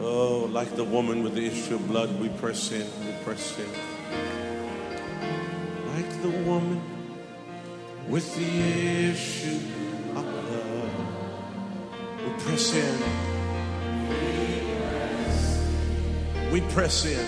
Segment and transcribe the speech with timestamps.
[0.00, 3.70] Oh, like the woman with the issue of blood, we press in, we press in.
[5.94, 6.80] Like the woman
[8.08, 8.50] with the
[9.10, 9.60] issue
[10.18, 10.90] of blood,
[12.24, 12.96] we press in.
[16.52, 17.26] We press in.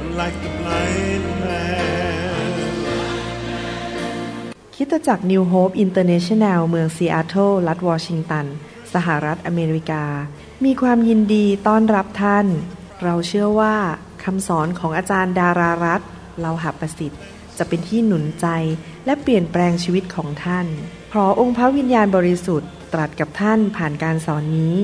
[0.00, 1.94] And like the blind man.
[4.74, 8.46] คริสตจักร New Hope International เมืองซีแอตเทิลรัฐวอชิงตัน
[8.93, 10.05] สหรัฐอเมริกา
[10.65, 12.45] มีความยินดีต้อนรับท่าน
[13.03, 13.75] เราเชื่อว่า
[14.23, 16.01] คำสอนของอาจารย์ดารารัต
[16.41, 17.21] เราหาประสิทธิ์
[17.57, 18.47] จะเป็นที่หนุนใจ
[19.05, 20.67] และเปลี่ยนแปลงชีวิตของท่าน
[21.09, 24.75] เพราะองค์พระวิญญาณบริสุทธิ์ตรัสกับท่านผ่านการสอนนี้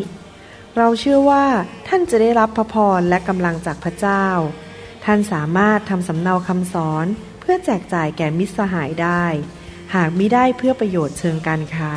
[0.77, 1.45] เราเชื่อว่า
[1.87, 4.25] ท่านจะได้รับพระพรและกำลังจากพระเจ้า
[5.05, 7.05] ท่านสามารถทำสำเนาคำสอน
[7.39, 9.23] เพื่อแจกจ่ายแก่มิตรสหายได้
[9.95, 11.93] หากมิได้เพื่อประโยชน์เชิงการค้า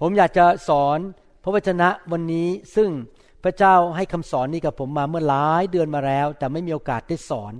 [0.00, 0.98] ผมอยากจะสอน
[1.42, 2.90] พระวจนะวันนี้ซึ่ง
[3.44, 7.52] พระเจ้าให้คำสอนนี้กับผมมาเมื่อหลายเดือนมาแล้ว แต่ไม่มีโอกาสได้สอน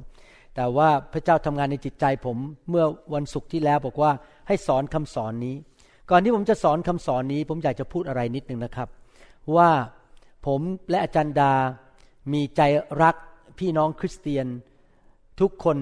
[0.55, 2.37] แต่ว่าพระเจ้าทำงานในจิตใจผม
[2.71, 4.13] เมื่อวันศุกร์ที่แล้วบอกว่า
[4.49, 5.55] ให้สอนคำสอนนี้
[6.11, 8.89] ก่อนที่ผมจะสอนคำสอนนี้ ผมอยากจะพูดอะไรนิดนึงนะครับ
[9.57, 9.71] ว่า
[10.47, 11.53] ผมและอาจารย์ดา
[12.33, 12.61] มีใจ
[13.03, 13.17] รัก
[13.59, 14.47] พี่น้องคริสเตียน
[15.41, 15.79] ทุกคน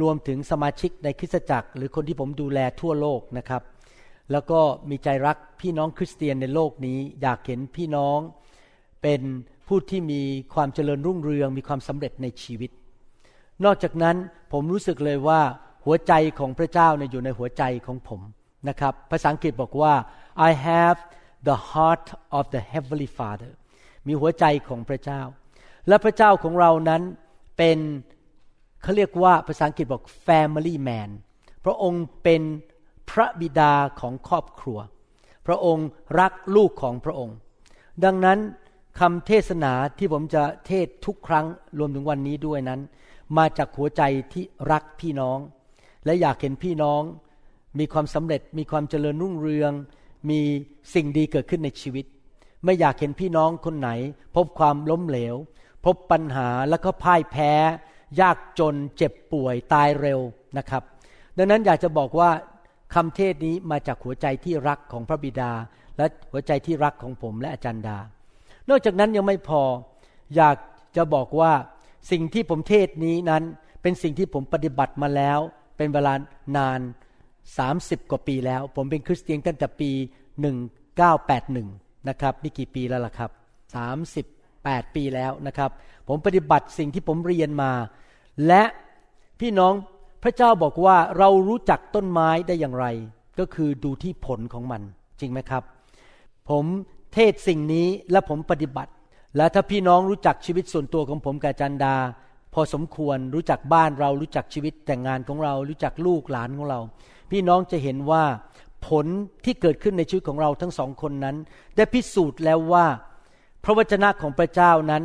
[0.00, 3.62] รวมถึงสมาชิกในคริสตจักร หรือคนที่ผมดูแลทั่วโลกนะครับ
[4.32, 8.18] แล้วก็มีใจรักพี่น้องคริสเตียนในโลกนี้ อยากเห็นพี่น้อง
[9.02, 9.20] เป็น
[9.68, 10.20] ผู้ที่มี
[10.54, 12.70] ความเจริญรุ่งเรือง มีความสำเร็จในชีวิต
[13.64, 14.16] นอกจากนั้น
[14.52, 15.40] ผมรู้สึกเลยว่า
[15.84, 18.20] หัวใจของพระเจ้าเนี่ยอยู่ในหัวใจของผม
[18.68, 19.94] นะครับ ภาษาอังกฤษบอกว่า
[20.48, 20.98] I have
[21.48, 22.06] the heart
[22.38, 23.52] of the heavenly Father
[24.06, 25.20] มีหัวใจของพระเจ้า
[25.88, 27.02] และพระเจ้าของเรานั้น
[27.58, 27.78] เป็น
[28.82, 31.10] เขาเรียกว่าภาษาอังกฤษบอก family man
[31.64, 32.42] พระองค์เป็น
[33.12, 34.78] พระบิดาของครอบครัว
[35.46, 35.88] พระองค์
[36.20, 37.36] รักลูกของพระองค์
[38.04, 38.38] ดังนั้น
[39.00, 41.46] คำเทศนาที่ผมจะเทศทุกครั้ง
[41.78, 42.80] รวมถึงวันนี้ด้วยนั้น
[43.38, 44.02] มาจากหัวใจ
[44.32, 45.38] ที่รักพี่น้อง
[46.04, 47.02] และอยากเห็นพี่น้อง
[47.78, 49.72] มีความสำเร็จมีความเจริญรุ่งเรือง
[50.30, 50.40] มี
[50.94, 52.06] สิ่งดีเกิดขึ้นในชีวิต
[52.64, 53.90] ไม่อยากเห็นพี่น้องคนไหน
[54.36, 55.36] พบความล้มเหลว
[55.84, 57.52] พบปัญหาแล้วก็พ่ายแพ้
[58.20, 60.20] ยากจนเจ็บป่วยตายเร็ว
[60.58, 60.82] นะครับ
[61.36, 62.30] ดังนั้นอยากจะบอกว่า
[62.94, 65.52] คำเทศนี้มาจากหัวใจที่รักของพระบิดา
[65.96, 67.98] และหัวใจที่รักของผมและอาจารย์ดา
[68.68, 69.62] นอกจากนั้นยังไม่พอ
[70.36, 70.56] อยาก
[70.96, 71.52] จะบอกว่า
[72.10, 73.42] สิ่งที่ผมเทศนี้นั้น
[73.82, 75.38] เป็นสิ่งที่ผมปฏิบัติมาแล้ว
[75.76, 76.14] เป็นเวลา
[76.56, 76.80] นาน
[77.44, 79.90] 30 กว่าปีแล้ว ผมเป็นคริสเตียนตั้งแต่ปี
[81.14, 83.30] 1981 นะครับนี่กี่ปีแล้วล่ะครับ
[84.12, 85.70] 38 ปีแล้วนะครับ
[86.08, 87.72] ผมปฏิบัติสิ่งที่ผมเรียนมา
[88.46, 88.62] และ
[89.40, 89.74] พี่น้อง
[90.22, 92.86] พระเจ้าบอกว่าเรารู้จักต้นไม้ได้อย่างไร
[93.38, 94.82] ก็คือดูที่ผลของมัน
[95.20, 95.62] จริงไหมครับ
[96.50, 96.64] ผม
[97.14, 98.92] เทศสิ่งนี้และผมปฏิบัติ
[99.36, 101.96] และถ้าพี่น้องรู้จักชีวิตส่วนตัวของผมกับจันดา
[102.54, 106.80] พอสมควรรู้จักบ้านเรารู้จักชีวิตแต่งงานของเรา รู้จักลูกหลานของเรา
[107.30, 108.24] พี่น้องจะเห็นว่า
[108.88, 109.06] ผล
[109.44, 111.36] ที่เกิดขึ้นในชีวิตของเราทั้งสองคนนั้น
[111.76, 112.86] ได้พิสูจน์แล้วว่า
[113.64, 115.02] พระวจนะของพระเจ้านั้น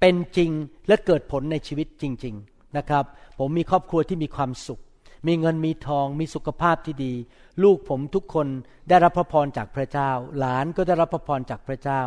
[0.00, 0.50] เป็นจริง
[0.88, 3.04] และเกิดผลในชีวิตจริง ๆ นะครับ
[3.38, 4.80] ผมมีครอบครัวที่มีความสุข
[5.26, 7.14] มีเงินมีทอง มีสุขภาพที่ดี
[7.62, 8.46] ลูกผมทุกคน
[8.88, 12.02] ได้รับพระพรจากพระเจ้า หลานก็ได้รับพระพรจากพระเจ้า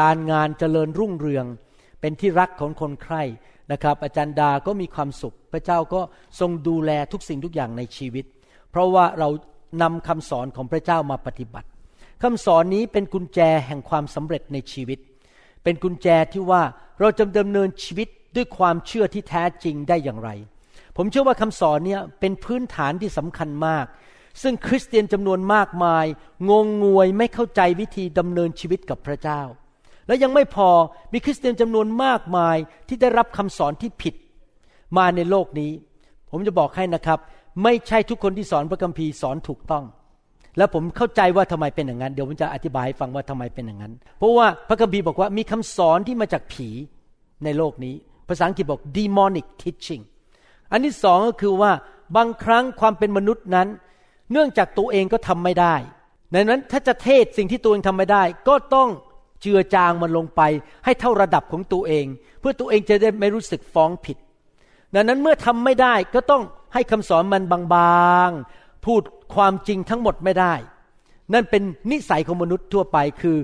[0.00, 1.46] การงานเจริญรุ่งเรือง
[2.00, 3.22] เป็นที่รักของคนใคร่
[3.72, 6.00] นะครับ อาจารย์ดาก็มีความสุข พระเจ้าก็
[6.40, 8.24] ทรงดูแลทุกสิ่งทุกอย่างในชีวิต
[8.70, 9.28] เพราะว่าเรา
[9.82, 11.68] นำคำสอนของพระเจ้ามาปฏิบัติ
[12.22, 14.98] คำสอนนี้เป็นกุญแจแห่งความสำเร็จในชีวิต
[15.64, 16.62] เป็นกุญแจที่ว่า
[17.00, 20.30] เราจะดำเนินชีวิต ด้วยความเชื่อที่แท้จริงได้อย่างไร
[20.96, 23.86] ผมเชื่อว่าคำสอนนี้เป็นพื้นฐานที่สำคัญมาก
[24.42, 26.06] ซึ่งคริสเตียนจำนวนมากมาย
[26.50, 29.42] งงงวยไม่เข้าใจวิธีดำเนินชีวิตกับพระเจ้า
[30.06, 30.70] และยังไม่พอ
[31.12, 32.56] มีคริสเตียนจำนวนมากมาย
[32.88, 34.14] ที่ได้รับคำสอนที่ผิด
[34.98, 35.72] มาในโลกนี้
[36.30, 37.18] ผมจะบอกให้นะครับ
[37.62, 39.84] ไม่ใช่ทุกคนที่สอนพระคัมภีร์สอนถูกต้อง
[40.56, 46.68] แล้วผมเข้าใจว่าทำไมเป็นอย่างนั้น เดี๋ยวผมจะอธิบายฟังว่าทำไมเป็นอย่างนั้น เพราะว่าพระคัมภีร์บอกว่ามีคำสอนที่มาจากผี
[47.44, 47.94] ในโลกนี้
[48.32, 50.02] ภาษาอังกฤษบอก demonic teaching
[50.70, 51.72] อันที่สองก็คือว่า
[52.16, 53.68] บางครั้งความเป็นมนุษย์นั้น
[54.32, 55.74] เนื่องจากตัวเองก็ทำไม่ได้
[56.34, 58.88] ดังนั้นถ้าจะเทศสิ่งที่ตัวเองทำไม่ได้ ก็ต้อง
[59.40, 60.40] เจือจางมันลงไป
[60.84, 62.06] ให้เท่าระดับของตัวเอง
[62.40, 64.16] เพื่อตัวเองจะได้ไม่รู้สึกฟ้องผิด
[64.94, 66.42] ดังนั้นเมื่อทำไม่ได้ก็ต้อง
[66.74, 67.42] ให้คำสอนมัน
[67.74, 69.02] บางๆ พูด
[69.34, 70.54] ความจริงทั้งหมดไม่ได้
[71.32, 73.36] นั่นเป็นนิสัยของมนุษย์ทั่วไปคือ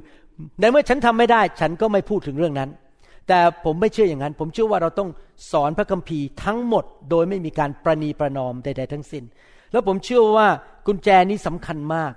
[0.60, 2.70] ในเมื่อฉันทำไม่ได้ ฉันก็ไม่พูดถึงเรื่องนั้น
[3.28, 5.10] แต่ผมไม่เชื่ออย่างนั้น ผมเชื่อว่าเราต้อง
[5.52, 9.24] สอนพระคัมภีร์ทั้งหมด โดยไม่มีการประนีประนอมใด ๆ ทั้งสิน้น
[9.72, 10.48] แล้วผมเชื่อว่า
[10.86, 12.12] กุญแจนี้สำคัญมาก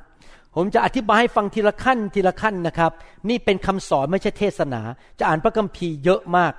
[0.55, 2.91] ผมจะอธิบายให้ฟังทีละขั้นทีละขั้นนะครับ
[3.29, 4.81] นี่เป็นคำสอนไม่ใช่เทศนา
[5.19, 6.53] จะอ่านพระคัมภีร์เยอะมาก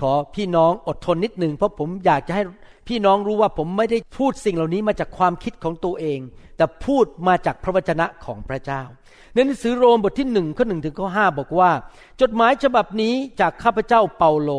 [0.00, 2.42] ขอพี่น้องอดทนนิดหนึ่งเพราะผมอยากจะให้
[2.88, 6.20] พี่น้องรู้ว่าผมไม่ได้พูดสิ่งเหล่านี้มาจากความคิดของตัวเอง
[6.56, 8.82] แต่พูดมาจากพระวจนะของพระเจ้า
[9.34, 11.70] ในหนังสือโรมบทที่หนึ่งข้อหนึ่งถึงข้อห้าบอกว่า
[12.20, 14.50] จดหมายฉบับนี้จากข้าพเจ้าเปาโล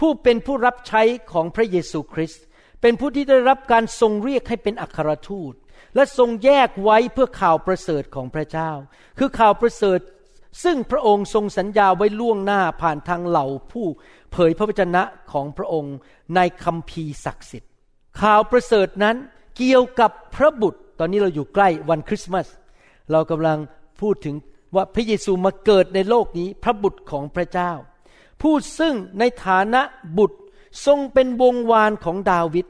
[0.00, 1.02] ผู้เป็นผู้รับใช้
[1.32, 2.42] ของพระเยซูคริสต์
[2.80, 5.54] เป็นผู้ที่ได้รับการทรงเรียกให้เป็นอัครทูต
[5.94, 8.70] และทรงแยกไว้เพื่อข่าวประเสริฐของพระเจ้า
[9.18, 10.00] คือข่าวประเสริฐ
[10.64, 13.86] ซึ่งพระองค์ทรงสัญญาไว้ล่วงหน้าผ่านทางเหล่าผู้
[14.32, 15.94] เผยพระวจนะของพระองค์
[16.36, 17.70] ในคัมภีร์ศักดิ์สิทธิ์
[18.22, 19.16] ข่าวประเสริฐนั้น
[19.56, 22.46] เกี่ยวกับพระบุตร ตอนนี้เราอยู่ใกล้วันคริสต์มาส
[23.12, 23.58] เรากำลัง
[24.00, 24.36] พูดถึง
[24.74, 27.72] ว่าพระเยซูมาเกิดในโลกนี้พระบุตรของพระเจ้า
[28.42, 29.82] ผู้ซึ่งในฐานะ
[30.18, 30.38] บุตร
[30.86, 32.66] ทรงเป็นวงวานของดาวิด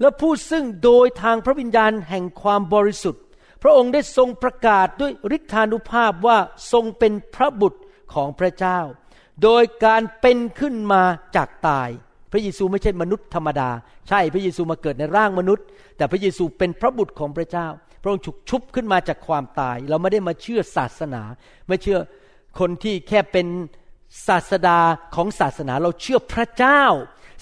[0.00, 3.22] และผู้ซึ่งโดยทางพระวิญญาณแห่งความบริสุทธิ์
[3.62, 6.38] พระองค์ได้ทรงประกาศด้วยฤทธานุภาพว่า
[6.72, 7.80] ทรงเป็นพระบุตร
[8.14, 8.78] ของพระเจ้า
[9.42, 11.02] โดยการเป็นขึ้นมา
[11.36, 11.88] จากตาย
[12.32, 13.70] พระเยซูไม่ใช่มนุษย์ธรรมดา
[14.08, 15.64] ใช่พระเยซูมาเกิดในร่างมนุษย์
[15.96, 17.66] แต่พระเยซูเป็นพระบุตรของพระเจ้า
[18.02, 21.22] พระองค์ฉุกชุบขึ้นมาจากความตาย เราไม่ได้มาเชื่อศาสนา
[21.68, 21.98] ไม่เชื่อ
[22.58, 23.46] คนที่แค่เป็น
[24.28, 24.78] ศาสดา
[25.14, 26.84] ของศาสนาเราเชื่อพระเจ้า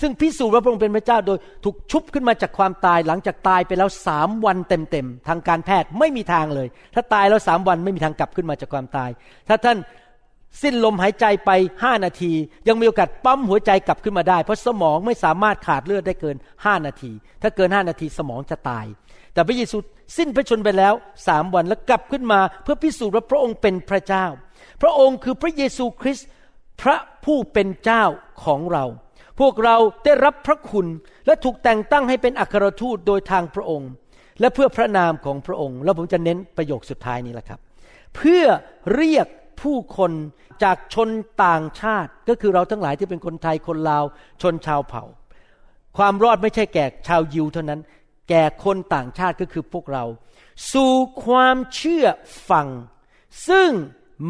[0.00, 9.10] ซึ่งพิสูจน์ว่าพระองค์เป็นพระเจ้าโดยถูกชุบขึ้นมาจากความตายหลังจากตายไปแล้วสามวันเต็มๆทางการแพทย์ไม่มีทางเลย ถ้าตายแล้วสามวันไม่มีทางกลับขึ้นมาจากความตาย
[9.48, 9.78] ถ้าท่าน
[10.62, 11.50] สิ้นลมหายใจไป
[11.84, 12.32] ห้านาที
[12.68, 17.12] ยังมีโอกาสปั๊มหัวใจกลับขึ้นมาได้ เพราะสมองไม่สามารถขาดเลือดได้เกินห้านาที
[17.42, 18.86] ถ้าเกินห้านาทีสมองจะตาย
[19.38, 19.78] แต่พระเยซู
[20.16, 20.94] สิ้นพระชนไปแล้ว
[21.28, 24.24] สามวันแล้วกลับขึ้นมาเพื่อพิสูจน์ว่าพระองค์เป็นพระเจ้า
[24.82, 26.28] พระองค์คือพระเยซูคริสต์
[26.82, 28.04] พระผู้เป็นเจ้า
[28.44, 28.84] ของเรา
[29.40, 30.86] พวกเราได้รับพระคุณ
[31.26, 33.90] และถูกแต่งตั้งให้เป็นอัครทูตโดยทางพระองค์
[34.40, 37.60] และเพื่อพระนามของพระองค์ แล้วผมจะเน้นประโยคสุดท้ายนี้แหละครับ
[38.16, 38.44] เพื่อ
[38.94, 39.26] เรียก
[39.62, 40.12] ผู้คน
[40.62, 41.10] จากชน
[41.44, 44.04] ต่างชาติก็คือเราทั้งหลายที่เป็นคนไทยคนลาว
[44.42, 45.04] ชนชาวเผ่า
[45.98, 47.80] ความรอดไม่ใช่แก่ชาวยิวเท่านั้น
[48.28, 50.04] แก่คนต่างชาติก็คือพวกเรา
[50.72, 50.94] สู่
[51.24, 52.06] ความเชื่อ
[52.50, 52.68] ฟัง
[53.48, 53.70] ซึ่ง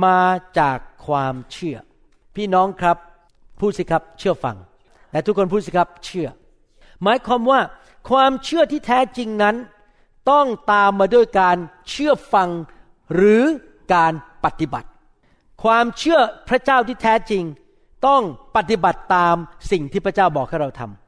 [0.05, 0.23] มา
[0.59, 1.77] จากความเชื่อ
[2.37, 2.97] พี่น้องครับ
[3.61, 4.57] พูดสิครับเชื่อฟัง
[5.11, 6.29] แต่ทุกคนพูดสิครับเชื่อ
[7.03, 7.61] หมายความว่า
[8.11, 9.57] ความเชื่อที่แท้จริงนั้น
[10.31, 11.57] ต้องตามมาด้วยการ
[11.89, 12.49] เชื่อฟัง
[13.15, 13.45] หรือ
[13.95, 14.13] การ
[14.45, 14.89] ปฏิบัติ
[15.63, 17.45] ความเชื่อพระเจ้าที่แท้จริง
[18.07, 18.23] ต้อง
[18.57, 19.35] ปฏิบัติตาม
[19.71, 21.08] สิ่งที่พระเจ้าบอกให้เราทำ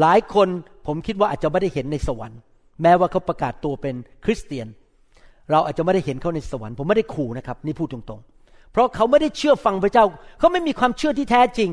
[0.00, 0.48] หลายคน
[0.86, 2.40] ผมคิดว่าอาจจะไม่ได้เห็นในสวรรค์
[2.82, 3.94] แม้ว่าเขาประกาศตัวเป็น
[4.24, 4.66] คริสเตียน
[5.50, 10.04] เราอาจจะไม่ได้เห็นเขาในสวรรค์ผมไม่ได้ขู่นะครับนี่พูดตรงๆ เพราะเขาไม่ได้เชื่อฟังพระเจ้า
[10.38, 11.70] เขาไม่มีความเชื่อที่แท้จริง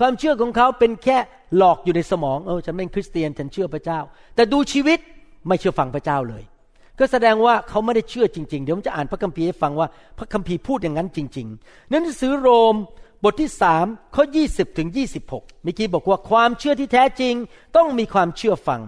[0.00, 1.18] ความเชื่อของเขาเป็นแค่
[1.56, 3.98] หลอกอยู่ในสมองเออฉันเป็นคริสเตียนฉันเชื่อพระเจ้า
[4.34, 4.98] แต่ดูชีวิต
[5.48, 6.42] ไม่เชื่อฟังพระเจ้าเลย
[6.98, 12.74] ก็แสดงว่าเขาไม่ได้เชื่อจริง ๆ เดี๋ยวผมจะอ่านพระคัมภีร์ให้ฟังว่าพระคัมภีร์พูดอย่างนั้นจริงๆนั้นหนังสือโรม
[13.24, 17.34] บทที่สามข้อยี่สิบถึงยี่สิบหกเมื่อกี้บอกว่าความเชื่อที่แท้จริง
[17.76, 18.80] ต้องมีความเชื่อฟัง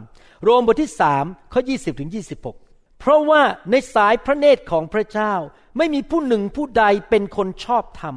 [0.43, 2.57] โรมบทที่สามข้อยี่สิบถึงยี่สิบหก
[3.01, 5.35] เพราะว่าในสายพระเนตรของพระเจ้า
[5.77, 8.17] ไม่มีผู้หนึ่งผู้ใดเป็นคนชอบธรรม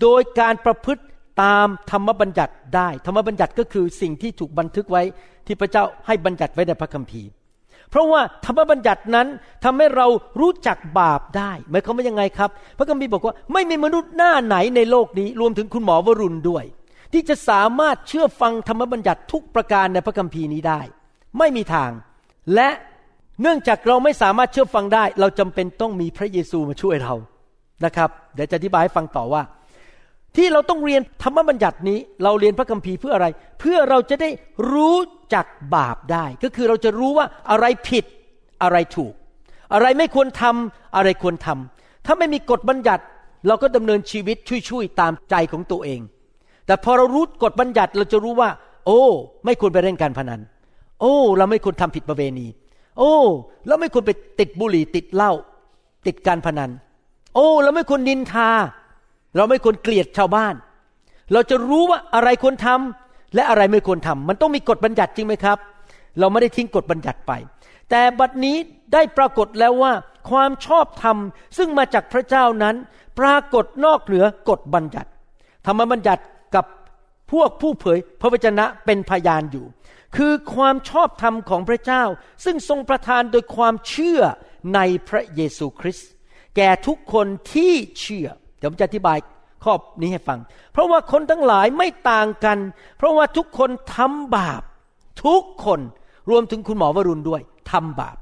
[0.00, 1.02] โดยการประพฤติ
[1.42, 5.02] ตามธรรมบัญญัติได้ ธรรมบัญญัติก็คือสิ่งที่ถูกบันทึกไว้
[5.46, 7.28] ที่พระเจ้าให้บัญญัติไว้ในพระคัมภีร์
[7.90, 9.26] เพราะว่าธรรมบัญญัตินั้น
[9.64, 10.06] ทำให้เรา
[10.40, 16.64] รู้จักบาปได้หมายความว่ายังไงครับ พระคัมภีร์บอกว่าไม่มีมนุษย์หน้าไหนในโลกนี้ รวมถึงคุณหมอวรุณด้วย
[17.12, 20.80] ที่จะสามารถเชื่อฟังธรรมบัญญัติทุกประการในพระคัมภีร์นี้ได้
[21.38, 21.90] ไม่มีทาง
[22.54, 22.68] และ
[23.42, 27.14] เนื่องจากเราไม่สามารถเชื่อฟังได้ เราจำเป็นต้องมีพระเยซูมาช่วยเรา
[27.84, 29.42] นะครับ เดี๋ยวจะอธิบายให้ฟังต่อว่า
[30.38, 33.26] ที่เราต้องเรียนธรรมบัญญัตินี้ เราเรียนพระคัมภีร์เพื่ออะไร
[33.60, 34.30] เพื่อเราจะได้
[34.72, 34.98] รู้
[35.34, 38.04] จักบาปได้ ก็คือเราจะรู้ว่าอะไรผิด
[38.62, 39.12] อะไรถูก
[39.74, 43.04] อะไรไม่ควรทำอะไรควรทำถ้าไม่มีกฎบัญญัติ
[43.46, 44.36] เราก็ดำเนินชีวิต
[44.70, 46.00] ช่วยๆตามใจของตัวเอง
[46.66, 48.50] แต่พอเรารู้กฎบัญญัติเราจะรู้ว่า
[48.86, 49.02] โอ้
[49.44, 50.40] ไม่ควรไปเล่นการพนัน
[51.00, 52.46] โอ้ เราไม่ควรทำผิดประเวณี
[52.98, 53.14] โอ้
[53.66, 55.32] เราไม่ควรไปติดบุหรี่ติดเหล้า
[56.06, 56.70] ติดการพนัน
[57.34, 58.50] โอ้ เราไม่ควรนินทา
[59.36, 60.54] เราไม่ควรเกลียดชาวบ้าน
[61.32, 65.58] เราจะรู้ว่าอะไรควรทำและอะไรไม่ควรทำมันต้องมีกฎบัญญัติจริงไหมครับ
[66.18, 67.32] เราไม่ได้ทิ้งกฎบัญญัติไป
[67.90, 68.56] แต่บัดนี้
[68.92, 69.92] ได้ปรากฏแล้วว่า
[70.30, 71.16] ความชอบธรรม
[71.56, 72.76] ซึ่งมาจากพระเจ้านั้น
[73.18, 75.10] ปรากฏนอกเหนือกฎบัญญัติ
[75.66, 76.22] ธรรมบัญญัติ
[76.54, 76.66] กับ
[77.32, 79.66] พวกผู้เผยพระวจนะเป็นพยานอยู่
[80.16, 82.02] คือความชอบธรรมของพระเจ้า
[82.44, 84.20] ซึ่งทรงประทานโดยความเชื่อ
[84.74, 86.08] ในพระเยซูคริสต์
[86.56, 89.18] แก่ทุกคนที่เชื่อ เดี๋ยวผมจะอธิบาย
[89.64, 90.38] ข้อนี้ให้ฟัง
[90.72, 92.58] เพราะว่าคนทั้งหลายไม่ต่างกัน
[92.98, 94.62] เพราะว่าทุกคนทำบาป
[95.24, 95.80] ทุกคน
[96.30, 98.16] รวมถึงคุณหมอวรุณด้วยทำบาป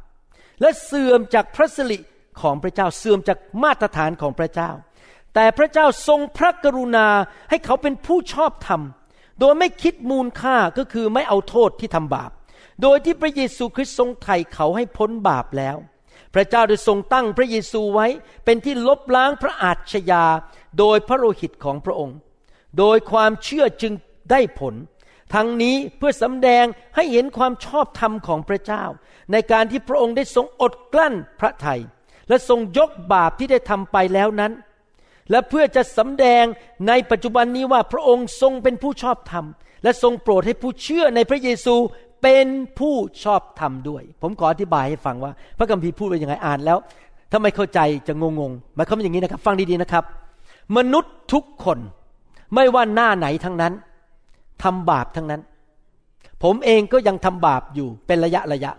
[0.60, 1.98] และเสื่อมจากพระสิริ
[2.40, 4.70] ของพระเจ้าเสื่อมจากมาตรฐานของพระเจ้า
[5.34, 7.08] แต่พระเจ้าทรงพระกรุณา
[7.50, 8.80] ให้เขาเป็นผู้ชอบธรรม
[9.40, 12.30] โดยไม่คิดมูลค่าก็คือไม่เอาโทษที่ทำบาป
[12.82, 15.76] โดยที่พระเยซูคริสต์ทรงไถ่เขาให้พ้นบาปแล้ว
[16.36, 18.06] พระเจ้าได้ทรงตั้งพระเยซูไว้
[18.44, 20.24] เป็นที่ลบล้างพระอาชญา
[20.78, 22.16] โดยพระโลหิตของพระองค์
[22.78, 23.92] โดยความเชื่อจึง
[24.30, 24.74] ได้ผล
[25.34, 26.64] ทั้งนี้เพื่อสำแดง
[26.96, 28.84] ให้เห็นความชอบธรรมของพระเจ้า
[29.32, 31.80] ในการที่พระองค์ได้ทรงอดกลั้นพระทัย
[32.28, 34.52] และทรงยกบาปที่ได้ทำไปแล้วนั้น
[35.30, 36.44] และเพื่อจะสำแดง
[36.88, 39.44] ในปัจจุบันนี้ว่าพระองค์ทรงเป็นผู้ชอบธรรม
[39.82, 41.74] และทรงโปรดให้ผู้เชื่อในพระเยซู
[42.28, 46.78] เป็นผู้ชอบธรรมด้วย ผมขออธิบายให้ฟังว่า พระคัมภีร์พูดว่ายังไงอ่านแล้ว
[47.30, 50.04] ถ้าไม่เข้าใจจะงงงหมายความอย่างนี้นะครับ ฟังดีๆนะครับ
[50.76, 51.78] มนุษย์ทุกคน
[52.54, 53.72] ไม่ว่าหน้าไหนทั้งนั้น
[54.62, 55.42] ทำบาปทั้งนั้น
[56.42, 58.72] ผมเองก็ยังทำบาปอยู่เป็นระยะระยะ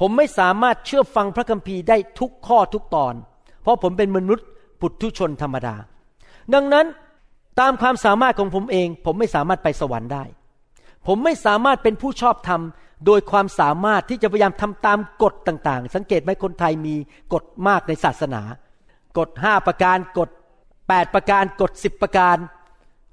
[0.00, 3.14] ผมไม่สามารถเชื่อฟังพระคัมภีร์ได้ทุกข้อทุกตอน
[3.62, 4.46] เพราะผมเป็นมนุษย์
[4.80, 5.74] ปุถุชนธรรมดา
[6.54, 6.86] ดังนั้น
[7.60, 10.24] ตามความสามารถของผมเอง ผมไม่สามารถไปสวรรค์ได้
[11.06, 12.60] ผมไม่สามารถเป็นผู้ชอบธรรม
[13.06, 16.94] โดยความสามารถที่จะพยายามทำตามกฎต่างๆ สังเกตไหมคนไทยมี
[17.32, 18.42] กฎมากในศาสนา
[19.18, 20.30] กฎห้าประการกฎ
[20.88, 22.36] แปดประการกฎสิบประการ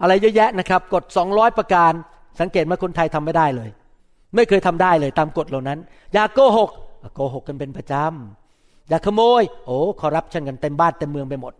[0.01, 1.91] อะไรเยอะแยะนะครับ กฎสองร้อยประการ
[2.39, 3.69] สังเกตไหมคนไทยทำไม่ได้เลย
[4.35, 5.79] ไม่เคยทำได้เลยตามกฎเหล่านั้น
[6.13, 6.69] อย่าโกหก
[7.15, 11.53] โกหกกันเป็นประจำอย่าขโมย โอ้คอรับชันกันเต็มบ้านเต็มเมืองไปหมด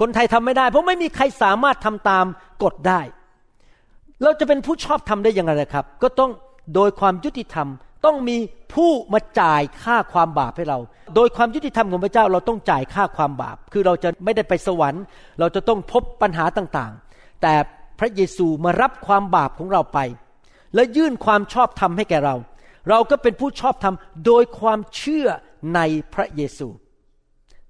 [0.00, 2.24] คนไทยทำไม่ได้ เพราะไม่มีใครสามารถทำตาม
[2.62, 3.00] กฎได้
[4.22, 6.30] เราจะเป็นผู้ชอบทำได้ยังไงครับ ก็ต้อง
[6.74, 7.68] โดยความยุติธรรม
[8.04, 8.36] ต้องมี
[8.74, 10.78] ผู้มาจ่ายค่าความบาปให้เรา
[11.14, 15.02] โดยความยุติธรรมของพระเจ้าเราต้องจ่ายค่าความบาป คือเราจะไม่ได้ไปสวรรค์
[15.40, 17.54] เราจะต้องพบปัญหาต่างๆ แต่
[17.98, 19.98] พระเยซูมารับความบาปของเราไป
[20.74, 22.34] และยื่นความชอบธรรมให้แก่เรา
[22.88, 23.94] เราก็เป็นผู้ชอบธรรม
[24.26, 25.26] โดยความเชื่อ
[25.74, 25.80] ใน
[26.14, 26.68] พระเยซู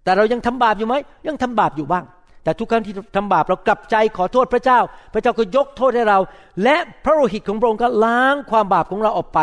[0.04, 0.94] แต่เรายังทำบาปอยู่ไหม
[1.28, 2.04] ยังทำบาปอยู่บ้าง
[2.44, 4.78] แต่ทุกครั้งที่ทำบาปเรากลับใจขอโทษพระเจ้า
[5.14, 6.18] พระเจ้าก็ยกโทษให้เรา
[6.62, 9.40] และพระโลหิตของพระองค์ก็ล้างความบาปของเราออกไป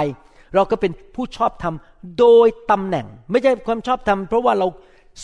[0.56, 1.76] เราก็เป็นผู้ชอบธรรม
[2.20, 4.68] โดยตำแหน่ง ไม่ใช่ความชอบธรรมเพราะว่าเรา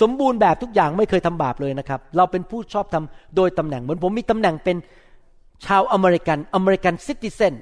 [0.02, 4.78] สมบูรณ์แบบทุกอย่างไม่เคยทำบาปเลยนะครับ เราเป็นผู้ชอบธรรมโดยตำแหน่ง เหมือนผมมีตำแหน่งเป็น
[5.66, 7.54] ชาวอเมริกัน American citizen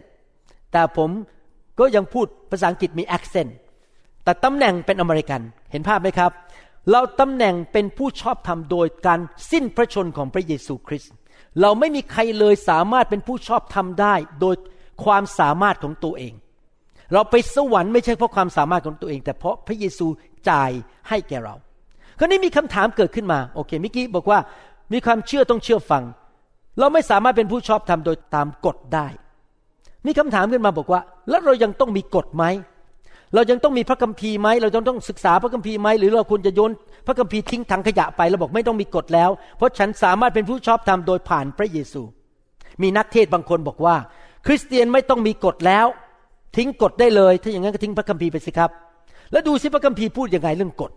[0.71, 1.09] แต่ผม
[1.79, 3.55] ก็ยังพูดภาษาอังกฤษมี accent
[4.23, 6.31] แต่ตำแหน่งเป็นอเมริกัน เห็นภาพไหมครับ
[6.91, 9.19] เราตำแหน่งเป็นผู้ชอบธรรมโดยการ
[9.51, 11.11] สิ้นพระชนม์ของพระเยซูคริสต์
[11.61, 14.55] เราไม่มีใครเลยสามารถเป็นผู้ชอบธรรมได้ โดย
[15.03, 16.33] ความสามารถของตัวเอง
[17.13, 20.07] เราไปสวรรค์ไม่ใช่เพราะความสามารถของตัวเอง แต่เพราะพระเยซู
[20.49, 20.71] จ่าย
[21.09, 21.55] ให้แก่เรา
[22.19, 24.39] คราวนี้มีคำถามเกิดขึ้นมาโอเคมิกี้บอกว่า
[24.93, 26.03] มีความเชื่อต้องเชื่อฟัง
[26.79, 29.07] เราไม่สามารถเป็นผู้ชอบธรรมโดยตามกฎได้
[30.05, 32.43] มีคำถามขึ้นมาบอกว่า แล้วเรายังต้องมีกฎไหม
[33.33, 36.71] เรายังต้องมีพระคัมภีร์ไหมเรายังต้องศึกษาพระคัมภีร์ไหมหรือเราควรจะโยน
[37.07, 42.01] พระคัมภีร์ทิ้งถังขยะไปแล้วบอกไม่ต้องมีกฎแล้ว เพราะฉันสามารถเป็นผู้ชอบธรรมโดยผ่านพระเยซู
[42.81, 43.95] มีนักเทศบางคนบอกว่า
[44.45, 45.85] คริสเตียนไม่ต้องมีกฎแล้ว
[46.57, 48.71] ทิ้งกฎได้เลย ถ้าอย่างนั้นก็ทิ้งพระคัมภีร์ไปสิครับ
[49.31, 50.91] แล้วดูสิพระคัมภีร์พูดยังไงเรื่องกฎ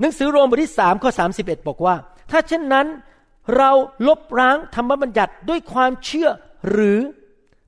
[0.00, 1.94] หนังสือโรมบทที่สามข้อสาสิบเอ็ดบอกว่า
[2.30, 2.86] ถ้าเช่นนั้น
[3.56, 3.70] เรา
[4.08, 6.28] ลบล้างธรรมบัญญัติด้วยความเชื่อ
[6.70, 6.98] หรือ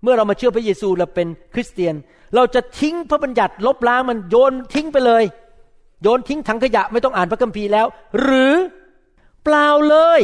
[0.03, 1.95] เมื่อเรามาเชื่อพระเยซูเราเป็นคริสเตียน
[2.35, 5.25] เราจะทิ้งพระบัญญัติลบล้างมันโยนทิ้งไปเลย
[6.03, 7.87] โยนทิ้งถังขยะไม่ต้องอ่านพระคัมภีร์แล้ว
[8.23, 8.55] หรือ
[9.45, 10.21] เปล่าเลย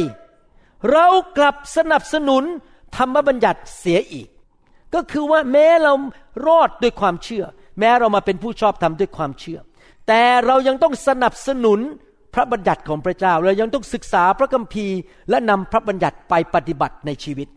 [0.91, 2.43] เรากลับสนับสนุน
[2.97, 4.27] ธรรมบัญญัติเสียอีก
[4.95, 5.93] ก็คือว่าแม้เรา
[6.47, 7.43] รอดด้วยความเชื่อ
[7.79, 9.59] แม้เรามาเป็นผู้ชอบธรรมด้วยความเชื่อ
[10.07, 11.79] แต่เรายังต้องสนับสนุน
[12.33, 14.97] พระบัญญัติของพระเจ้าเรายังต้องศึกษาพระคัมภีร์
[15.29, 17.47] และนำพระบัญญัติไปปฏิบัติในชีวิต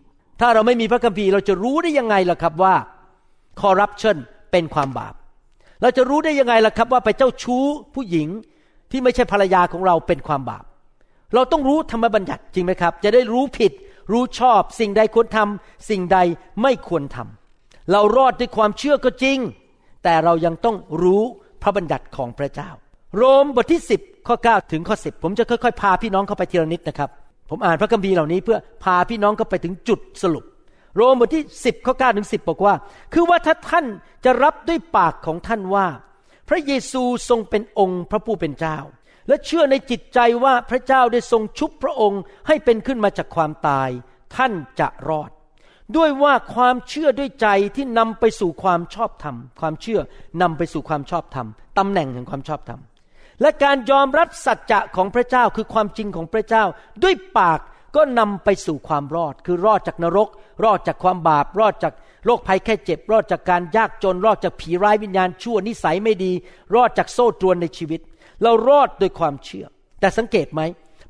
[0.40, 2.75] ถ้าเราไม่มีพระคัมภีร์เราจะรู้ได้ยังไงล่ะครับว่า
[3.61, 4.16] คอร์รัปชัน
[4.52, 5.14] เป็นความบาป
[5.83, 7.64] เราจะรู้ได้ยังไงล่ะครับว่าไปเจ้าชู้
[7.95, 8.28] ผู้หญิง
[8.90, 10.64] ที่ไม่ใช่ภรรยาของเราเป็นความบาป
[11.35, 13.73] เราต้องรู้ธรรมบัญญัติจริงไหมครับ จะได้รู้ผิด
[14.12, 16.18] รู้ชอบ สิ่งใดควรทำสิ่งใด
[16.62, 19.38] ไม่ควรทำเรารอดด้วยความเชื่อก็จริง
[20.04, 21.23] แต่เรายังต้องรู้
[21.62, 22.71] พระบัญญัติของพระเจ้า
[23.16, 27.11] โรมบทที่ 10 ข้อ 9 ถึงข้อ 10 ผมจะค่อยๆ พาพี่น้องเข้าไปทีละนิดนะครับ
[27.50, 30.45] ผมอ่านพระคัมภีร์เหล่านี้เพื่อพาพี่น้องเข้าไปถึงจุดสรุป
[30.95, 32.75] โรมบทที่ 10ข้อ9ถึง10 บอกว่า
[33.12, 33.87] คือว่าถ้าท่าน
[34.25, 35.87] จะรับด้วยปากของท่านว่า
[36.49, 38.78] พระเยซูทรงเป็นองค์พระผู้เป็นเจ้า
[39.28, 43.88] และเชื่อในจิตใจว่าพระเจ้าได้ทรงชุบพระองค์ให้เป็นขึ้นมาจากความตาย
[44.37, 45.31] ท่านจะรอด
[45.97, 50.00] ด้วยว่าความเชื่อด้วยใจที่นำไปสู่ความชอบธรรม ความเชื่อ
[50.43, 51.47] นำไปสู่ความชอบธรรม
[51.78, 52.81] ตำแหน่งแห่งความชอบธรรม
[53.40, 56.64] และการยอมรับสัจจะของพระเจ้าคือความจริงของพระเจ้า
[57.02, 57.61] ด้วยปาก
[57.97, 60.28] ก็นำไปสู่ความรอด คือรอดจากนรก
[60.64, 66.33] รอดจากความบาป รอดจากโรคภัยแค่เจ็บ รอดจากการยากจน รอดจากผีร้ายวิญญาณชั่วนิสัยไม่ดี
[66.75, 68.00] รอดจากโซ่ตรวนในชีวิต
[68.42, 69.66] เรารอดโดยความเชื่อ
[70.00, 70.61] แต่สังเกตไหม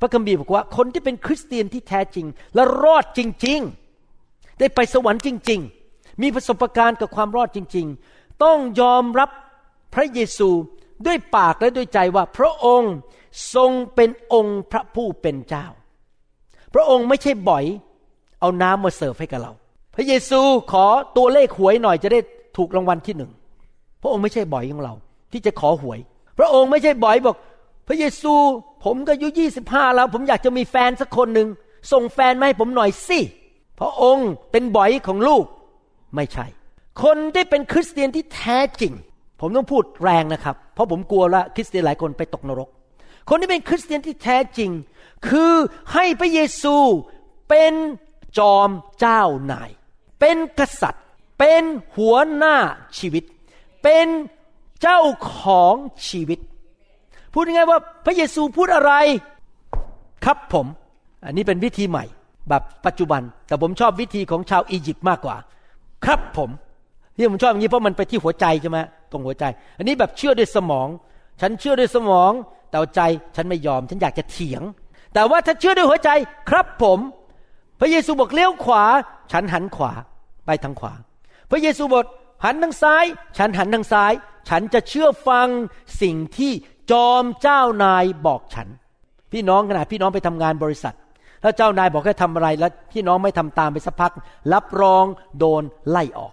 [0.01, 3.61] พระคัมภีร์บอกว่าคนที่เป็นคริสเตียนที่แท้จริง และรอดจริง
[4.11, 9.31] ๆ ได้ไปสวรรค์จริง ๆ มีประสบการณ์กับความรอดจริง ๆ ต้องยอมรับ
[9.95, 10.51] พระเยซู
[11.07, 12.95] ด้วยปากและด้วยใจว่าพระองค์
[13.55, 15.67] ทรงเป็นองค์พระผู้เป็นเจ้า
[16.75, 17.65] พระองค์ไม่ใช่บ่อย
[18.41, 19.53] เอาน้ำมาเสิร์ฟให้กับเรา
[19.95, 20.41] พระเยซู
[20.73, 20.85] ขอ
[21.17, 22.21] ตัวเลขหวยหน่อยจะได้
[22.57, 23.31] ถูกรางวัลที่หนึ่ง
[24.03, 24.95] พระองค์ไม่ใช่บ่อยของเรา
[25.33, 25.99] ที่จะขอหวย
[26.39, 27.37] พระองค์ไม่ใช่บ่อยบอก
[27.89, 28.35] พระเยซู
[28.85, 31.49] ผมก็อายุยี่สิบห้าแล้ว ผมอยากจะมีแฟนสักคนหนึ่ง
[31.93, 33.21] ส่งแฟนมาให้ผมหน่อยสิ
[33.81, 35.45] พระองค์เป็นบ่อยของลูก
[36.15, 36.47] ไม่ใช่
[37.03, 38.93] คนที่เป็นคริสเตียนที่แท้จริง
[39.41, 42.69] ผมต้องพูดแรงนะครับ เพราะผมกลัวละคริสเตียนหลายคนไปตกนรก
[43.29, 44.71] คนที่เป็นคริสเตียนที่แท้จริง
[45.29, 45.53] คือ
[45.93, 46.77] ให้พระเยซู
[47.49, 47.73] เป็น
[48.39, 49.71] จอมเจ้านาย
[50.21, 51.05] เป็นกษัตริย์
[51.39, 51.63] เป็น
[51.97, 52.57] หัวหน้า
[52.99, 53.25] ชีวิต
[53.83, 54.07] เป็น
[54.83, 55.01] เจ้า
[55.37, 55.75] ของ
[56.09, 56.39] ชีวิต
[57.33, 58.93] พูดง่ายๆว่าพระเยซูพูดอะไร
[60.25, 60.67] ครับผม
[61.25, 62.05] อันนี้เป็นวิธีใหม่
[62.49, 65.37] แบบปัจจุบัน แต่ผมชอบวิธีของชาวอียิปต์มากกว่า
[66.05, 66.51] ครับผม
[67.17, 68.79] ที่ผมชอบอย่างนี้เพราะมันไปที่หัวใจใช่ไหม
[69.13, 69.45] ตรงหัวใจ
[69.79, 70.89] อันนี้แบบเชื่อด้วยสมอง
[71.41, 72.33] ฉันเชื่อด้วยสมอง
[72.71, 73.01] แต่ใจ
[73.37, 74.63] ฉันไม่ยอม ฉันอยากจะเถียง
[75.15, 76.11] แต่ว่าถ้าเชื่อด้วยหัวใจ
[76.51, 76.99] ครับผม
[77.81, 78.85] พระเยซูบอกเลี้ยวขวา
[79.33, 79.93] ฉันหันขวา
[80.47, 80.95] ไปทางขวา
[81.51, 82.05] พระเยซูบอก
[82.45, 83.05] หันทางซ้าย
[83.39, 84.13] ฉันหันทางซ้าย
[84.49, 85.49] ฉันจะเชื่อฟัง
[86.03, 86.53] สิ่งที่
[86.91, 88.69] จอมเจ้านายบอกฉัน
[89.33, 90.95] พี่น้องขณะพี่น้องไปทำงานบริษัท
[91.43, 94.13] แล้วเจ้านายบอกให้ทำอะไรแล้วพี่น้องไม่ทำตามไปสักพัก
[94.53, 95.05] รับรอง
[95.39, 96.33] โดนไล่ออก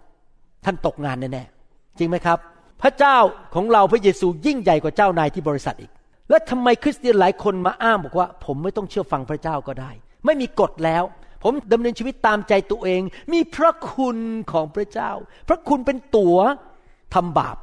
[0.66, 2.40] ท่านตกงานแน่ๆจริงไหมครับ
[2.86, 3.18] ระเจ้า
[3.56, 5.92] ของเราพระเยซูยิ่งใหญ่กว่าเจ้านายที่บริษัทอีก
[6.30, 9.92] แล้วทำไมคริสเตียนหลายคนมาอ้างบอกว่า ผมไม่ต้องเชื่อฟังพระเจ้าก็ได้
[10.26, 11.04] ไม่มีกฎแล้ว
[11.44, 13.02] ผมดำเนินชีวิตตามใจตัวเอง
[13.34, 14.18] มีพระคุณ
[14.52, 15.12] ของพระเจ้า
[15.48, 16.38] พระคุณเป็นตัว๋ว
[17.16, 17.58] ทำบาป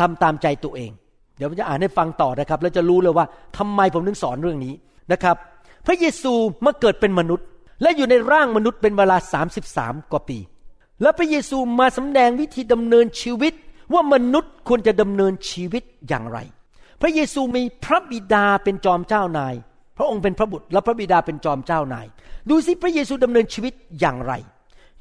[0.00, 0.90] ทำตามใจตัวเอง
[1.36, 3.26] เดี๋ยวผมจะอ่านให้ฟังต่อนะครับ แล้วจะรู้เลยว่า
[3.58, 4.74] ทำไมผมถึงสอนเรื่องนี้
[5.12, 5.36] นะครับ
[5.86, 7.46] พระเยซูเมื่อเกิดเป็นมนุษย์
[7.82, 9.16] และอยู่ในร่างมนุษย์เป็นเวลา
[9.64, 10.38] 33 กว่าปี
[11.02, 13.52] และพระเยซูมาสำแดงวิธีดำเนินชีวิต
[13.92, 16.38] ว่ามนุษย์ควรจะดำเนินชีวิตอย่างไร
[17.00, 19.54] พระเยซูมีพระบิดาเป็นจอมเจ้านาย
[19.96, 22.06] พระองค์เป็นพระบุตรและพระบิดาเป็นจอมเจ้านาย
[22.48, 24.32] ดูสิพระเยซูดำเนินชีวิตอย่างไร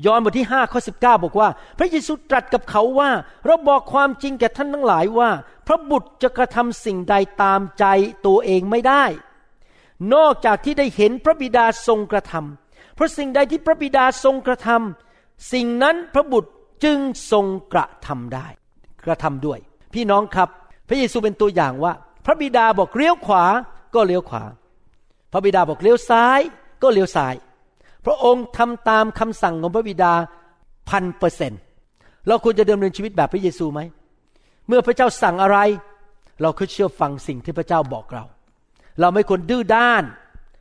[0.06, 3.10] ยอห์นบทที่5ข้อ19 บอกว่า พระเยซูตรัสกับเขาว่า
[3.46, 5.30] เราบอกความจริงแก่ท่านทั้งหลายว่า
[5.67, 7.86] พระบุตรจะกระทำสิ่งใดตามใจ
[8.26, 9.04] ตัวเองไม่ได้
[10.13, 16.52] นอกจากที่ได้เห็นพระบิดาทรงกระทำเพราะสิ่งใดที่พระบิดาทรงกระทำสิ่งนั้นพระบุตร
[16.84, 17.00] จึง
[17.32, 18.48] ทรงกระทำได้
[19.06, 19.60] กระทำด้วย
[19.94, 20.50] พี่น้องครับ
[20.88, 21.94] พระเยซูเป็นตัวอย่างว่า
[22.26, 23.44] พระบิดาบอกเลี้ยวขวา
[23.96, 24.44] ก็เลี้ยวขวา
[25.32, 26.39] พระบิดาบอกเลี้ยวซ้าย
[26.84, 27.36] ก็เลี้ยวซ้าย
[28.06, 30.13] พระองค์ทำตามคำสั่งของพระบิดา
[30.89, 31.54] พันเปอร์เซ็น
[32.28, 33.80] เราควรจะดำเนินชีวิตแบบพระเยซูไหม
[34.68, 35.58] เมื่อพระเจ้าสั่งอะไร
[36.42, 38.24] เราคือเชื่อฟังสิ่งที่พระเจ้าบอกเรา
[39.00, 40.04] เราไม่ควรดื้อด้าน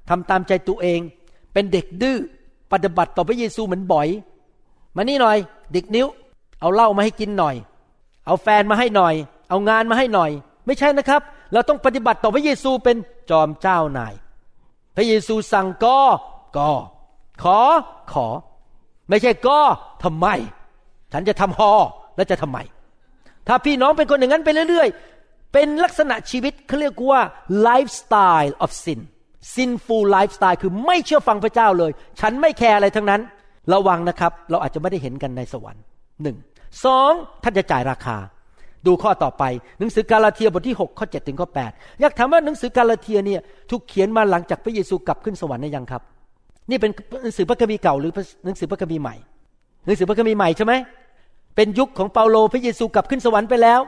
[0.08, 1.00] ทำตามใจตัวเอง
[1.52, 2.18] เป็นเด็กดื้อ
[2.72, 4.08] ปฏิบัติต่อพระเยซูเหมือนบ่อย
[4.96, 5.38] มานี่หน่อย
[5.72, 6.06] เด็กนิ้ว
[6.60, 7.54] เอาเหล้ามาให้กินหน่อย
[8.26, 9.14] เอาแฟนมาให้หน่อย
[9.50, 10.30] เอางานมาให้หน่อย
[10.66, 11.20] ไม่ใช่นะครับ
[11.52, 12.96] เราต้องปฏิบัติต่อพระเยซูเป็น
[13.30, 14.14] จอมเจ้านาย
[14.96, 15.98] พระเยซูสั่งก็
[16.56, 16.70] ก็
[17.42, 17.58] ขอ
[18.12, 18.26] ขอ
[19.08, 19.58] ไม่ใช่ก็
[20.04, 20.26] ทำไม
[21.12, 21.72] ฉันจะทำฮอ
[22.16, 22.58] แล้วจะทำไม
[23.48, 27.20] ถ้าพี่น้องเป็นคนอย่างนั้นไปเรื่อยๆ เป็นลักษณะชีวิตเขาเรียกว่า
[27.68, 29.00] lifestyle of sin
[29.54, 33.20] sinful lifestyle คือไม่เชื่อฟังพระเจ้าเลย ฉันไม่แคร์อะไรทั้งนั้น
[33.72, 35.84] ระวังนะครับ เราอาจจะไม่ได้เห็นกันในสวรรค์
[36.22, 36.36] หนึ่ง
[36.84, 38.16] สองท่านจะจ่ายราคา
[38.86, 39.44] ดูข้อต่อไป
[39.78, 46.02] หนังสือกาลาเทียบทที่ 6 ข้อ 7 ถึงข้อ 8 อยากถามว่าหนังสือกาลาเทียเนี่ยถูกเขียนมาหลังจากพระเยซูกลับขึ้นสวรรค์หรือยังครับ
[46.70, 46.90] นี่เป็น
[47.22, 48.12] หนังสือพระคัมภีร์เก่าหรือ
[48.44, 49.14] หนังสือพระคัมภีร์ใหม่
[49.86, 50.74] หนังสือพระคัมภีร์ใหม่ใช่ไหม
[51.56, 53.80] เป็นยุคของเปาโลพระเยซูกลับขึ้นสวรรค์ไปแล้ว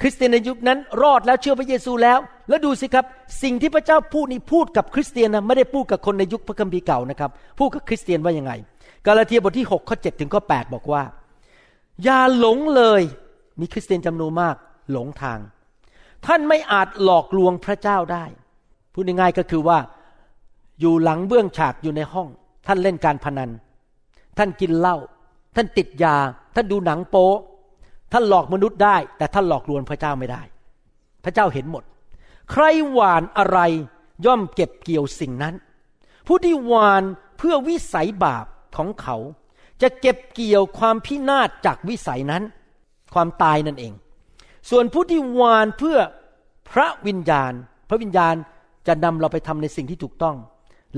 [0.00, 2.18] คริสเตียนในยุคนั้นรอดแล้วเชื่อพระเยซูแล้ว
[2.48, 3.04] แล้วดูสิครับ
[3.42, 8.52] สิ่งที่พระเจ้าพูดนี่พูดกับคริสเตียนนะไม่ได้พูดกับคนในยุคพระคัมภีร์เก่านะครับพูดกับคริสเตียนว่ายังไง
[9.06, 11.02] กาลาเทียบทที่6ข้อ7ถึงข้อ8บอกว่า
[12.04, 13.02] อย่าหลงเลย
[13.60, 14.56] มีคริสเตียนจำนวนมาก
[14.92, 15.38] หลงทาง
[16.26, 18.24] ท่านไม่อาจหลอกลวงพระเจ้าได้
[18.92, 19.78] พูดง่ายๆก็คือว่า
[20.80, 22.28] อยู่หลังเบื้องฉากอยู่ในห้อง
[22.66, 23.50] ท่านเล่นการพนัน
[24.38, 24.96] ท่านกินเหล้า
[25.56, 26.16] ท่านติดยา
[26.54, 27.30] ท่านดูหนังโป๊
[28.12, 30.42] ท่านหลอกมนุษย์ได้ แต่ท่านหลอกลวงพระเจ้าไม่ได้
[31.24, 31.84] พระเจ้าเห็นหมด
[32.50, 33.58] ใครหวานอะไร
[34.26, 35.54] ย่อมเก็บเกี่ยวสิ่งนั้น
[36.26, 37.02] ผู้ที่หวาน
[37.38, 39.16] เพื่อวิสัยบาปของเขา
[39.82, 42.42] จะเก็บเกี่ยวความพินาศจากวิสัยนั้น
[43.14, 43.92] ความตายนั่นเอง
[44.70, 45.98] ส่วนผู้ที่หวานเพื่อ
[46.70, 47.52] พระวิญญาณ
[47.88, 48.34] พระวิญญาณ
[48.86, 50.36] จะนำเราไปทำในสิ่งที่ถูกต้อง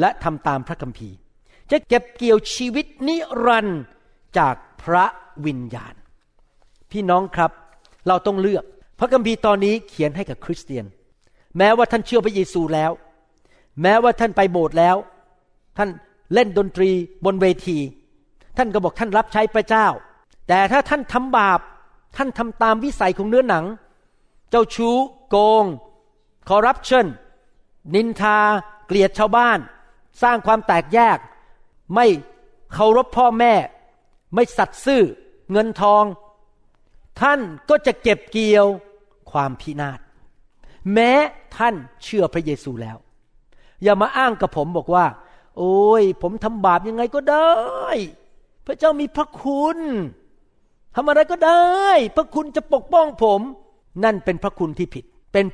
[0.00, 1.16] และทำตามพระคัมภีร์
[1.70, 3.16] จะเก็บเกี่ยวชีวิตนิ
[3.46, 3.82] รันดร์
[4.38, 5.04] จากพระ
[5.46, 5.94] วิญญาณ
[6.90, 7.50] พี่น้องครับ
[8.08, 8.64] เราต้องเลือก
[8.98, 10.84] พระคัมภีร์ตอนนี้เขียนให้กับคริสเตียน
[11.58, 12.90] แม้ว่าท่านเชื่อพระเยซูแล้ว
[13.82, 14.96] แม้ว่าท่านไปโบสถ์แล้ว
[15.78, 15.90] ท่าน
[16.34, 16.90] เล่นดนตรี
[17.24, 17.78] บนเวที
[18.56, 19.86] ท่านก็บอกท่านรับใช้พระเจ้า
[20.48, 21.60] แต่ถ้าท่านทำบาป
[22.16, 23.64] ท่านทำตามวิสัยของเนื้อหนัง
[24.50, 24.96] เจ้าชู้
[25.28, 25.64] โกง
[26.48, 27.06] คอร์รัปชัน
[27.94, 28.38] นินทา
[28.86, 29.58] เกลียดชาวบ้าน
[30.22, 31.18] สร้างความแตกแยก
[31.94, 32.06] ไม่
[32.72, 33.54] เคารพพ่อแม่
[34.34, 35.02] ไม่สัตย์ซื่อ
[35.52, 36.04] เงินทอง
[37.20, 38.66] ท่านก็จะเก็บเกี่ยว
[39.30, 40.00] ความพินาศ
[40.92, 41.12] แม้
[41.56, 42.96] ท่านเชื่อพระเยซูแล้ว
[43.82, 45.06] อย่ามาอ้างกับผมบอกว่า
[45.58, 47.50] โอ้ย ผมทำบาปยังไงก็ได้
[48.66, 49.78] พระเจ้ามีพระคุณ
[50.96, 53.40] ทำอะไรก็ได้ พระคุณจะปกป้องผม
[54.04, 55.44] นั่นเป็นพระคุณที่ผิด เป็น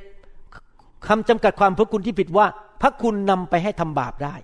[1.07, 2.45] คำจำกัดความพระคุณที่ผิดว่า
[2.81, 4.35] พระคุณนำไปให้ทำบาปได้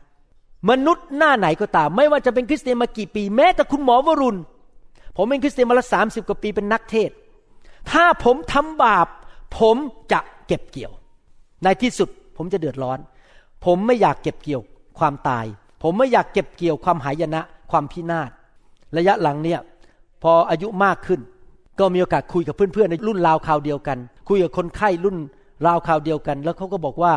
[0.69, 4.39] มนุษย์หน้าไหนก็ตาม ไม่ว่าจะเป็นคริสเตียนมากี่ปี แม้แต่คุณหมอวรุณ
[5.17, 7.11] ผมเป็นคริสเตียนมาละสามสิบกว่าปีเป็นนักเทศ
[7.91, 9.07] ถ้าผมทำบาป
[9.59, 9.77] ผม
[10.11, 10.93] จะเก็บเกี่ยว
[11.63, 12.99] ในที่สุดผมจะเดือดร้อน
[13.65, 14.61] ผมไม่อยากเก็บเกี่ยว
[14.99, 15.45] ความตาย
[15.83, 18.31] ผมไม่อยากเก็บเกี่ยวความหายนะ ความพินาศ
[18.97, 19.59] ระยะหลังเนี่ย
[20.23, 21.19] พออายุมากขึ้น
[21.79, 23.97] ก็มีโอกาสคุยกับเพื่อนๆในรุ่นราวคราวเดียวกัน
[24.29, 25.17] คุยกับคนไข้รุ่น
[25.65, 27.13] ราวคราวเดียวกัน แล้วเขาก็บอกว่า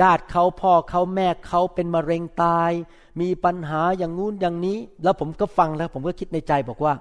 [0.00, 2.70] ญาติเขาพ่อเขาแม่เขาเป็นมะเร็งตาย
[3.20, 6.94] มีปัญหาอย่างงู้นอย่างนี้ แล้วผมก็ฟังแล้วผมก็คิดในใจบอกว่า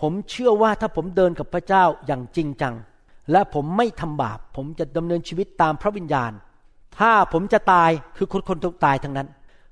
[0.00, 2.74] ผมเชื่อว่าถ้าผมเดินกับพระเจ้าอย่างจริงจัง
[3.32, 6.32] และผมไม่ทำบาป ผมจะดำเนินชีวิตตามพระวิญญาณ
[6.98, 9.28] ถ้าผมจะตายคือคนคนต้องตายทั้งนั้น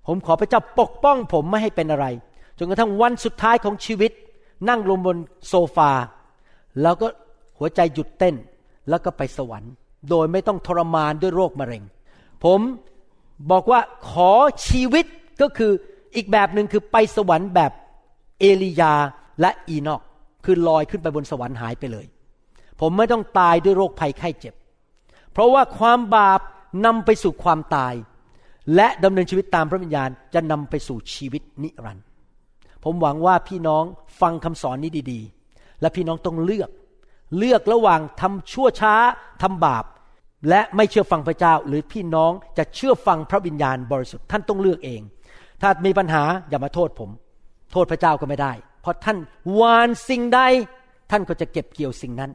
[0.06, 2.06] ผมขอพระเจ้าปกป้องผมไม่ให้เป็นอะไร
[2.58, 4.12] จนกระทั่งวันสุดท้ายของชีวิต
[4.68, 5.16] นั่งลงบน
[5.48, 5.92] โซฟา
[6.82, 7.06] แล้วก็
[7.58, 8.34] หัวใจหยุดเต้น
[8.88, 9.72] แล้วก็ไปสวรรค์
[10.10, 11.82] โดยไม่ต้องทรมานด้วยโรคมะเร็ง
[12.44, 12.60] ผม
[13.50, 14.32] บอกว่าขอ
[14.68, 15.06] ชีวิต
[15.40, 15.72] ก็คือ
[16.16, 17.72] อีกแบบหนึ่งคือไปสวรรค์แบบ
[18.40, 18.94] เอลียา
[19.40, 20.00] และอีนอก
[20.44, 22.06] คือลอยขึ้นไปบนสวรรค์หายไปเลย
[22.80, 24.54] ผมไม่ต้องตายด้วยโรคภัยไข้เจ็บ
[25.32, 26.40] เพราะว่าความบาป
[26.86, 27.94] นำไปสู่ความตาย
[28.74, 32.04] และดำเนินชีวิตตามพระวิญญาณจะนำไปสู่ชีวิตนิรันดร์
[32.84, 33.84] ผมหวังว่าพี่น้อง
[34.20, 36.70] ฟังคำสอนนี้ดีๆ และพี่น้องต้องเลือก
[37.38, 38.94] เลือกระหว่างทำชั่วช้า
[39.42, 39.84] ทำบาป
[40.48, 45.00] และไม่เชื่อฟังพระเจ้า หรือพี่น้องจะเชื่อฟังพระวิญญาณบริสุทธิ์ท่านต้องเลือกเอง
[45.62, 47.10] ถ้ามีปัญหาอย่ามาโทษผม
[47.72, 49.18] โทษพระเจ้าก็ไม่ได้ เพราะท่าน
[49.60, 50.40] วานสิ่งใด
[51.10, 52.30] ท่านก็จะเก็บเกี่ยวสิ่งนั้น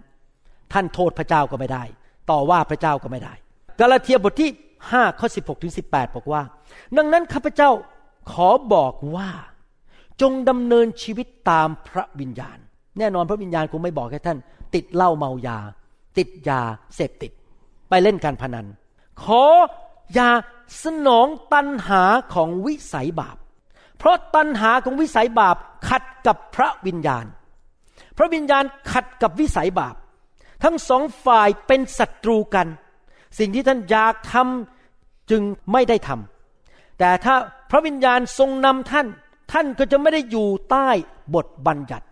[0.74, 1.84] ท่านโทษพระเจ้าก็ไม่ได้
[2.30, 3.34] ต่อว่าพระเจ้าก็ไม่ได้
[3.80, 4.50] กาลาเทียบทที่
[4.86, 6.42] 5ข้อ16ถึง18 บอกว่า
[6.98, 7.70] ดังนั้นข้าพเจ้า
[8.32, 9.30] ขอบอกว่า
[10.22, 12.58] จงดำเนินชีวิตตามพระวิญญาณ
[13.00, 14.38] แน่นอนพระวิญญาณคงไม่บอกให้ท่าน
[14.76, 15.58] ติดเหล้าเมายา
[16.18, 16.62] ติดยา
[16.96, 17.32] เสพติด
[17.90, 18.66] ไปเล่นการพนัน
[19.24, 19.44] ขอ
[20.14, 20.30] อย่า
[20.84, 22.04] สนองตันหา
[22.34, 23.38] ของวิสัยบาป
[23.98, 25.58] เพราะตันหาของวิสัยบาป
[25.90, 27.26] ขัดกับพระวิญญาณ
[28.18, 29.96] พระวิญญาณขัดกับวิสัยบาป
[30.64, 32.68] ทั้งสองฝ่ายเป็นศัตรูกัน
[33.40, 37.36] สิ่งที่ท่านอยากทำจึงไม่ได้ทำแต่ถ้า
[37.72, 39.08] พระวิญญาณทรงนำท่าน
[39.52, 40.90] ท่านก็จะไม่ได้อยู่ใต้
[41.36, 42.06] บทบัญญัติ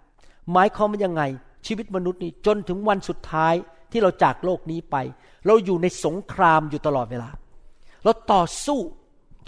[0.51, 1.23] หมายความว่ายังไง
[1.67, 3.53] ชีวิตมนุษย์นี้จนถึงวันสุดท้าย
[3.91, 4.95] ที่เราจากโลกนี้ไป
[5.45, 7.29] เราอยู่ในสงครามอยู่ตลอดเวลา
[8.03, 8.79] เราต่อสู้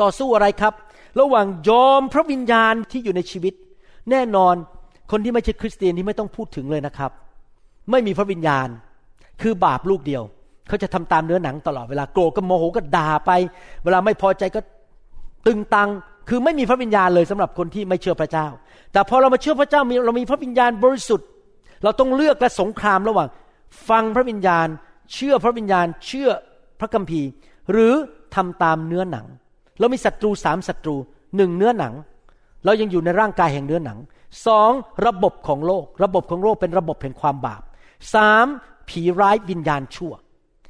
[0.02, 0.74] ต่อสู้อะไรครับ
[1.20, 3.54] ระหว่างยอมพระวิญญาณที่อยู่ในชีวิต
[4.12, 4.56] แน่นอน
[5.12, 7.12] คนที่ไม่ใช่คริสเตียนที่ไม่ต้องพูดถึงเลยนะครับ
[7.92, 8.68] ไม่มีพระวิญญาณ
[9.42, 10.24] คือบาปลูกเดียว
[10.68, 13.32] เขาจะทำตามเนื้อหนังตลอดเวลาโกรธก็โมโหก็ด่าไป
[13.84, 14.62] เวลาไม่พอใจก็
[15.48, 15.90] ตึงตัง
[16.30, 18.48] คือไม่มีพระวิญญาณเลยสำหรับคนที่ไม่เชื่อพระเจ้า
[18.94, 21.28] แต่พอเรามาเชื่อพระเจ้ามีเรามีพระวิญญาณบริสุทธิ์
[21.84, 23.28] เราต้องเลือกและสงครามระหว่าง
[23.90, 24.68] ฟังพระวิญญาณ
[25.14, 26.30] เชื่อพระวิญญาณ เชื่อ
[26.80, 27.30] พระคัมภีร์
[27.72, 27.94] หรือ
[28.36, 29.26] ทำตามเนื้อหนัง
[29.80, 30.96] เรามีศัตรูสามศัตรู
[31.38, 31.94] หนึ่งเนื้อหนัง
[32.66, 33.98] เรายังอยู่ในร่างกายแห่งเนื้อหนัง
[34.48, 34.72] สอง
[35.06, 37.62] ระบบของโลก ระบบของโลกเป็นระบบแห่งความบาป
[38.14, 38.46] สาม
[38.90, 40.14] ผีร้ายวิญญาณชั่ว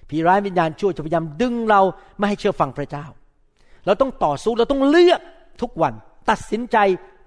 [0.10, 1.82] ผีร้ายวิญญาณชั่วจะพยายามดึงเรา
[2.18, 3.06] ไม่ให้เชื่อฟังพระเจ้า
[3.86, 5.22] เราต้องต่อสู้เราต้องเลือก
[5.62, 5.94] ทุกวัน
[6.30, 6.78] ตัดสินใจ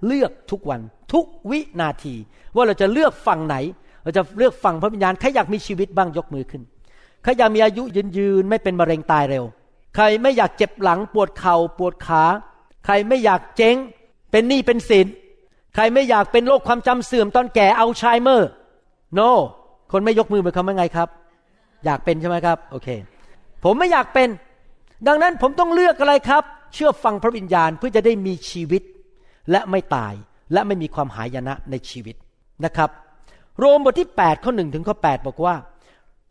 [0.07, 0.81] เลือกทุกวัน
[1.12, 2.14] ทุกวินาที
[2.55, 3.57] ว่าเราจะเลือกฝั่งไหน
[4.03, 6.62] เราจะเลือกฝั่งพระวิญญาณใครอยากมีชีวิตบ้างยกมือขึ้น
[7.23, 9.45] ใครอยากมีอายุยืนยืนไม่เป็นมะเร็งตายเร็ว
[9.95, 12.23] ใครไม่อยากเจ็บหลังปวดเขา่าปวดขา
[12.85, 13.77] ใครไม่อยากเจ๊ง
[14.31, 15.07] เป็นหนี้เป็นสิน
[15.75, 18.49] ใครไม่อยากเป็นโรคความจำเสื่อมตอนแก่เอัลไซเมอร์
[19.18, 19.31] no
[19.92, 21.09] คนไม่ยกมือเป็นคำว่าไงครับ
[21.85, 22.88] อยากเป็นใช่ไหมครับ โอเค
[23.64, 24.29] ผมไม่อยากเป็น
[25.07, 28.83] ดังนั้นผมต้องเลือกอะไรครับ เชื่อฟังพระวิญญาณเพื่อจะได้มีชีวิต
[29.51, 30.15] และไม่ตาย
[30.53, 32.17] และไม่มีความหายนะในชีวิต
[32.65, 32.91] นะครับ
[33.59, 35.55] โรมบทที่ 8 ข้อหนึ่งถึงข้อ 8 บอกว่า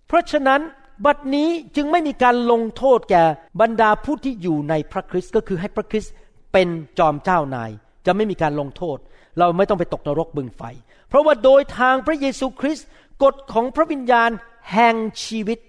[0.07, 0.61] เพราะฉะนั้น
[1.05, 3.23] บัดนี้จึงไม่มีการลงโทษแก่
[3.61, 6.13] บรรดาผู้ที่อยู่ในพระคริสต์ก็คือให้พระคริสต์
[6.53, 6.67] เป็น
[6.99, 7.71] จอมเจ้านาย
[8.05, 8.97] จะไม่มีการลงโทษ
[9.39, 10.61] เราไม่ต้องไปตกนรกบึงไฟ
[11.07, 12.87] เพราะว่าโดยทางพระเยซูคริสต์
[13.23, 14.29] กฎของพระวิญญาณ
[14.73, 15.59] แห่งชีวิต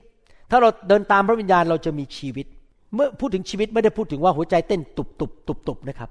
[0.51, 2.47] ถ้าเราเดินตามพระวิญญาณเราจะมีชีวิต
[2.95, 6.11] เมื่อพูดถึงชีวิตไม่ได้พูดถึงว่าหัวใจเต้นตุบตุบตุบตุบนะครับ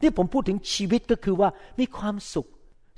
[0.00, 2.46] ที่ผมพูดถึงชีวิตก็คือว่ามีความสุข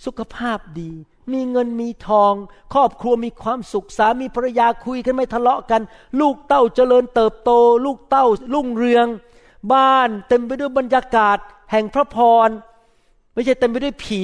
[0.05, 0.93] สุขภาพดี
[1.33, 2.33] มีเงินมีทอง
[2.75, 5.83] ครอบครัวมีความสุขสามีภรรยาคุยกันไม่ทะเลาะกัน
[6.21, 7.51] ลูกเต้าเจริญเติบโต
[7.85, 9.07] ลูกเต้ารุ่งเรือง
[9.73, 11.39] บ้านเต็มไปด้วยบรรยากาศ
[11.73, 12.17] แห่งพระพ
[12.47, 12.49] ร
[13.35, 14.23] ไม่ใช่เต็มไปด้วยผี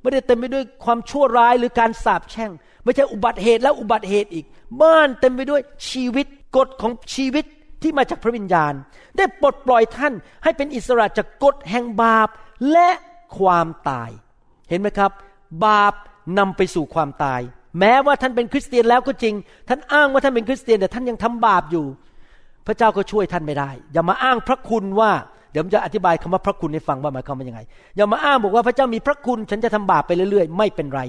[0.00, 2.50] ไม่ได้เต็มไปด้วยความชั่วร้ายหรือการสาปแช่ง
[2.84, 4.44] ไม่ใช่อุบัติเหตุแล้วอุบัติเหตุอีก
[4.82, 7.44] บ้านเต็มไปด้วยชีวิตกฎของชีวิต
[7.86, 8.72] ที่มาจากพระวิญญาณ
[9.16, 12.28] ได้ปลดปล่อยท่านให้เป็นอิสระจากกฎแห่งบาป
[12.72, 12.90] และ
[13.38, 14.10] ความตาย
[14.68, 15.10] เห็นไหมครับ
[15.66, 15.94] บาป
[16.38, 17.40] นำไปสู่ความตาย
[17.78, 19.34] แม้ว่าท่านเป็นคริสเตียนแล้วก็จริง
[19.68, 21.86] ท่านอ้างว่าท่านเป็นคริสเตียนแต่ท่านยังทำบาปอยู่
[22.66, 25.10] พระเจ้าก็ช่วยท่านไม่ได้ อย่ามาอ้างพระคุณว่า
[25.50, 27.60] เดี๋ยวผมจะอธิบายคำว่าพระคุณให้ฟังว่าหมายความว่ายังไง
[27.96, 31.00] อย่ามาอ้างบอกว่าพระเจ้ามีพระคุณ ฉันจะทำบาปไปเรื่อยๆ ไม่เป็นไร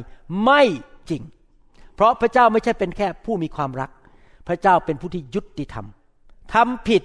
[0.46, 0.64] ไม่
[1.10, 1.22] จริง
[1.96, 3.90] เพราะพระเจ้าไม่ใช่เป็นแค่ผู้มีความรัก
[4.48, 5.86] พระเจ้าเป็นผู้ที่ยุติธรรม
[6.54, 7.04] ทำผิด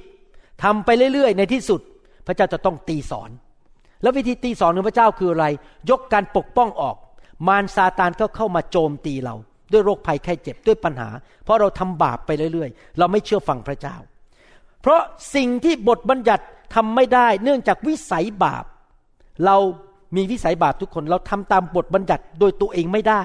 [0.63, 1.81] ทำไปเรื่อยๆ ในที่สุด
[2.27, 3.31] พระเจ้าจะต้องตีสอน
[4.03, 5.47] แล้ววิธีตีสอนของพระเจ้าคืออะไร
[5.91, 6.97] ยกการปกป้องออก
[7.49, 9.35] มารซาตานก็เข้ามาโจมตีเรา
[9.73, 11.09] ด้วยโรคภัยไข้เจ็บด้วยปัญหา
[11.45, 13.97] เพราะเราทำบาปไปเรื่อยๆ เราไม่เชื่อฟังพระเจ้า
[14.83, 15.01] เพราะ
[15.35, 18.65] สิ่งที่บทบัญญัติทำไม่ได้เนื่องจากวิสัยบาป
[19.47, 19.57] เรา
[20.17, 23.23] มีวิสัยบาปทุกคนเราทำตามบทบัญญัติโดยตัวเองไม่ได้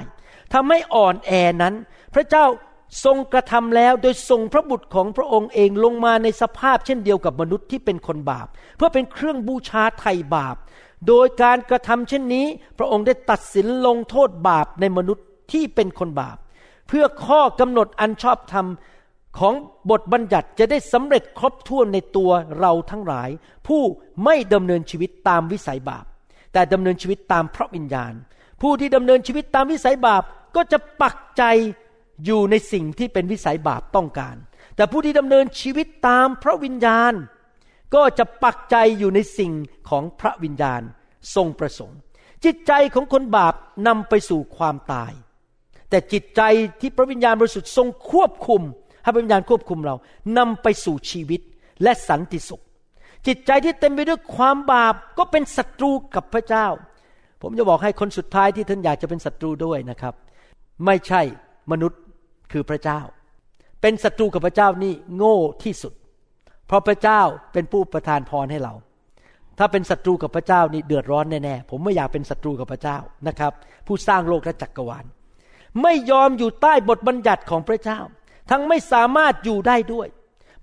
[0.54, 1.74] ทำให้อ่อนแอนั้น
[2.14, 2.46] พระเจ้า
[3.04, 8.48] ทรงกระทำแล้วโดยทรงพระบุตรของพระองค์เองลงมาในสภาพเช่นเดียวกับมนุษย์ที่เป็นคนบาป
[8.78, 10.56] เพื่อเป็นเครื่องบูชาไถ่บาป
[11.08, 12.46] โดยการกระทำเช่นนี้
[12.78, 16.38] พระองค์ได้ตัดสินลงโทษบาปในมนุษย์ที่เป็นคนบาป
[16.88, 18.68] เพื่อข้อกำหนดอันชอบธรรม
[19.40, 19.54] ของ
[19.90, 23.30] บทบัญญัติจะได้สำเร็จครบถ้วนในตัวเราทั้งหลาย
[23.68, 23.82] ผู้
[24.24, 26.06] ไม่ดำเนินชีวิตตามวิสัยบาป
[26.54, 28.14] แต่ดำเนินชีวิตตามพระวิญญาณ
[28.62, 30.24] ผู้ที่ดำเนินชีวิตตามวิสัยบาป
[30.56, 31.44] ก็จะปักใจ
[32.26, 34.36] อยู่ในสิ่งที่เป็นวิสัยบาปต้องการ
[34.76, 37.14] แต่ผู้ที่ดำเนินชีวิตตามพระวิญญาณ
[37.96, 39.52] ก็จะปักใจอยู่ในสิ่ง
[39.90, 40.82] ของพระวิญญาณ
[41.36, 42.00] ทรงประสงค์
[42.46, 43.54] จิตใจของคนบาป
[43.88, 45.12] นำไปสู่ความตาย
[45.90, 46.42] แต่จิตใจ
[46.82, 48.62] ที่พระวิญญาณบริสุทธิ์ทรงควบคุม
[49.04, 49.96] ให้พระวิญญาณควบคุมเรา
[50.38, 51.42] นำไปสู่ชีวิต
[51.84, 52.64] และสันติสุข
[53.28, 56.68] จิตใจที่เต็มไปด้วยความบาปก็เป็นศัตรูกับพระเจ้า
[57.42, 60.14] ผมจะบอกให้คนสุดท้ายที่ท่านอยากจะเป็นศัตรูด้วยนะครับ
[60.86, 61.22] ไม่ใช่
[61.72, 62.00] มนุษย์
[62.52, 63.00] คือพระเจ้า
[63.82, 65.94] เป็นศัตรูกับพระเจ้านี่โง่ที่สุด
[66.68, 67.22] เพราะพระเจ้า
[67.54, 68.74] เป็นผู้ประทานพรให้เรา
[69.58, 73.52] ถ้าเป็นศัตรูกับพระเจ้านี่เดือดร้อนแน่ๆผมไม่อยากเป็นศัตรูกับพระเจ้านะครับ
[73.88, 75.06] ผู้สร้างโลกและจักรวาล
[75.82, 78.00] ไม่ยอมอยู่ใต้บทบัญญัติของพระเจ้า
[78.50, 80.08] ทั้งไม่สามารถอยู่ได้ด้วย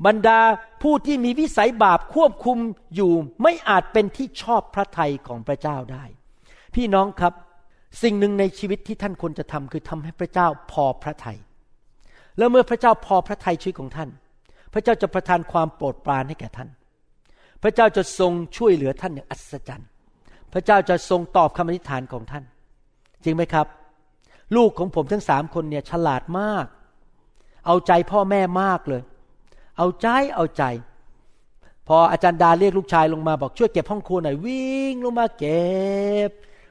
[0.06, 0.40] บรรดา
[0.82, 2.58] ผู้ที่มีวิสัยบาปควบคุม
[2.94, 6.04] อยู่ไม่อาจเป็นที่ชอบพระทัยของพระเจ้าได้
[6.74, 7.32] พี่น้องครับ
[8.02, 11.38] สิ่งหนึ่งในชีวิตที่ท่านควรจะทำคือทำให้พระเจ้าพอพระทยัย
[12.38, 14.10] แล้วเมื่อพระเจ้าพอพระทัยชีวิตของท่าน
[14.72, 16.68] พระเจ้าจะประทานความโปรดปรานให้แก่ท่าน
[17.62, 19.88] พระเจ้าจะทรงช่วยเหลือท่านอย่างอัศจรรย์
[20.52, 22.44] พระเจ้าจะทรงตอบคำอธิษฐานของท่าน
[23.24, 23.66] จริงไหมครับ
[24.56, 26.66] ลูกของผมทั้งสามคนเนี่ยฉลาดมาก
[27.66, 29.02] เอาใจพ่อแม่มากเลย
[29.78, 30.64] เอาใจเอาใจ
[31.88, 35.64] พออาจารย์ดาเรียกลูกชายลงมาบอกช่วยเก็บห้องครัวหน่อยวิ่งลงมาเก็
[36.28, 36.30] บ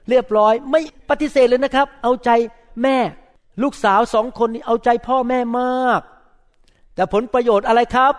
[0.10, 2.30] เรียบร้อยไม่ปฏิเสธเลยนะครับ เอาใจ
[2.84, 2.98] แม่
[3.62, 6.02] ลูกสาวสองคนนี้เอาใจพ่อแม่มาก
[6.96, 8.14] แต่ผลประโยชน์อะไรครับ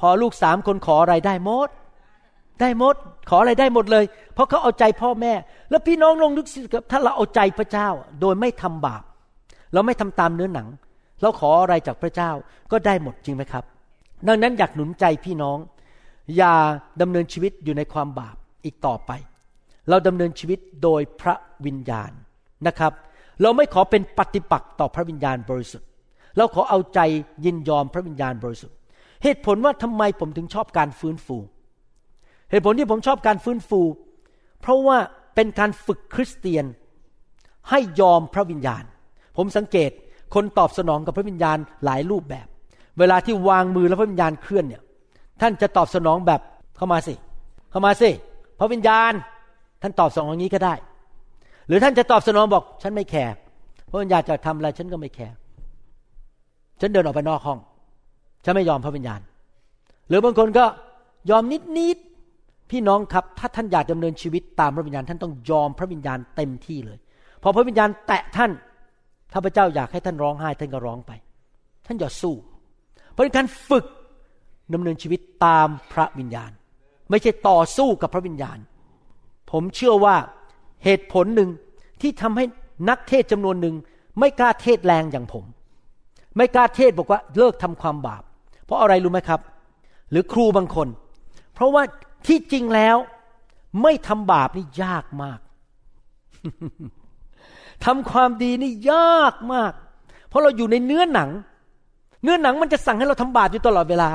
[0.00, 1.68] พอลูกสามคนขออะไรได้หมด
[2.60, 2.94] ได้หมด
[3.30, 5.32] ขออะไรได้หมดเลย เพราะเขาเอาใจพ่อแม่
[5.70, 7.88] แล้วพี่น้องลงนึกสิครับถ้าเราเอาใจพระเจ้า
[8.20, 9.02] โดยไม่ทำบาป
[9.72, 10.68] เราไม่ทำตามเนื้อหนัง
[11.22, 12.30] เราขออะไรจากพระเจ้า
[12.72, 13.64] ก็ได้หมดจริงไหมครับ
[14.28, 15.58] ดังนั้นอยากหนุนใจพี่น้อง
[16.36, 16.54] อย่า
[17.00, 19.10] ดำเนินชีวิตอยู่ในความบาปอีกต่อไป
[19.88, 21.34] เราดำเนินชีวิตโดยพระ
[21.66, 22.12] วิญญาณ
[22.66, 22.92] นะครับ
[23.42, 25.88] เราไม่ขอเป็นปฏิปักษ์ต่อพระวิญญาณบริสุทธิ์
[26.36, 27.00] เราขอเอาใจ
[27.44, 28.76] ยินยอมพระวิญญาณบริสุทธิ์
[29.22, 31.36] เหตุผลว่าทำไมผมถึงชอบการฟื้นฟู
[32.50, 33.80] เหตุผลที่ผมชอบการฟื้นฟู
[34.60, 34.98] เพราะว่า
[35.34, 36.64] เป็นการฝึกคริสเตียน
[37.70, 38.84] ให้ยอมพระวิญญาณ
[39.36, 39.90] ผมสังเกต
[40.34, 42.46] คนตอบสนองกับพระวิญญาณหลายรูปแบบ
[42.98, 44.82] เวลาที่วางมือแล้วพระวิญญาณเคลื่อนเนี่ย
[45.40, 46.40] ท่านจะตอบสนองแบบ
[46.76, 47.14] เข้ามาสิ
[47.70, 48.10] เข้ามาสิ
[48.58, 49.12] พระวิญญาณ
[49.82, 50.74] ท่านตอบสนองอย่างนี้ก็ได้
[51.68, 53.34] หรือท่านจะตอบสนองบอก ฉันไม่แคร์
[53.86, 55.34] เพราะวิญญาณจะทำอะไรฉันก็ไม่แคร์
[56.80, 57.58] ฉันเดินออกไปนอกห้อง
[58.44, 59.20] ฉันไม่ยอมพระวิญญาณ
[60.08, 60.64] หรือบางคนก็
[61.30, 61.98] ยอมนิดนิด
[62.70, 66.98] พี่น้องครับถ้าท่านอยากดำเนินชีวิตตามพระวิญญาณ ท่านต้องยอมพระวิญญาณเต็มที่เลย
[67.42, 68.50] พอพระวิญญาณแตะท่าน
[69.32, 71.12] ถ้าพระเจ้าอยากให้ท่านร้องไห้ท่านก็ร้องไป
[71.86, 72.34] ท่านอย่าสู้
[73.10, 73.84] เพราะการฝึก
[74.74, 76.50] ดำเนินชีวิตตามพระวิญญาณ
[77.10, 78.58] ไม่ใช่ต่อสู้กับพระวิญญาณ
[79.50, 80.16] ผมเชื่อว่า
[80.84, 81.50] เหตุผลหนึ่ง
[82.00, 82.44] ที่ทำให้
[82.88, 83.74] นักเทศจำนวนหนึ่ง
[84.18, 85.44] ไม่กล้าเทศแรงอย่างผม
[86.36, 88.22] ไม่กล้าเทศบอกว่าเลิกทำความบาป
[88.64, 89.40] เพราะอะไรรู้ไหมครับ
[90.10, 90.88] หรือครูบางคน
[91.54, 91.82] เพราะว่า
[92.26, 92.96] ที่จริงแล้ว
[93.82, 95.38] ไม่ทำบาปนี่ยากมาก
[97.84, 99.72] ทำความดีนี่ยากมาก
[100.28, 101.30] เพราะเราอยู่ในเนื้อหนัง
[102.22, 104.10] เนื้อหนังมันจะสั่งให้เราทำบาปอยู่ตลอดเวลา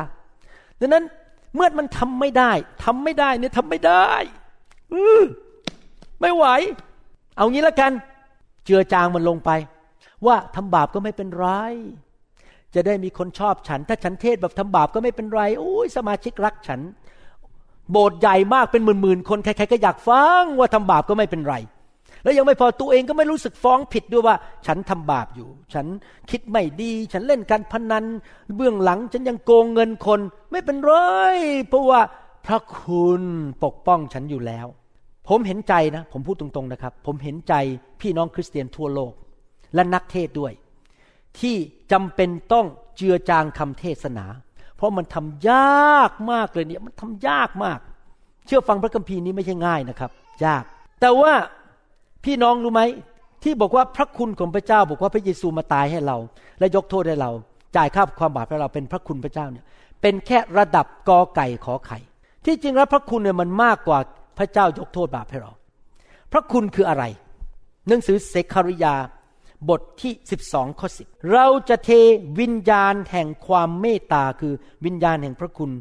[0.80, 1.04] ดังนั้น
[1.56, 2.52] เมื่อมันทำไม่ได้
[2.84, 4.06] ทำไม่ได้เนี่ยทำไม่ได้
[4.94, 5.04] อื
[6.22, 6.46] ไม่ไหว
[7.38, 7.92] เอางี้ล้วกัน
[8.66, 9.50] เจือจางมันลงไป
[10.26, 11.48] ว่าทำบาปก็ไม่เป็นไร
[12.76, 16.82] จะได้มีคนชอบฉัน ถ้าฉันเทศแบบทำบาปก็ไม่เป็นไรโอ้ยสมาชิกรักฉัน
[17.92, 21.56] โบสถ์ใหญ่มากเป็นหมื่นๆคนใครๆก็อยากฟังว่าทำบาปก็ไม่เป็นไร
[22.24, 24.36] แล้วยังไม่พอตัวเองก็ไม่รู้สึกฟ้องผิดด้วยว่า
[24.68, 25.86] ฉันทำบาปอยู่ ฉัน
[26.30, 28.06] คิดไม่ดี ฉันเล่นการพนัน
[28.56, 30.20] เบื้องหลังฉันยังโกงเงินคน
[30.52, 30.94] ไม่เป็นไร
[31.70, 32.02] เพราะว่า
[32.46, 33.24] พระคุณ
[33.64, 34.68] ปกป้องฉันอยู่แล้ว
[35.30, 37.54] ผมเห็นใจนะ ผมพูดตรงๆนะครับ ผมเห็นใจ
[38.02, 39.14] พี่น้องคริสเตียนทั่วโลก
[39.76, 40.54] และนักเทศด้วย
[41.40, 41.56] ที่
[41.92, 42.66] จำเป็นต้อง
[42.98, 44.26] เจือจางคำเทศนา
[44.76, 47.80] เพราะมันทำยากมากเลยเนี่ยมันทำยากมาก
[48.46, 50.12] เชื่อฟังพระคัมภีร์นี้ไม่ใช่ง่ายนะครับ
[50.46, 50.64] ยาก
[51.02, 51.34] แต่ว่า
[52.26, 52.82] พี่น้องรู้ไหม
[53.44, 56.18] ที่บอกว่าพระคุณของพระเจ้า บอกว่าพระเยซูมาตายให้เรา
[56.60, 57.32] และยกโทษให้เรา
[57.76, 59.66] จ่ายค่าความบาปให้เราเป็นพระคุณพระเจ้าเนี่ย
[60.02, 62.00] เป็นแค่ระดับกอไก่ขอไข่
[62.46, 64.00] ที่จริงแล้วพระคุณเนี่ยมันมากกว่า
[64.40, 65.52] พระเจ้ายกโทษบาปให้เรา
[66.32, 67.04] พระคุณคืออะไร
[67.88, 68.96] หนังสือเสคาริยา
[69.70, 70.14] บทที่
[70.48, 71.90] 12 ข้อ 10 เราจะเท
[72.40, 74.54] วิญญาณแห่งความเมตตาคือ
[74.86, 75.72] วิญญาณแห่งพระคุณ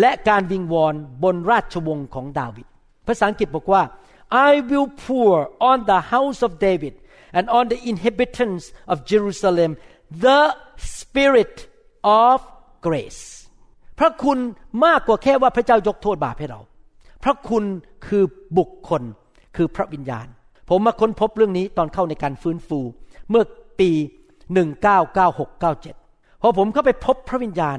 [0.00, 2.66] และการวิงวอนบนราชวงศ์ของดาวิด
[3.06, 3.82] ภาษาอังกฤษบอกว่า
[4.48, 5.34] I will pour
[5.70, 6.94] on the house of David
[7.36, 9.70] and on the inhabitants of Jerusalem
[10.26, 10.40] the
[10.96, 11.56] spirit
[12.26, 12.36] of
[12.86, 13.22] grace
[13.98, 14.38] พระคุณ
[14.84, 16.60] มากกว่าแค่ว่าพระเจ้ายกโทษบาปให้เรา
[17.26, 17.64] ระคุณ
[18.06, 18.24] คือ
[18.58, 19.02] บุคคล
[19.56, 20.26] คือพระวิญญาณ
[20.70, 22.80] ผมมาค้นพบเรื่องนี้ตอนเข้าในการฟื้นฟู
[23.30, 23.44] เมื่อ
[23.80, 23.90] ปี
[25.56, 27.78] 1996-97 พอผมเข้าไปพบพระวิญญาณ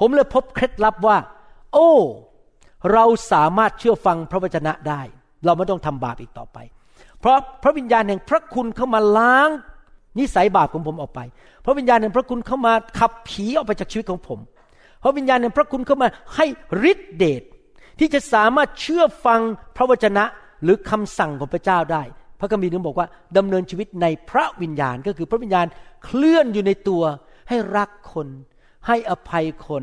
[0.00, 1.16] ผมเลยพบเคล็ดลับว่า
[1.74, 1.90] โอ้
[2.92, 5.02] เราสามารถเชื่อฟังพระวจนะได้
[5.44, 6.58] เราไม่ต้องทำบาปอีกต่อไป
[7.20, 9.48] เพราะพระวิญญาณแห่งพระคุณเข้ามาล้าง
[10.18, 11.20] นิสัยบาปของผมออกไป
[11.64, 14.38] พระวิญญาณแห่งพระคุณเข้ามาขับผีออกไปจากชีวิตของผม
[15.02, 16.46] พระวิญญาณแห่งพระคุณเข้ามาให้
[16.90, 17.42] ฤทธิเดช
[18.00, 19.40] ที่จะสามารถเชื่อฟัง
[19.76, 20.24] พระวจนะ
[20.62, 22.02] หรือคำสั่งของพระเจ้าได้
[22.40, 25.66] พระคัมภีร์นึงบอกว่าดำเนินชีวิตในพระวิญญาณก็คือพระวิญญาณ
[26.04, 27.02] เคลื่อนอยู่ในตัว
[27.48, 28.28] ให้รักคน
[28.86, 29.82] ให้อภัยคน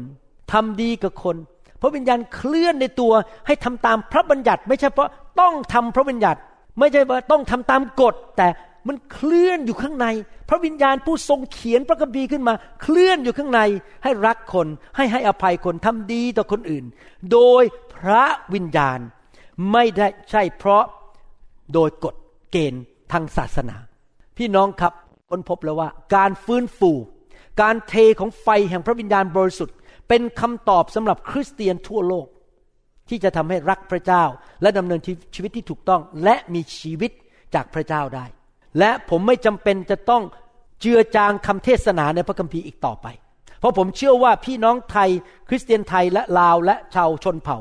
[0.52, 1.36] ทำดีกับคน
[1.82, 3.14] พระวิญญาณเคลื่อนในตัว
[3.48, 6.40] ให้ทำตามพระบัญญัติ ไม่ใช่เพราะต้องทำพระบัญญัติ
[6.80, 8.48] ไม่ใช่ว่าต้องทำตามกฎ แต่
[8.88, 10.08] มันเคลื่อนอยู่ข้างใน
[10.50, 13.62] พระวิญญาณผู้ทรงเขียนพระคัมภีร์ขึ้นมา เคลื่อนอยู่ข้างใน
[14.04, 16.86] ให้รักคน ให้ให้อภัยคนทำดีต่อคนอื่น
[17.32, 17.64] โดย
[17.98, 19.00] พระวิญญาณ
[19.72, 20.84] ไม่ได้ใช่เพราะ
[21.74, 22.16] โดยกฎ
[22.52, 23.78] เกณฑ์ทางศาสนา
[24.38, 24.94] พี่น้องครับ
[25.30, 26.92] ค้นพบแล้วว่า การฟื้นฟู
[27.62, 29.76] การเทของไฟแห่งพระวิญญาณบริสุทธิ์
[30.08, 32.28] เป็นคำตอบสำหรับคริสเตียนทั่วโลก
[33.10, 34.24] ที่จะทำให้รักพระเจ้า
[34.62, 35.00] และดำเนิน
[35.36, 37.12] ชีวิตที่ถูกต้อง และมีชีวิต
[37.56, 38.26] จากพระเจ้าได้
[38.80, 40.24] และผมไม่จำเป็นจะต้อง
[40.82, 43.08] เจือจางคำเทศนาในพระคัมภีร์อีกต่อไป
[43.60, 45.10] เพราะผมเชื่อว่าพี่น้องไทย
[45.50, 47.58] คริสเตียนไทยและลาวและชาวชนเผ่า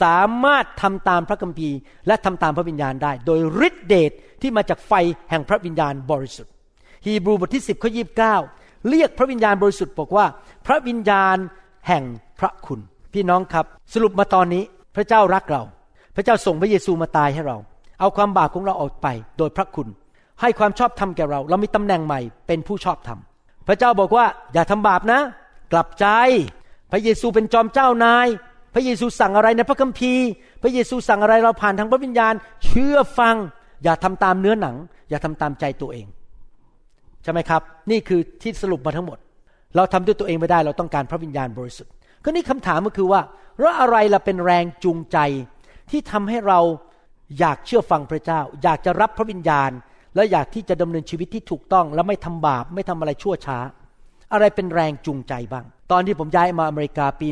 [0.00, 4.92] สามารถทำตามพระคัมภีร์ และทำตามพระวิญญาณได้ โดยฤทธิเดชที่มาจากไฟ
[5.30, 6.52] แห่งพระวิญญาณบริสุทธิ์
[7.06, 8.02] ฮีบรูบทที่ 10ข้อยี
[8.88, 10.26] เรียกพระวิญญาณบริสุทธิ์บอกว่า
[10.66, 11.36] พระวิญญาณ
[11.88, 12.04] แห่ง
[12.40, 12.80] พระคุณ
[13.14, 14.62] พี่น้องครับ สรุปมาตอนนี้
[14.96, 15.62] พระเจ้ารักเรา
[16.16, 17.56] พระเจ้าส่งพระเยซูมาตายให้เรา
[18.00, 19.06] เอาความบาปของเราออกไป
[19.38, 19.88] โดยพระคุณ
[20.40, 23.18] ให้ความชอบธรรมแก่เรา เรามีตำแหน่งใหม่เป็นผู้ชอบธรรม
[23.68, 25.20] พระเจ้าบอกว่าอย่าทำบาปนะ
[25.72, 26.06] กลับใจ
[26.92, 28.26] พระเยซูเป็นจอมเจ้านาย
[28.74, 30.26] พระเยซูสั่งอะไรในพระคัมภีร์
[30.62, 33.36] พระเยซูสั่งอะไรเราผ่านทางพระวิญญาณ เชื่อฟัง
[33.84, 34.76] อย่าทำตามเนื้อหนัง
[35.10, 36.06] อย่าทำตามใจตัวเอง
[37.22, 39.18] ใช่ไหมครับ นี่คือที่สรุปมาทั้งหมด
[39.76, 41.92] เราทำด้วยตัวเองไม่ได้เราต้องการพระวิญญาณบริสุทธิ์
[42.24, 43.20] ก็นี่คำถามก็คือว่า
[43.60, 45.18] แล้วอะไรล่ะเป็นแรงจูงใจ
[45.90, 46.60] ที่ทำให้เรา
[47.38, 49.70] อยากเชื่อฟังพระเจ้า อยากจะรับพระวิญญาณ
[50.18, 53.58] และอยากที่จะดำเนินชีวิตที่ถูกต้อง และไม่ทำบาปไม่ทำอะไรชั่วช้า
[54.32, 57.28] อะไรเป็นแรงจูงใจบ้าง ตอนที่ผมย้ายมาอเมริกาปี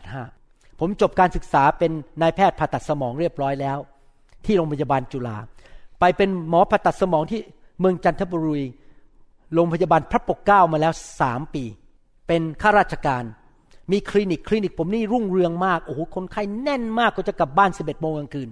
[0.00, 1.90] 1985 ผมจบการศึกษาเป็น
[2.20, 3.78] นายแพทย์ผ่าตัดสมองเรียบร้อยแล้ว
[4.44, 5.36] ที่โรงพยาบาลจุฬา
[6.00, 7.40] ไปเป็นหมอผ่าตัดสมองที่
[7.80, 8.64] เมืองจันทบุรี
[9.54, 11.64] โรงพยาบาลพระปกเกล้ามาแล้วสามปี
[12.26, 13.24] เป็นข้าราชการ
[13.92, 18.50] มีคลินิกคลินิกผมนี่รุ่งเรืองมากโอ้โหคนไข้แน่นมากก็จะกลับบ้านสิบเอ็ดโมงกลางคืน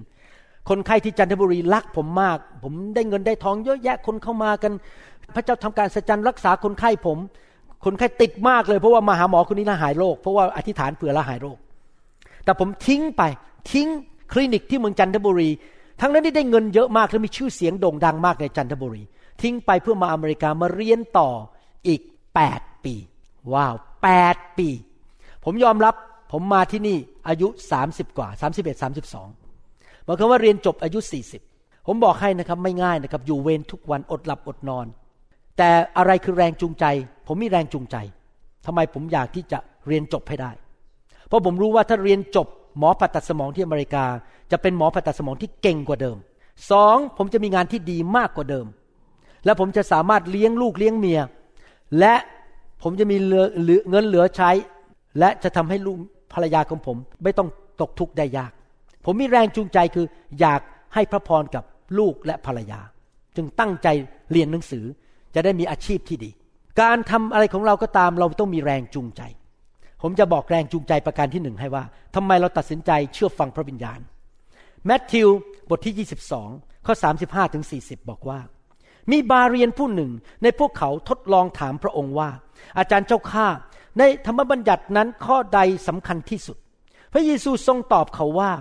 [0.69, 4.73] คนไข้ที่จันทบุรีรักผมมาก ผมได้เงินได้ทองเยอะแยะคนเข้ามากัน
[5.35, 7.19] พระเจ้าทำการสัจจันรักษาคนไข้ผม
[7.85, 11.59] คนไข้ติดมากเลยเพราะว่ามาหาหมอคนนี้ล้วหายโรคเพราะว่าอธิษฐานเผื่อละหายโรค
[12.45, 13.23] แต่ผมทิ้งไป
[13.73, 13.89] ทิ้ง
[14.33, 15.51] คลินิกที่เมืองจันทบุรี
[16.01, 19.03] ทั้งนั้นที่ได้เงินเยอะมากและมีชื่อเสียงโด่งดังมากในจันทบุรี
[19.43, 21.31] ทิ้งไปเพื่อมาอเมริกามาเรียนต่อ
[21.89, 22.01] อีก
[22.45, 22.95] 8 ปี
[23.53, 23.75] ว้าว
[24.17, 24.69] 8 ปี
[25.45, 25.95] ผมยอมรับ
[26.33, 26.97] ผมมาที่นี่
[27.29, 27.49] อายุ
[27.83, 29.48] 30 กว่า 31 32ห
[30.09, 30.99] มายความว่าเรียนจบอายุ
[31.43, 34.87] 40 ผมบอกให้นะครับไม่ง่ายนะครับ อยู่เวรทุกวันอดหลับอดนอน
[35.59, 36.85] แต่อะไรคือแรงจูงใจ
[37.27, 37.97] ผมมีแรงจูงใจ
[38.67, 40.51] ทำไมผมอยากที่จะเรียนจบให้ได้
[41.29, 42.47] เพราะผมรู้ว่าถ้าเรียนจบ
[42.79, 44.05] หมอผ่าตัดสมองที่อเมริกา
[44.51, 46.17] จะเป็นหมอผ่าตัดสมองที่เก่งกว่าเดิม
[46.71, 48.67] สองผมจะมีงานที่ดีมากกว่าเดิม
[49.45, 51.21] และผมจะสามารถเลี้ยงลูกเลี้ยงเมีย
[51.99, 52.15] และ
[52.83, 53.17] ผมจะมี
[53.91, 54.51] เงินเหลือใช้
[55.19, 55.99] และจะทำให้ลูก
[56.33, 57.49] ภรรยาของผม ไม่ต้อง
[57.81, 58.53] ตกทุกข์ได้ยาก
[59.11, 60.07] ผมมีแรงจูงใจคือ
[60.41, 60.61] อยาก
[60.95, 61.65] ให้พระพรกับ
[61.99, 62.81] ลูกและภรรยา
[63.37, 63.89] จึงตั้งใจ
[64.33, 64.85] เรียนหนังสือ
[65.35, 66.31] จะได้มีอาชีพที่ดี
[66.81, 69.23] การทำอะไรของเราก็ตามเราต้องมีแรงจูงใจ
[70.03, 71.85] ผมจะบอกแรงจูงใจประการที่หนึ่งให้ว่า
[72.15, 74.01] ทำไมเราตัดสินใจเชื่อฟังพระวิญญาณ
[74.87, 75.29] แมทธิว
[75.71, 76.07] บทที่
[76.47, 76.95] 22 ข้อ
[77.25, 78.41] 35ถึง40 บอกว่า
[79.11, 80.11] มีบาเรียนผู้หนึ่ง
[80.43, 82.31] ในพวกเขาทดลองถามพระองค์ว่า
[82.79, 83.47] อาจารย์เจ้าข้า
[83.99, 86.57] ในธรรมบัญญัตินั้นข้อใดสำคัญที่สุด
[87.13, 88.53] พระเยซูทรงตอบเขาว่า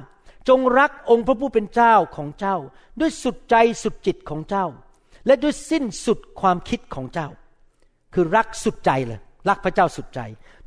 [0.49, 2.57] จงรักองค์พระผู้เป็นเจ้าของเจ้า
[2.99, 4.65] ด้วยสุดใจสุดจิตของเจ้า
[5.25, 7.27] และด้วยสิ้นสุดความคิดของเจ้า
[8.13, 9.19] คือรักสุดใจเลย
[9.49, 10.19] รักพระเจ้าสุดใจ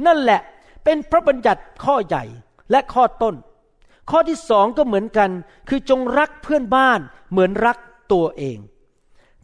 [0.07, 0.41] นั่นแหละ
[0.85, 2.25] เป็นพระบัญญัติข้อใหญ่
[2.71, 3.35] และข้อต้น
[4.11, 5.31] ข้อที่สองก็เหมือนกัน
[5.69, 7.01] คือจงรักเพื่อนบ้าน
[7.31, 7.79] เหมือนรัก
[8.13, 8.59] ตัวเอง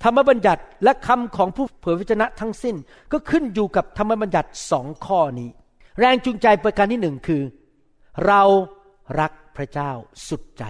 [0.03, 2.77] ธรรมบัญญัติและคำของผู้เผยพระชนะทั้งสิ้น
[3.13, 5.49] ก็ขึ้นอยู่กับธรรมบัญญัติสองข้อนี้
[5.99, 7.43] แรงจูงใจประการที่หนึ่งคือ
[8.27, 8.43] เรา
[9.21, 9.91] รัก พระเจ้า
[10.29, 10.65] สุดใจ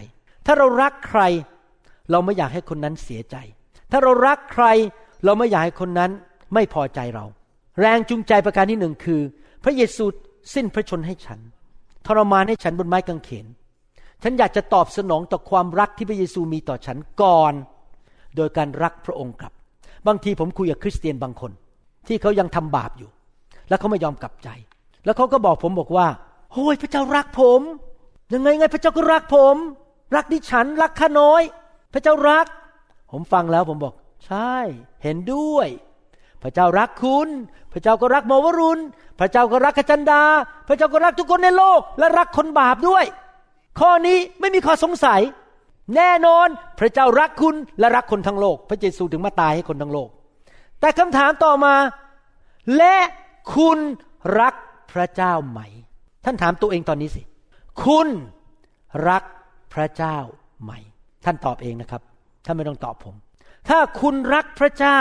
[0.46, 1.22] ถ้าเรารักใคร
[2.10, 3.36] เราไม่อยากให้คนนั้นเสียใจ
[3.90, 4.66] ถ้าเรารักใคร
[5.24, 6.10] เราไม่อยากให้คนนั้น
[6.54, 7.24] ไม่พอใจเรา
[7.80, 9.20] แรงจูงใจประการที่หนึ่งคือ
[9.64, 10.04] พระเยซู
[10.54, 11.40] สิ้นพระชนให้ฉัน
[12.06, 13.46] ทรมานให้ฉันบนไม้กางเขน
[14.22, 17.52] ฉันอยากจะตอบสนองต่อความรักที่พระเยซูมีต่อฉันก่อน
[18.36, 19.52] โดยการรักพระองค์กลับ
[20.06, 21.52] บางทีผมคุยกับคริสเตียนบางคน
[22.08, 23.10] ที่เขายังทำบาปอยู่
[23.68, 24.48] แล้วเขาไม่ยอมกลับใจ
[25.04, 26.06] แล้วเขาก็บอกผมบอกว่า
[26.52, 27.60] โอ้ยพระเจ้ารักผม
[28.32, 29.56] ยังไงไงพระเจ้าก็รักผม
[30.16, 31.42] รักดิฉัน รักข้าน้อย
[31.92, 32.46] พระเจ้ารัก
[33.10, 33.94] ผมฟังแล้วผมบอก
[34.26, 34.56] ใช่
[35.02, 35.68] เห็นด้วย
[36.42, 37.28] พระเจ้ารักคุณ
[37.72, 38.82] พระเจ้าก็รักโมวรุณ
[39.18, 40.22] พระเจ้าก็รักขจันดา
[40.68, 43.04] พระเจ้าก็รักทุกคนในโลก และรักคนบาปด้วย
[43.80, 45.20] ข้อนี้ไม่มีข้อสงสัย
[45.96, 46.48] แน่นอน
[46.78, 50.08] พระเจ้ารักคุณและรักคนทั้งโลก พระเยซูถึงมาตายให้คนทั้งโลก
[50.80, 51.74] แต่คำถามต่อมา
[52.76, 52.96] และ
[53.54, 53.78] คุณ
[54.40, 54.54] รัก
[54.92, 55.60] พระเจ้าไหม
[56.24, 57.22] ท่านถามตัวเองตอนนี้สิ
[57.84, 58.08] คุณ
[59.08, 59.22] รัก
[59.74, 60.18] พระเจ้า
[60.62, 60.72] ไหม
[61.24, 62.02] ท่านตอบเองนะครับ
[62.44, 63.14] ท่านไม่ต้องตอบผม
[63.68, 64.98] ถ้าคุณรักพระเจ้า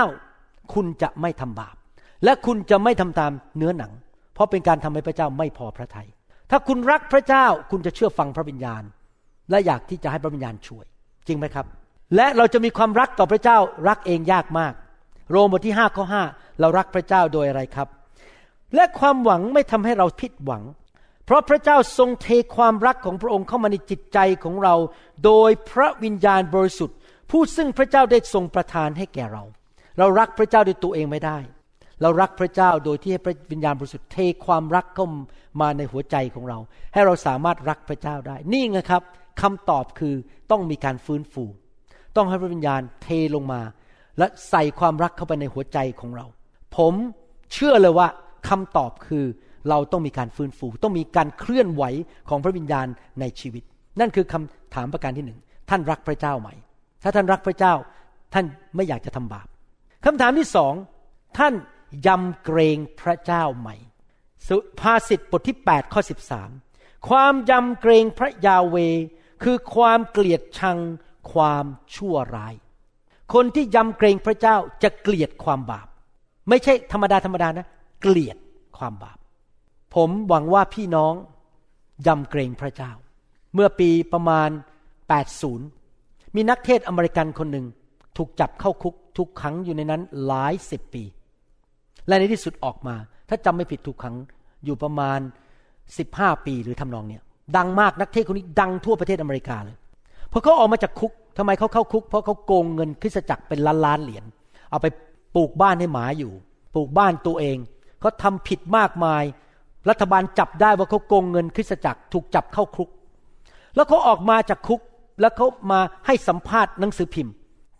[0.74, 1.76] คุณจะไม่ทำบาป
[2.24, 3.92] และคุณจะไม่ทำตามเนื้อหนัง
[4.34, 6.08] เพราะเป็นการทำให้พระเจ้าไม่พอพระทยัย
[6.50, 8.84] ถ้าคุณรักพระเจ้า คุณจะเชื่อฟังพระวิญญาณ
[9.50, 10.86] และอยากที่จะให้พระวิญญาณช่วย
[11.28, 11.66] จริงไหมครับ
[12.16, 13.58] และเราจะมีความรักต่อพระเจ้า
[13.88, 14.74] รักเองยากมาก
[15.32, 17.88] โรมบทที่5ข้อ5เรารักพระเจ้าโดยอะไรครับ
[18.76, 20.64] และความหวังไม่ทำให้เราผิดหวัง
[21.26, 24.76] เพราะพระเจ้าทรงเทความรักของพระองค์เข้ามาในจิตใจของเรา
[25.26, 26.98] โดยพระวิญญาณบริสุทธิ์
[27.32, 29.44] ผู้ซึ่งพระเจ้าได้ทรงประทานให้แก่เรา
[30.00, 31.38] เรารักพระเจ้าด้วยตัวเองไม่ได้
[32.02, 35.08] เรารักพระเจ้าโดยที่ให้พระวิญญาณบริสุทธิ์เทความรักเข้า
[35.62, 36.60] มาในหัวใจของเรา
[36.94, 39.04] ให้เราสามารถรักพระเจ้าได้ นี่ไงครับ
[39.42, 40.16] คำตอบคือ
[40.52, 41.44] ต้องมีการฟื้นฟู
[42.16, 43.62] ต้องให้พระวิญญาณเทลงมา
[44.18, 46.26] และใส่ความรักเข้าไปในหัวใจของเรา
[46.78, 46.94] ผม
[47.54, 48.08] เชื่อเลยว่า
[48.50, 49.26] คำตอบคือ
[49.70, 51.84] เราต้องมีการฟื้นฟู ต้องมีการเคลื่อนไหว
[52.30, 52.88] ของพระวิญญาณ
[53.20, 53.64] ในชีวิต
[54.00, 55.40] นั่นคือคำถามประการที่หนึ่ง
[55.70, 56.50] ท่านรักพระเจ้าไหม
[57.04, 57.74] ถ้าท่านรักพระเจ้า
[58.34, 58.46] ท่าน
[58.76, 59.48] ไม่อยากจะทำบาป
[60.06, 60.74] คำถามที่สอง
[61.38, 61.54] ท่าน
[62.08, 63.70] ยำเกรงพระเจ้าไหม
[64.48, 66.02] สุภาษิตบทที่ 8 ข้อ
[66.52, 68.78] 13 ความยำเกรงพระยาเว
[69.44, 70.78] คือความเกลียดชัง
[71.32, 72.54] ความชั่วร้าย
[73.34, 75.88] คนที่ยำเกรงพระเจ้าจะเกลียดความบาป
[76.50, 77.68] ไม่ใช่ธรรมดาธรรมดานะ
[78.02, 78.38] เกลียด
[78.78, 79.18] ความบาป
[79.96, 81.14] ผมหวังว่าพี่น้อง
[82.08, 82.92] ยำเกรงพระเจ้า
[83.54, 84.50] เมื่อปีประมาณ
[85.62, 87.66] 80 มีนักเทศอเมริกันคนหนึ่ง
[88.18, 91.04] ถูกจับเข้าคุกถูกขังอยู่ในนั้นหลายสิบปี
[92.08, 92.96] และในที่สุดออกมา
[93.30, 94.16] ถ้าจำไม่ผิดถูกขัง
[94.66, 95.20] อยู่ประมาณ
[95.84, 97.22] 15 ปีหรือทำนองเนี้ย
[97.58, 99.78] ดังมากนักเทศคนนี้ดังทั่วประเทศอเมริกาเลย
[100.32, 104.26] พอเขาออกมาจากคุกทำไมเขาเข้าคุก เพราะเขาโกงเงินคริสตจักรเป็นล้านล้านเหรียญ
[104.70, 104.88] เอาไป
[105.36, 106.32] ปลูกบ้านให้หมาอยู่
[106.76, 107.58] ปลูกบ้านตัวเอง
[108.00, 109.24] เขาทาผิดมากมาย
[109.90, 112.90] รัฐบาลจับได้ว่าเขาโกงเงินคริสตจักรถูกจับเข้าคุก
[113.76, 114.82] แล้วเขาออกมาจากคุก
[115.22, 117.34] แล้วเขามาให้สัมภาษณ์หนังสือพิมพ์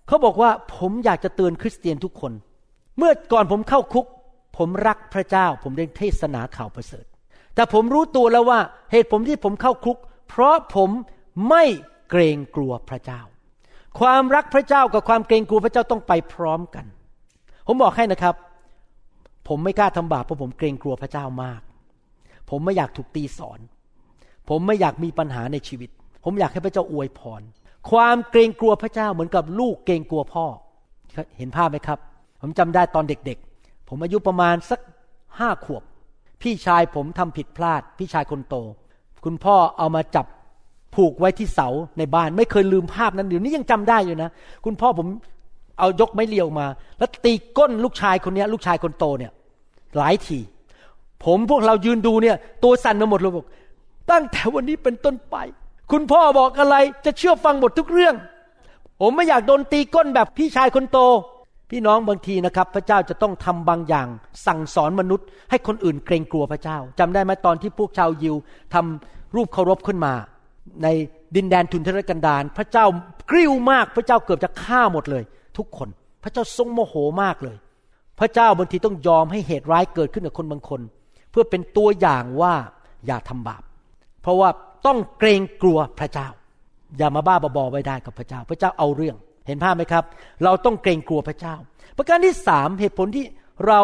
[0.08, 2.32] เขาบอกว่าผมอยากจะเตือนคริสเตียนทุกคน
[2.98, 4.06] เมื่อก่อนผมเข้าคุก
[4.58, 7.06] ผมรักพระเจ้า ผมได้เทศนาข่าวประเสริฐ
[7.56, 8.60] แต่ผมรู้ตัวแล้วว่า
[8.92, 9.98] เหตุผมที่ผมเข้าคุก
[10.30, 10.90] เพราะผม
[11.50, 11.64] ไม่
[12.10, 13.22] เกรงกลัวพระเจ้า
[14.00, 16.86] ความรักพระเจ้ากับความเกรงกลัวพระเจ้าต้องไปพร้อมกัน
[17.68, 18.36] ผมบอกให้นะครับ
[19.48, 21.62] ผมไม่กล้าทำบาปเพราะผมเกรงกลัวพระเจ้ามาก
[22.50, 23.60] ผมไม่อยากถูกตีสอน
[24.50, 25.90] ผมไม่อยากมีปัญหาในชีวิต
[26.24, 27.42] ผมอยากให้พระเจ้าอวยพร
[27.92, 30.46] ความเกรงกลัวพระเจ้าเหมือนกับลูกเกรงกลัวพ่อ
[31.38, 32.00] เห็นภาพไหมครับ
[32.42, 34.80] ผมจำได้ตอนเด็กๆ ผมอายุประมาณสัก
[35.40, 35.84] ห้าขวบ
[36.42, 38.56] พี่ชายผมทำผิดพลาด พี่ชายคนโต
[39.24, 40.26] คุณพ่อเอามาจับ
[40.96, 41.68] ผูกไว้ที่เสา
[41.98, 44.30] ในบ้าน ไม่เคยลืมภาพนั้นเดี๋ยวนี้ยังจำได้อยู่นะ
[44.66, 45.08] คุณพ่อผม
[45.80, 46.68] เอายกไม้เลียวมา
[46.98, 49.32] แล้วตีก้นลูกชายคนนี้ลูกชายคนโตเนี่ย
[49.98, 50.40] หลายที
[51.26, 53.46] ผมพวกเรายืนดูเนี่ย ตัวสั่นไปหมดเลยบอก
[54.12, 55.36] ตั้งแต่วันนี้เป็นต้นไป
[55.92, 58.16] คุณพ่อบอกอะไรจะเชื่อฟังหมดทุกเรื่อง
[59.02, 61.00] ผมไม่อยากโดนตีก้นแบบพี่ชายคนโต
[61.70, 64.08] พี่น้องบางทีนะครับ พระเจ้าจะต้องทำบางอย่าง
[64.46, 68.36] สั่งสอนมนุษย์ ให้คนอื่นเกรงกลัวพระเจ้าจำได้ไหมตอนที่พวกชาวยิว
[68.74, 70.14] ทำรูปเคารพขึ้นมา
[70.84, 70.88] ใน
[71.36, 72.86] ดินแดนทุนทรกันดารพระเจ้า
[73.32, 75.24] กริ้วมากพระเจ้าเกือบจะฆ่าหมดเลย
[75.58, 75.90] ทุกคน
[76.24, 77.58] พระเจ้าทรงโมโหมากเลย
[78.20, 80.82] พระเจ้าบางทีต้องยอมให้เหตุร้ายเกิดขึ้นกับคนบางคน
[81.36, 82.54] พื่อเป็นตัวอย่างว่า
[83.06, 83.64] อย่าทำบาป
[84.22, 84.50] เพราะว่า
[84.86, 86.28] ต้องเกรงกลัวพระเจ้า
[86.98, 89.16] อย่ามาบ้าบอไว้ได้กับพระเจ้า พระเจ้าเอาเรื่อง
[89.48, 90.04] เห็นภาพไหมครับ
[90.44, 91.56] เราต้องเกรงกลัวพระเจ้า
[91.98, 93.26] ประการที่สามเหตุผลที่
[93.68, 93.82] เรา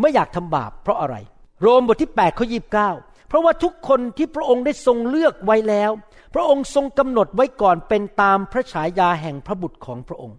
[0.00, 1.16] ไม่อยากทำบาป เพราะอะไร
[1.62, 2.90] โรมบทที่8ข้อยีบเก้า
[3.28, 5.90] เพราะว่าทุกคนที่พระองค์ได้ทรงเลือกไว้แล้ว
[6.34, 10.38] พระองค์ทรงกำหนดไว้ก่อนเป็นตามพระฉายาแห่งพระบุตรของพระองค์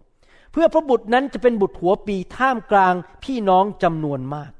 [0.51, 2.93] เพื่อพระบุตรนั้นจะเป็นบุตรหัวปีท่ามกลาง
[3.23, 4.51] พี่น้องจำนวนมาก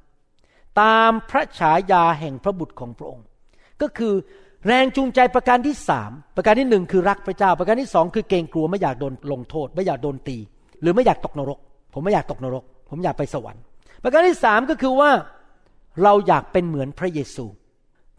[0.82, 3.26] ตามพระฉายาแห่งพระบุตรของพระองค์
[3.82, 4.13] ก็คือ
[4.67, 10.38] แรงจูงใจประการที่สามประการที่หนึ่งคือรักพระเจ้า ประการที่สองคือเกรงกลัวไม่อยากโดนลงโทษ ไม่อยากโดนตี
[10.82, 11.59] หรือไม่อยากตกนรก
[11.93, 13.63] ผมไม่อยากตกนรก ผมอยากไปสวรรค์
[14.03, 15.11] ประการที่สามก็คือว่า
[16.03, 17.45] เราอยากเป็นเหมือนพระเยซู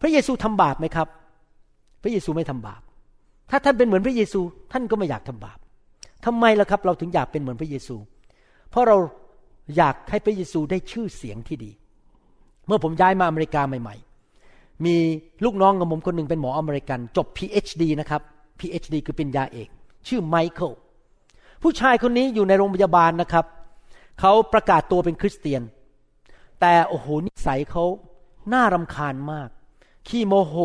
[0.01, 1.07] พระเยซูทำบาปไหมครับ
[2.03, 2.81] พระเยซูไม่ทำบาป
[3.49, 4.41] ถ้าท่านเป็นเหมือนพระเยซู
[4.71, 5.57] ท่านก็ไม่อยากทำบาป
[6.25, 7.95] ทำไมล่ะครับ เราถึงอยากเป็นเหมือนพระเยซู
[8.71, 8.97] เพราะเรา
[9.77, 11.71] อยากให้พระเยซูได้ชื่อเสียงที่ดี
[12.71, 13.95] มื่อผมย้ายมาอเมริกาใหม่
[14.39, 14.95] ๆ มี
[15.43, 18.21] ลูกน้องของผมคนหนึ่งเป็นหมออเมริกัน จบ PhD นะครับ
[18.59, 19.69] PhD คือเป็นยาเอก
[20.07, 20.71] ชื่อไมเคิล
[21.61, 23.45] ผู้ชายคนนี้อยู่ในโรงพยาบาลนะครับ
[24.19, 25.61] เขาประกาศตัวเป็นคริสเตียน
[26.61, 27.85] แต่โอ้โหนิสัยเขา
[28.53, 29.49] น่ารำคาญมาก
[30.07, 30.55] ขี้โมโห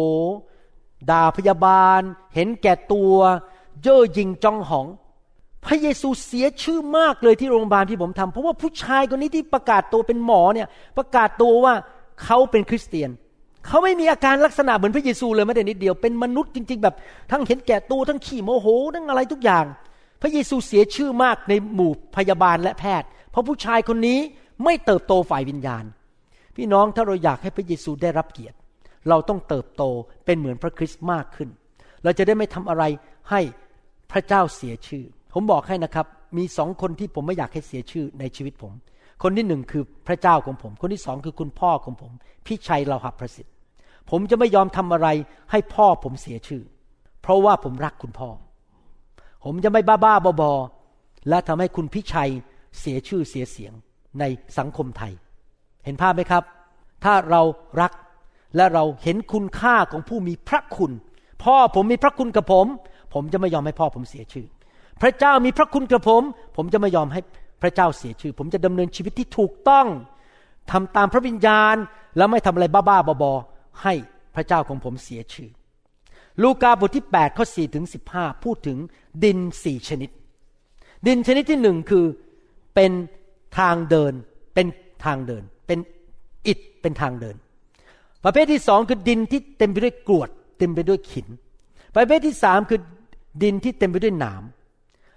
[1.11, 2.01] ด่าพยาบาล
[2.35, 3.17] เห็นแก่ตัว
[3.83, 4.87] เย่อหยิ่งจองหอง
[5.65, 11.75] พระเยซูเสียชื่อมากเลยที่โรงพยาบาลที่ผมทำเพราะว่าผู้ชายคนนี้ที่ประกาศตัวเป็นหมอเนี่ยประกาศตัวว่า
[12.25, 13.11] เขาเป็นคริสเตียน
[13.67, 16.95] เขาไม่มีอาการลักษณะเหมือนพระเยซูเลยแม้แต่นิดเดียว เป็นมนุษย์จริง ๆ แบบ
[17.31, 19.64] ทั้งเห็นแก่ตัวทั้งขี้โมโหทั้งอะไรทุกอย่าง
[20.23, 24.19] พระเยซูเสียชื่อมากในหมู่พยาบาลและแพทย์ เพราะผู้ชายคนนี้
[24.64, 25.85] ไม่เติบโตฝ่ายวิญญาณ
[26.57, 28.57] พี่น้องถ้าเราอยากให้พระเยซูได้รับเกียรติ
[29.09, 29.83] เราต้องเติบโต
[30.25, 31.49] เป็นเหมือนพระคริสต์มากขึ้น
[32.05, 32.85] เราจะได้ไม่ทำอะไร
[33.31, 33.41] ให้
[34.12, 35.05] พระเจ้าเสียชื่อ
[35.35, 36.07] ผมบอกให้นะครับ
[36.37, 38.73] มีสองคนที่ผมไม่อยากให้เสียชื่อในชีวิตผม
[39.23, 42.12] คนที่หนึ่งคือพระเจ้าของผม คนที่สองคือคุณพ่อของผม
[42.47, 43.53] พี่ชัยเราหับประสิทธิ์
[44.11, 45.09] ผมจะไม่ยอมทำอะไร
[45.51, 46.62] ให้พ่อผมเสียชื่อ
[47.23, 48.29] เพราะว่าผมรักคุณพ่อ
[49.45, 50.43] ผมจะไม่บ้าบ้าบอบ
[51.29, 52.31] และทำให้คุณพี่ชัย
[52.81, 53.73] เสียชื่อเสียเสียง
[54.21, 54.25] ใน
[54.59, 55.12] สังคมไทย
[55.85, 56.43] เห็นภาพไหมครับ
[57.05, 57.43] ถ้าเรา
[57.81, 57.93] รัก
[58.57, 60.93] และเราเห็นคุณค่าของผู้มีพระคุณ
[61.45, 62.67] พ่อผมมีพระคุณกับผม
[63.14, 64.47] ผมจะไม่ยอมให้พ่อผมเสียชื่อ
[65.03, 66.23] พระเจ้ามีพระคุณกับผม
[66.57, 67.21] ผมจะไม่ยอมให้
[67.63, 69.87] พระเจ้าเสียชื่อ ผมจะดำเนินชีวิตที่ถูกต้อง
[70.71, 71.77] ทำตามพระวิญญาณ
[72.17, 73.95] แล้วไม่ทำอะไรบ้าๆบอๆให้
[74.35, 75.51] พระเจ้าของผมเสียชื่อ
[76.43, 77.85] ลูกาบทที่8ข้อ4ถึง
[78.15, 78.79] 15 พูดถึง
[79.25, 80.11] ดินสี่ชนิด
[81.07, 82.05] ดินชนิดที่หนึ่งคือ
[82.75, 82.93] เป็น
[83.59, 84.13] ทางเดิน
[84.55, 84.67] เป็น
[85.05, 85.79] ทางเดิน เป็น
[86.47, 87.37] อิฐเป็นทางเดิน
[88.25, 90.29] ประเภทที่สองคือดินที่เต็มไปด้วยกรวด
[90.59, 91.27] เต็มไปด้วยขิน
[91.95, 92.81] ประเภทที่สามคือ
[93.43, 94.43] ดินที่เต็มไปด้วยหนาม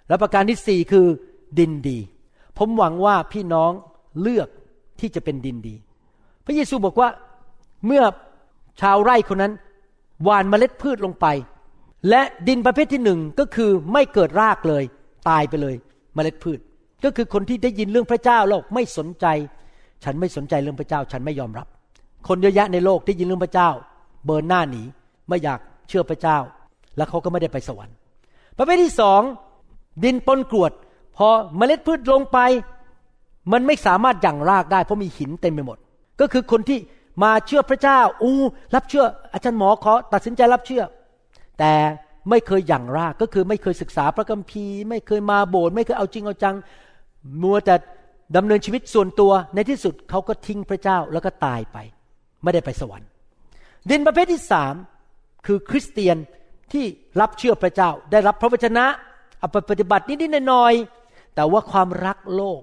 [0.07, 1.07] และประการที่สี่คือ
[1.59, 1.99] ดินดี
[2.59, 3.71] ผมหวังว่าพี่น้อง
[4.21, 4.49] เลือก
[4.99, 5.75] ที่จะเป็นดินดี
[6.45, 7.09] พระเยซูบอกว่า
[7.85, 8.03] เมื่อ
[8.81, 9.53] ชาวไร่คนนั้น
[10.23, 11.25] หว่านเมล็ดพืชลงไป
[12.09, 14.83] และดินประเภทที่หนึ่งก็คือไม่เกิดรากเลย
[15.29, 15.75] ตายไปเลย
[16.15, 16.59] เมล็ดพืช
[17.03, 19.25] ก็คือคนที่ได้ยินเรื่องพระเจ้าแล้วไม่สนใจ
[20.03, 21.67] ฉันไม่สนใจเรื่องพระเจ้า ฉันไม่ยอมรับ
[22.27, 23.69] คนเยอะแยะในโลกที่ยินเรื่องพระเจ้า
[24.25, 24.83] เบิร์นหน้าหนี
[25.29, 26.37] ไม่อยากเชื่อพระเจ้า
[26.97, 27.95] แล้วเขาก็ไม่ได้ไปสวรรค์
[28.57, 29.21] ประเภทที่สอง
[30.03, 30.71] ดินปนกรวด
[31.19, 32.37] พอเมล็ดพืชลงไป
[33.51, 35.77] มันไม่สามารถยั่งรากได้ เพราะมีหินเต็มไปหมด
[36.19, 36.79] ก็คือคนที่
[37.23, 38.37] มาเชื่อพระเจ้า อู้
[38.75, 40.83] รับเชื่อ อาจารย์หมอขอตัดสินใจรับเชื่อ
[41.59, 41.73] แต่
[42.29, 46.55] ไม่เคยยั่งรากก็คือไม่เคยศึกษาพระคัมภีร์ ไม่เคยมาโบสถ์ไม่เคยเอาจริงเอาจัง
[47.41, 47.75] มัวแต่
[48.35, 51.77] ดำเนินชีวิตส่วนตัวในที่สุดเขาก็ทิ้งพระเจ้าแล้วก็ตายไป
[52.43, 53.07] ไม่ได้ไปสวรรค์
[53.89, 54.73] ดินประเภทที่สาม
[55.45, 56.17] คือคริสเตียน
[56.71, 56.85] ที่
[57.21, 58.85] รับเชื่อพระเจ้า ได้รับพระวจนะ
[59.39, 60.98] เอาไปปฏิบัตินิดๆหน่อยๆ
[61.35, 62.61] แต่ว่าความรักโลก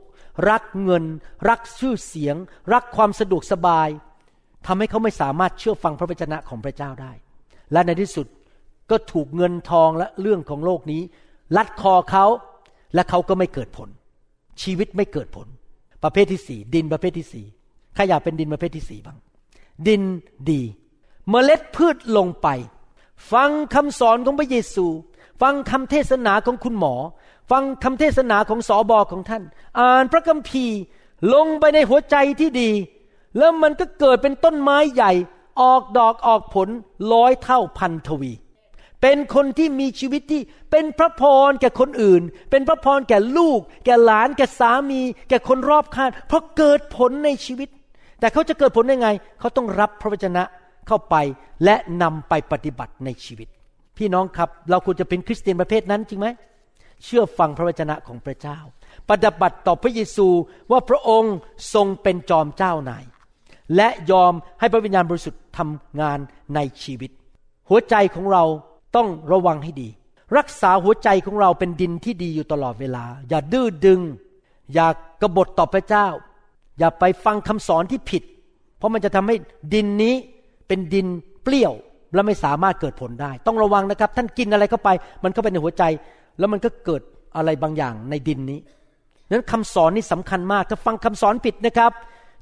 [0.51, 1.05] รักเงิน
[1.49, 2.37] รักชื่อเสียง
[2.73, 3.89] รักความสะดวกสบาย
[4.67, 7.13] ทำให้เขาไม่สามารถเชื่อฟังพระวจนะของพระเจ้าได้
[7.73, 8.27] และในที่สุด
[8.91, 11.03] ก็ถูกเงินทองและเรื่องของโลกนี้
[11.57, 12.27] ลัดคอเขา
[12.95, 13.89] และเขาก็ไม่เกิดผล
[14.63, 15.47] ชีวิตไม่เกิดผล
[16.05, 17.47] ประเภทที่สี่ดินประเภทที่สี่
[17.95, 19.19] ใครอยากเป็นดินประเภทที่สี่บ้าง
[19.89, 20.03] ดิน
[20.51, 20.63] ดี
[21.31, 22.49] เมล็ดพืชลงไป
[23.33, 24.87] ฟังคำสอนของพระเยซู
[25.43, 26.95] ฟังคำเทศนาของคุณหมอ
[27.51, 29.43] ฟังคำเทศนาของสอบอของท่าน
[29.79, 30.79] อ่านพระคัมภีร์
[31.35, 32.71] ลงไปในหัวใจที่ดี
[33.39, 35.13] แล้วมันก็เกิดเป็นต้นไม้ใหญ่
[35.61, 36.69] ออกดอกออกผล
[37.13, 38.33] ร้อยเท่าพันทวี
[39.03, 47.69] เป็นคนที่มีชีวิตที่เป็นพระพรแก่คนอื่น เป็นพระพรแก่ลูก แก่หลาน แก่สามี แก่คนรอบข้าง เพราะเกิดผลในชีวิต
[48.21, 49.11] แต่เขาจะเกิดผลได้ไง
[49.41, 50.43] เขาต้องรับพระวจนะ
[50.87, 51.15] เข้าไป
[51.65, 53.49] และนำไปปฏิบัติในชีวิต
[53.99, 56.29] พี่น้องครับ เราควรจะเป็นคริสเตียนประเภทนั้นจริงไหม
[57.05, 58.59] เชื่อฟังพระวจนะของพระเจ้า
[59.09, 60.29] ปฏิบัติต่อพระเยซู
[60.71, 61.35] ว่าพระองค์
[61.75, 63.05] ทรงเป็นจอมเจ้านาย
[63.77, 66.19] และยอมให้พระวิญญาณบริสุทธิ์ทำงาน
[66.55, 67.11] ในชีวิต
[67.69, 68.45] หัวใจของเรา
[68.97, 69.89] ต้องระวังให้ดี
[70.37, 74.01] รักษาหัวใจของเราเป็นดินที่ดีอยู่ตลอดเวลา อย่าดื้อดึง
[74.75, 74.87] อย่า
[75.23, 76.07] กบฏต่อพระเจ้า
[76.79, 78.23] อย่าไปฟังคำสอนที่ผิด
[78.79, 79.37] เพราะมันจะทำให้
[79.75, 80.15] ดินนี้
[80.69, 81.07] เป็นดิน
[81.43, 81.75] เปรี้ยว
[82.15, 84.89] และไม่สามารถเกิดผลได้ ต้องระวังนะครับ ท่านกินอะไรเข้าไป
[85.25, 85.83] มันเข้าไปในหัวใจ
[86.39, 87.03] แล้วมันก็เกิด
[87.37, 88.61] อะไรบางอย่างในดินนี้
[89.31, 91.93] นั้นคำสอนนี่สำคัญมาก ถ้าฟังคำสอนผิดนะครับ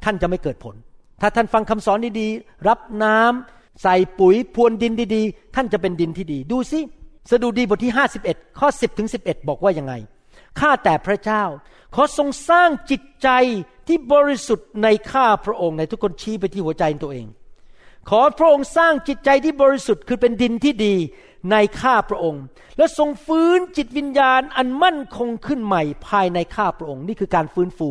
[0.04, 0.74] ท่านจะไม่เกิดผล
[1.20, 6.80] ถ้าท่านฟังคำสอนดีๆ รับน้ำใส่ปุ๋ยพรวนดินดีๆ ท่านจะเป็นดินที่ดี ดูสิ
[7.30, 7.92] สดุดีบทที่
[8.26, 9.94] 51 ข้อ 10 ถึง 11 บอกว่ายังไง
[10.60, 11.42] ข้าแต่พระเจ้า
[11.94, 13.28] ขอทรงสร้างจิตใจ
[13.86, 17.26] ที่บริสุทธิ์ในข้าพระองค์ในทุกคนชี้ไปที่หัวใจตัวเอง
[18.10, 20.94] ขอพระองค์สร้างจิตใจที่บริสุทธิ์คือเป็นดินที่ดี
[21.50, 22.42] ในข้าพระองค์
[22.76, 27.88] และทรงฟื้นจิตวิญญาณอันมั่นคงขึ้นใหม่ภายในข้าพระองค์ นี่คือการฟื้นฟู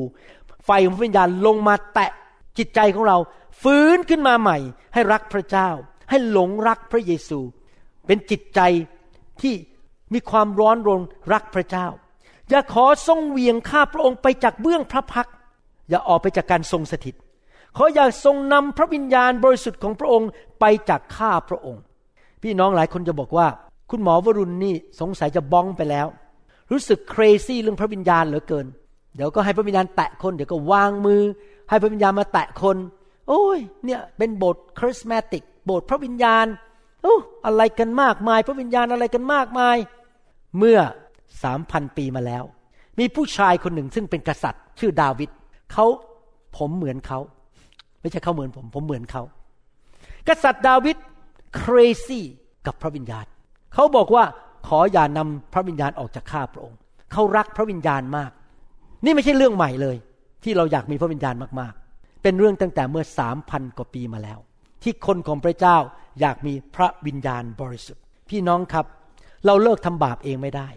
[0.66, 2.11] ไฟของวิญญาณลงมาแตะ
[2.57, 3.18] จิตใจของเรา
[3.64, 4.57] ฟื้นขึ้นมาใหม่
[4.93, 5.70] ให้รักพระเจ้า
[6.09, 7.39] ให้หลงรักพระเยซู
[8.07, 8.59] เป็นจิตใจ
[9.41, 9.53] ที่
[10.14, 11.01] มีความร้อนรน
[11.34, 11.88] รักพระเจ้า
[12.49, 15.28] อย่าขอทรงเวียงข้าพระองค์ไปจากเบื้องพระพัก
[15.89, 17.16] อย่าออกไปจากการทรงสถิต
[17.78, 21.82] ขออย่าทรงนำพระวิญญาณบริสุทธิ์ของพระองค์ไปจากข้าพระองค์
[22.41, 23.47] พี่น้องหลายคนจะบอกว่า
[23.89, 26.07] คุณหมอวรุณนี่สงสัยจะบ้องไปแล้ว
[26.71, 28.65] รู้สึกเครซี่เรื่องพระวิญญาณเหลือเกิน
[29.15, 31.21] เดี๋ยวก็ให้พระวิญญาณแตะคน เดี๋ยวก็วางมือ
[31.69, 32.78] ให้พระวิญญาณมาแตะคน
[33.30, 36.45] โอ้ย เนี่ยเป็นโบสถ์คริสมาติก โบสถ์พระวิญญาณ
[37.03, 37.15] โอ้
[37.45, 39.78] อะไรกันมากมาย พระวิญญาณอะไรกันมากมาย
[40.57, 40.80] เมื่อ
[41.43, 42.43] สามพันปีมาแล้ว
[42.99, 45.30] มีผู้ชายคนหนึ่งซึ่งเป็นกษัตริย์ ชื่อดาวิด
[45.74, 45.86] เขา
[46.57, 47.19] ผมเหมือนเขา
[48.04, 49.24] ไม่ใช่เขาเหมือนผม ผมเหมือนเขา
[50.28, 50.97] กษัตริย์ดาวิด
[51.62, 52.22] crazy
[52.66, 53.26] กับพระวิญญาณ
[53.74, 54.24] เขาบอกว่า
[54.68, 56.78] ขออย่านำพระวิญญาณออกจากข้าพระองค์
[57.12, 58.32] เขารักพระวิญญาณมาก
[59.06, 59.97] นี่ไม่ใช่เรื่องใหม่เลย
[60.43, 64.39] ที่เราอยากมีพระวิญญาณมากๆ เป็นเรื่องตั้งแต่เมื่อสามพันกว่าปีมาแล้ว
[64.84, 65.78] ที่คนของพระเจ้า
[66.20, 68.86] อยากมีพระวิญญาณบริสุทธิ์ พี่น้องครับ
[69.45, 70.68] เราเลิกทำบาปเองไม่ได้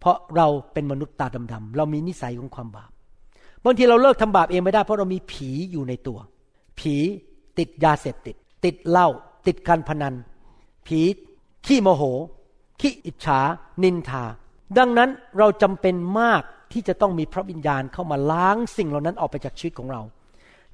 [0.00, 2.90] เพราะเราเป็นมนุษย์ตาดำๆเรามีนิสัยของความบาป
[3.64, 6.18] บางทีเราเลิกทำบาปเองไม่ได้เพราะเรามีผีอยู่ในตัว
[6.78, 6.96] ผี
[7.58, 9.08] ติดยาเสพติด ติดเหล้า
[9.46, 10.14] ติดการพนัน
[10.86, 11.00] ผี
[11.66, 12.02] ขี้โมโห
[12.80, 13.40] ขี้อิจฉา
[13.82, 14.24] นินทา
[14.78, 16.42] ดังนั้นเราจำเป็นมาก
[16.72, 20.02] ที่จะต้องมีพระวิญญาณเข้ามาล้างสิ่งเหล่านั้นออกไปจากชีวิตของเรา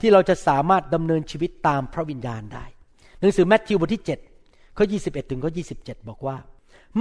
[0.01, 2.64] ที่เราจะสามารถดำเนินชีวิตตามพระวิญญาณได้
[3.20, 4.05] หนังสือแมทธิวบทที่
[4.40, 6.36] 7ข้อ21 ถึงข้อ27 บอกว่า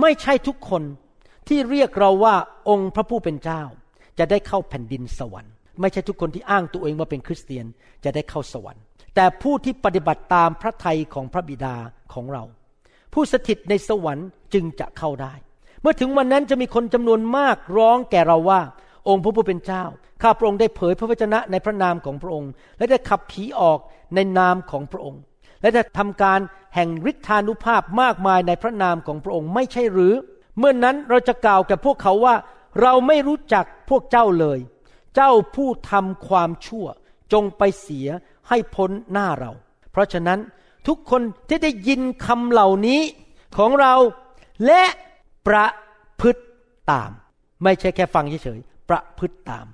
[0.01, 0.83] ไม่ใช่ทุกคน
[1.47, 2.35] ที่เรียกเราว่า
[2.69, 3.61] องค์พระผู้เป็นเจ้า
[4.19, 7.65] จะได้เข้าแผ่นดินสวรรค์ ไม่ใช่ทุกคนที่อ้างตัวเองว่าเป็นคริสเตียน
[8.03, 8.83] จะได้เข้าสวรรค์
[9.19, 11.75] แต่ผู้ที่ปฏิบัติตามพระทัยของพระบิดา
[12.13, 12.43] ของเรา
[13.13, 15.33] ผู้สถิตในสวรรค์จึงจะเข้าได้
[15.81, 18.61] เมื่อถึงวันนั้นจะมีคนจำนวนมากร้องแก่เราว่า
[19.09, 19.83] องค์พระผู้เป็นเจ้า
[20.21, 23.79] ข้าพระองค์ได้เผยพระวจนะในพระนามของพระองค์ และได้ขับผีออก
[24.15, 25.21] ในนามของพระองค์
[25.61, 26.39] และได้ทำการ
[26.75, 30.13] แห่งฤทธานุภาพมากมายในพระนามของพระองค์ไม่ใช่หรือ
[30.57, 32.35] เมื่อนนั้นเราจะกล่าวแกับพวกเขาว่า
[32.81, 34.59] เราไม่รู้จักพวกเจ้าเลย
[35.15, 36.85] เจ้าผู้ทำความชั่ว
[37.33, 38.07] จงไปเสีย
[38.49, 39.51] ให้พ้นหน้าเรา
[39.91, 40.39] เพราะฉะนั้น
[40.87, 43.01] ทุกคนที่ได้ยินคำเหล่านี้
[43.57, 43.93] ของเรา
[44.65, 44.83] และ
[45.47, 45.67] ประ
[46.21, 46.43] พฤติ
[46.91, 47.11] ตาม
[47.63, 49.65] ไม่ใช่แค่ฟังเฉยๆประพฤติตาม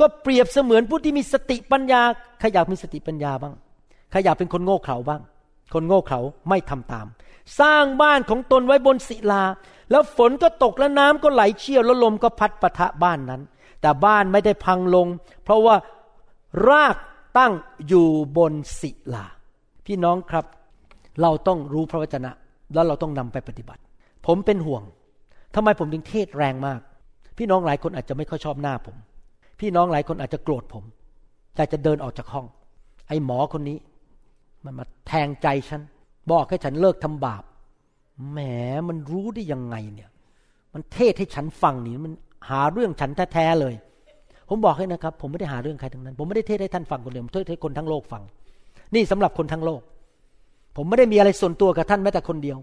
[0.00, 2.02] ก็เปรียบเสมือนผู้ที่มีสติปัญญา
[2.38, 3.54] ใครอยากมีสติปัญญาบ้าง
[4.10, 5.22] ใครอยากเป็นคนโง่เขลาบ้าง
[5.74, 7.06] คนโง่เขลาไม่ทำตาม
[7.60, 9.42] สร้างบ้านของตนไว้บนศิลา
[9.90, 13.42] แล้วฝนก็ตกและน้ำก็ไหลเชี่ยวแล้วลมก็พัดปะทะบ้านนั้น
[13.80, 15.06] แต่บ้านไม่ได้พังลง
[15.44, 15.76] เพราะว่า
[16.68, 16.96] ราก
[17.38, 17.52] ตั้ง
[17.88, 18.06] อยู่
[18.36, 19.26] บนศิลา
[19.86, 20.44] พี่น้องครับ
[21.22, 22.30] เราต้องรู้พระวจนะ
[22.74, 23.82] แล้วเราต้องนำไปปฏิบัติ
[24.26, 24.82] ผมเป็นห่วง
[25.54, 26.80] ทำไมผมถึงเทศแรงมาก
[27.38, 28.96] พี่น้องหลายคนอาจจะไม่ค่อยชอบหน้าผม
[29.60, 30.84] พี่น้องหลายคนอาจจะโกรธผม
[31.56, 32.46] แต่จะเดินออกจากห้อง
[33.08, 33.78] ไอ้หมอคนนี้
[34.64, 35.82] มันมาแทงใจฉัน
[36.30, 37.42] บอกให้ฉันเลิกทำบาป
[38.30, 38.38] แหม
[38.88, 40.10] มันรู้ได้ยังไงเนี่ย
[40.74, 42.12] มันเทศให้ฉันฟังนี่มัน
[42.48, 43.74] หาเรื่องฉันแท้ๆเลย
[44.48, 48.22] ผมบอกให้นะครับ ผมไม่ได้หาเรื่องใครทั้งนั้น ผมไม่ได้เทศให้ท่านฟังคนเดียวผมเทศให้คนทั้งโลกฟัง
[48.94, 49.80] นี่สำหรับคนทั้งโลก
[50.76, 52.58] ผมไม่ได้มีอะไรส่วนตัวกับท่านแม้แต่คนเดียว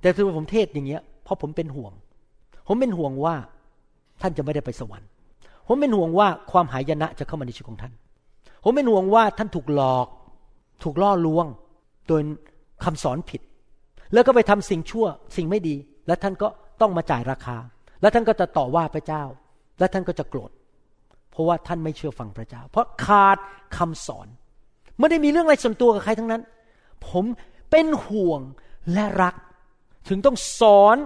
[0.00, 1.92] แต่ที่ผมเทศอย่างเงี้ยเพราะผมเป็นห่วง
[2.68, 3.34] ผมเป็นห่วงว่า
[4.22, 5.08] ท่านจะไม่ได้ไปสวรรค์
[5.66, 7.92] ผมเป็นห่วงว่าความหายนะจะเข้ามาในชีวิตของท่าน
[8.64, 10.06] ผมเป็นห่วงว่าท่านถูกหลอก
[10.82, 11.46] ถูกล่อลวง
[12.08, 12.20] โดย
[12.84, 13.40] คำสอนผิด
[14.12, 15.06] แล้วก็ไปทำสิ่งชั่ว
[15.36, 15.74] สิ่งไม่ดี
[16.06, 16.48] แล้วท่านก็
[16.80, 17.56] ต้องมาจ่ายราคา
[18.00, 19.22] แล้วท่านก็จะต่อว่าพระเจ้า
[19.78, 20.50] และท่านก็จะโกรธ
[21.32, 23.36] เพราะว่าท่านไม่เชื่อฟังพระเจ้า เพราะขาด
[23.76, 24.26] คำสอน
[24.98, 26.42] ไม่ได้มีเรื่องอะไรส่วนตัวกับใครทั้งนั้น
[27.08, 27.24] ผม
[27.70, 28.40] เป็นห่วง
[28.92, 29.34] และรัก
[30.08, 30.96] ถึงต้องสอน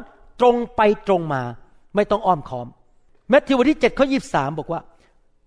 [0.40, 1.42] ตรงไปตรงมา
[1.96, 2.66] ไม่ต้องอ้อมค้อม
[3.28, 4.80] แมทธิวบทที่เจ็ดข้อยีสามบอกว่า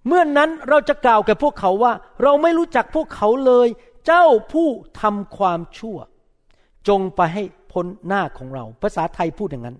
[0.08, 3.68] เมื่อนนั้นเราจะกล่าวแก่พวกเขาว่า เราไม่รู้จักพวกเขาเลย
[4.06, 4.68] เจ้าผู้
[5.02, 5.98] ทำความชั่ว
[6.88, 9.78] จงไปให้พ้นหน้าของเรา ภาษาไทยพูดอย่างนั้น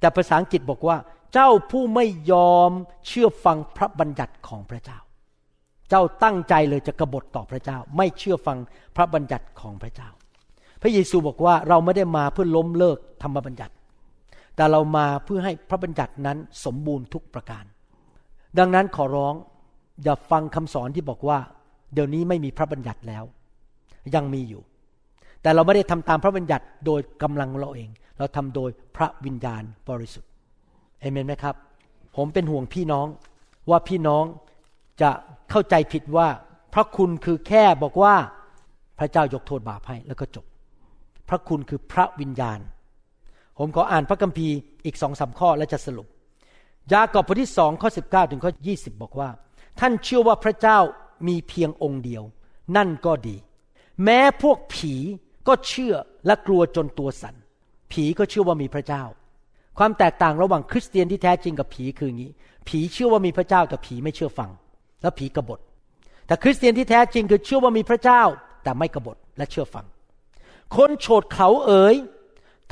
[0.00, 0.96] แต่ภาษาอังกฤษบอกว่า
[1.32, 2.70] เจ้าผู้ไม่ยอม
[3.06, 4.98] เชื่อฟังพระบัญญัติของพระเจ้า
[5.88, 8.58] เจ้าตั้งใจเลยจะกบฏต่อพระเจ้า ไม่เชื่อฟัง
[8.96, 10.08] พระบัญญัติของพระเจ้า
[10.82, 13.74] พระเยซูบอกว่าเราไม่ได้มาเพื่อล้มเลิกธรรมบัญญัติ
[14.56, 17.64] แต่เรามาเพื่อให้พระบัญญัตินั้นสมบูรณ์ทุกประการ
[18.58, 19.34] ดังนั้นขอร้อง
[20.02, 21.38] อย่าฟังคำสอนที่บอกว่า
[21.94, 23.24] เดี๋ยวนี้ไม่มีพระบัญญัติแล้ว
[24.14, 24.62] ยังมีอยู่
[25.42, 30.27] แต่เราไม่ได้ทำตามพระบัญญัติโดยกำลังเราเอง เราทำโดยพระวิญญาณบริสุทธิ์
[31.00, 31.54] เอเมนไหมครับ
[32.16, 33.06] ผมเป็นห่วงพี่น้อง
[33.70, 34.24] ว่าพี่น้อง
[35.02, 35.10] จะ
[35.50, 36.28] เข้าใจผิดว่า
[36.74, 38.14] พระคุณคือแค่บอกว่า
[38.98, 40.44] พระเจ้ายกโทษบาปให้แล้วก็จบ
[41.28, 42.60] พระคุณคือพระวิญญาณ
[43.58, 46.08] ผมขออ่านพระคัมภีร์อีกสองสาข้อและจะสรุป
[46.92, 49.28] ยากอบบทที่สองข้อสิบเก้าถึงข้อยี่สิบบอกว่า
[49.80, 50.78] ท่านเชื่อว่าพระเจ้า
[51.28, 52.22] มีเพียงองค์เดียว
[52.76, 53.36] นั่นก็ดี
[54.04, 54.94] แม้พวกผี
[55.48, 55.94] ก็เชื่อ
[56.26, 57.36] และกลัวจนตัวสัน่น
[57.92, 59.02] ผีก็เชื่อว่ามีพระเจ้า
[59.78, 62.30] ความแตกต่างระหว่างคริสเตียนที่แท้จริงกับผีคืออย่างนี้
[62.68, 64.50] ผีเชื่อว่ามีพระเจ้าแต่ผีไม่เชื่อฟัง
[65.02, 65.60] แล้วผีกบฏ
[66.26, 68.22] แต่คริสเตียนที่แท้จริงคือเชื่อว่ามีพระเจ้า
[68.62, 69.86] แต่ไม่กบฏและเชื่อฟัง
[70.76, 71.96] คนโฉดเขาเอ๋ย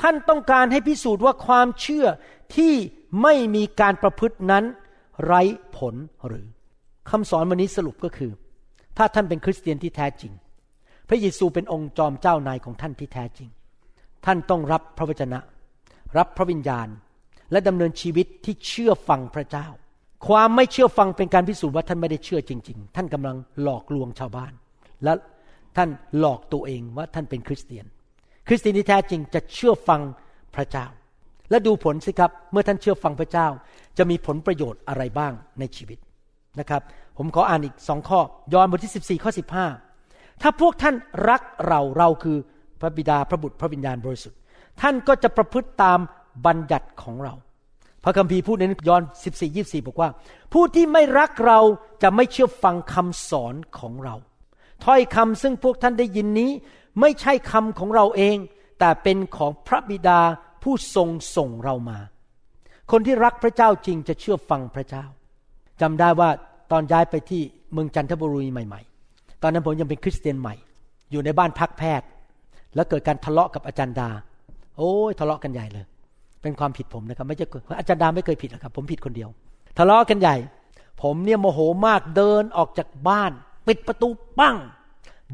[0.00, 2.06] ท่านต้องการให้พิสูจน์ว่าความเชื่อ
[2.56, 2.74] ที่
[3.22, 4.64] ไม่มีการประพฤตินั้น
[5.24, 5.42] ไร้
[5.76, 5.94] ผล
[6.26, 6.46] หรือ
[7.10, 8.32] คำสอนวันนี้สรุปก็คือ
[8.96, 10.32] ถ้าท่านเป็นคริสเตียนที่แท้จริง
[11.08, 13.48] พระเยซูเป็นองค์จอมเจ้านายของท่านที่แท้จริง
[14.26, 15.38] ท่านต้องรับพระวจนะ
[16.18, 16.88] รับพระวิญญาณ
[17.52, 19.66] และดำเนินชีวิตที่เชื่อฟังพระเจ้า
[20.26, 24.52] ความไม่เชื่อฟังเป็นการพิสูจน์ว่าท่านไม่ได้เชื่อจริง ๆ ท่านกำลังหลอกลวงชาวบ้าน
[25.04, 25.12] และ
[25.76, 25.88] ท่าน
[26.18, 27.86] หลอกตัวเองว่าท่านเป็นคริสเตียน
[28.48, 30.00] คริสเตียนที่แท้จริงจะเชื่อฟัง
[30.54, 30.86] พระเจ้า
[31.50, 33.46] และดูผลสิครับ เมื่อท่านเชื่อฟังพระเจ้า
[33.98, 35.98] จะมีผลประโยชน์อะไรบ้างในชีวิต
[36.60, 36.82] นะครับ
[37.18, 38.20] ผมขออ่านอีกสองข้อ
[38.52, 39.30] ยอห์นบทที่ 14ข้อ
[39.86, 40.94] 15 ถ้าพวกท่าน
[41.28, 42.36] รักเราเราคือ
[42.80, 44.38] พระบิดาพระบุตรพระวิญญาณบริสุทธิ์
[44.80, 45.98] ท่านก็จะประพฤติตาม
[46.46, 47.34] บัญญัติของเรา
[48.04, 50.08] พระคัมภีร์พูดในยอห์น14 24 บอกว่า
[50.52, 51.60] ผู้ที่ไม่รักเรา
[52.02, 54.14] จะไม่เชื่อฟังคำสอนของเรา
[54.84, 56.50] ถ้อยคำซึ่งพวกท่านได้ยินนี้
[57.00, 58.36] ไม่ใช่คำของเราเอง
[58.78, 60.20] แต่เป็นของพระบิดา
[60.62, 61.98] ผู้ทรงส่งเรามา
[62.90, 65.04] คนที่รักพระเจ้าจริงจะเชื่อฟังพระเจ้า
[65.80, 66.30] จำได้ว่า
[66.72, 70.54] ตอนย้ายไปที่เมืองจันทบุรีใหม่ ๆ ตอนนั้นผมยังเป็นคริสเตียนใหม่
[71.10, 72.08] อยู่ในบ้านพักแพทย์
[72.74, 74.10] แล้วเกิดการทะเลาะกับอาจารย์ดา
[74.78, 75.84] โอ้ยทะเลาะกันใหญ่เลย
[76.42, 77.46] เป็นความผิดผมนะครับ ไม่ใช่
[77.78, 79.28] อาจารย์ดาไม่เคยผิดหรอกครับ ผมผิดคนเดียว
[79.78, 80.36] ทะเลาะกันใหญ่
[81.02, 83.32] ผมเนี่ยโมโหมากเดินออกจากบ้าน
[83.66, 84.08] ปิดประตู
[84.38, 84.56] ปั้ง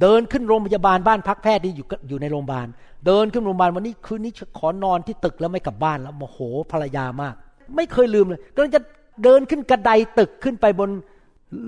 [0.00, 2.66] เดินขึ้นโรงพยาบาลบ้านพักแพทย์ที่อยู่อยู่ในโรงพยาบาล
[3.06, 6.38] เดินขึ้นโรงพยาบาลวันนี้คืนนี้ขอนอนที่ตึกแล้วไม่กลับบ้านแล้วโมโห
[6.72, 7.34] ภรรยามาก
[7.76, 8.80] ไม่เคยลืมเลยก็จะ
[9.24, 10.90] เดินขึ้นกระไดตึกขึ้นไปบน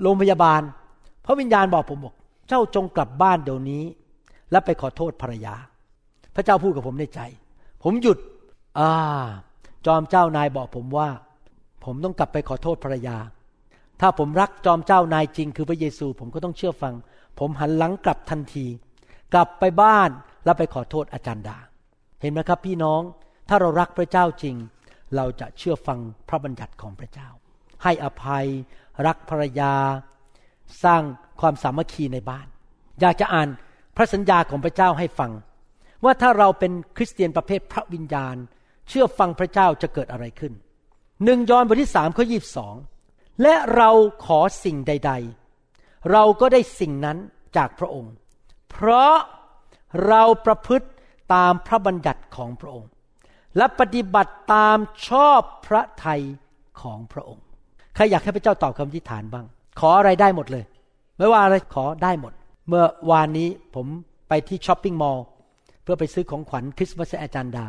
[0.03, 0.61] โรงพยาบาล
[1.25, 2.15] พระวิญญาณบอกผมบอก
[2.49, 3.83] เจ้าจงกลับบ้านเดี๋ยวนี้
[4.51, 5.55] แล้วไปขอโทษภรรยา
[6.35, 7.21] พระเจ้าพูดกับผมในใจ
[7.87, 8.17] ผมหยุด
[8.79, 8.91] อ่า
[9.85, 11.09] จอมเจ้านายบอกผมว่า
[11.85, 13.17] ผมต้องกลับไปขอโทษภรรยา
[14.01, 16.93] ถ้าผมรักจอมเจ้านายจริง คือพระเยซู ผมก็ต้องเชื่อฟัง
[17.39, 18.65] ผมหันหลังกลับทันที
[19.33, 20.09] กลับไปบ้าน
[20.43, 21.57] แล้วไปขอโทษอาจารย์ดา
[22.21, 23.01] เห็นไหมครับ พี่น้อง
[23.49, 24.55] ถ้าเรารักพระเจ้าจริง
[25.15, 27.29] เราจะเชื่อฟังพระบัญญัติของพระเจ้า
[27.83, 28.45] ให้อภัย
[29.05, 29.73] รักภรรยา
[30.83, 31.01] สร้าง
[31.41, 32.47] ความสามัคคีในบ้าน
[33.01, 33.47] อยากจะอ่าน
[33.95, 35.31] พระสัญญาของพระเจ้าให้ฟัง
[36.03, 38.35] ว่าถ้าเราเป็นคริสเตียนประเภทพระวิญญาณ
[38.89, 40.53] เชื่อฟังพระเจ้าจะเกิดอะไรขึ้น
[41.23, 42.75] หนึ่งยอห์นบทที่สามข้อยีบสอง
[43.41, 43.89] และเรา
[44.25, 45.11] ขอสิ่งใด
[45.61, 47.17] ๆ เราก็ได้สิ่งนั้น
[47.57, 48.13] จากพระองค์
[48.71, 49.15] เพราะ
[50.07, 50.87] เราประพฤติ
[51.33, 52.89] ตามพระบัญญัติของพระองค์
[53.57, 54.77] และปฏิบัติตาม
[55.07, 56.21] ชอบพระทัย
[56.81, 57.43] ของพระองค์
[57.95, 59.45] ใครอยากให้พระเจ้าตอบคำอธิษฐานบ้าง
[59.79, 60.63] ขออะไรได้หมดเลย
[61.17, 62.33] ไม่ว่าอะไรขอได้หมด
[62.67, 63.87] เมื่อวานนี้ผม
[64.29, 65.25] ไปที่ช้อปปิ้งมอลล์
[65.85, 67.65] เพื่อไปซื้อของขวัญคริสต์มาสให้อาจารย์ดา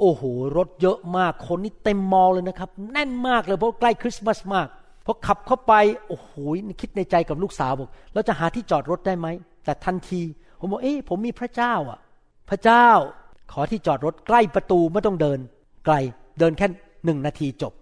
[0.00, 0.22] โอ้โห
[0.56, 4.68] รถเยอะมาก คนนี่เต็มมอลเลยนะครับ แน่นมากเลยเพราะใกล้คริสต์มาสมาก
[5.06, 5.72] พอขับเข้าไป
[6.08, 6.30] โอ้โห
[6.80, 9.26] คิดในใจกับลูกสาวบอกเราจะหาที่จอดรถได้ไหม
[9.64, 10.20] แต่ทันที
[10.58, 11.98] ผมบอก เอ๊ะผมมีพระเจ้าอะ
[12.50, 12.88] พระเจ้า
[13.52, 15.38] ขอที่จอดรถใกล้ประตูไม่ต้องเดิน
[15.84, 15.94] ไกล
[16.38, 16.66] เดินแค่
[17.04, 17.72] หนึ่งนาทีจบ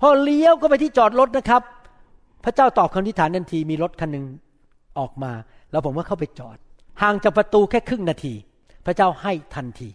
[0.00, 1.62] พอเลี้ยวก็ไปที่จอดรถนะครับ
[2.44, 4.24] พระเจ้าตอบคำทิฐานทันที มีรถคันหนึ่ง
[4.98, 5.32] ออกมา
[5.70, 6.56] แล้วผมก็เข้าไปจอด
[7.02, 8.34] ห่างจากประตูแค่ครึ่งนาที
[8.88, 9.88] พระเจ้าให้ทันที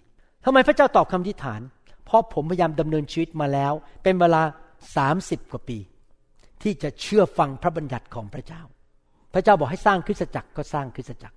[0.46, 1.62] ทำไมพระเจ้าตอบคำทิฐาน
[2.06, 3.74] เพราะผมพยายามดำเนินชีวิตมาแล้ว
[4.04, 4.42] เป็นเวลา
[4.96, 5.78] สามสิบกว่าปี
[6.64, 8.62] ที่จะเชื่อฟังพระบัญญัติของพระเจ้า
[9.34, 11.36] พระเจ้าบอกให้สร้างคริสตจักรก็สร้างคริสตจักร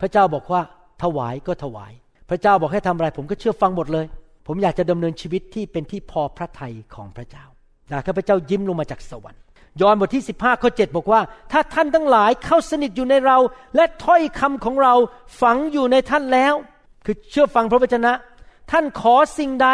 [0.00, 0.60] พระเจ้าบอกว่า
[1.02, 1.92] ถวายก็ถวาย
[2.30, 4.06] พระเจ้าบอกให้ทำอะไร ผมก็เชื่อฟังหมดเลย
[4.46, 7.44] ผมอยากจะดำเนินชีวิตที่เป็นที่พอพระทัยของพระเจ้า
[7.88, 9.42] อยากให้พระเจ้ายิ้มลงมาจากสวรรค์
[9.80, 11.20] ยอห์นบทที่ 15ข้อ7บอกว่า
[11.52, 13.38] ถ้าท่านทั้งหลายเข้าสนิทอยู่ในเรา
[13.76, 14.94] และถ้อยคำของเรา
[15.40, 16.54] ฝังอยู่ในท่านแล้ว
[17.06, 18.12] คือเชื่อฟังพระวจนะ
[18.70, 19.68] ท่านขอสิ่งใด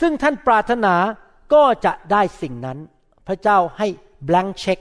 [0.00, 0.94] ซึ่งท่านปรารถนา
[1.54, 2.78] ก็จะได้สิ่งนั้น
[3.28, 3.86] พระเจ้าให้
[4.28, 4.78] blank check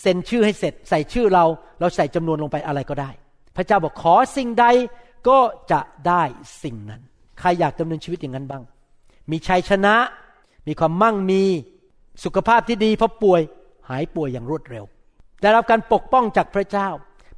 [0.00, 1.44] เซ็นชื่อให้เสร็จ ใส่ชื่อเรา
[1.80, 3.10] เราใส่จำนวนลงไปอะไรก็ได้
[3.56, 4.66] พระเจ้าบอกขอสิ่งใด
[5.28, 5.38] ก็
[5.72, 6.22] จะได้
[6.62, 7.00] สิ่งนั้น
[7.40, 8.62] ใครอยากดำเนินชีวิตอย่างนั้นบ้าง
[9.30, 9.94] มีชัยชนะ
[10.66, 11.42] มีความมั่งมี
[12.24, 13.40] สุขภาพที่ดีพอป่วย
[13.88, 14.84] หายป่วยอย่างรวดเร็ว
[15.40, 16.88] ได้รับการปกป้องจากพระเจ้า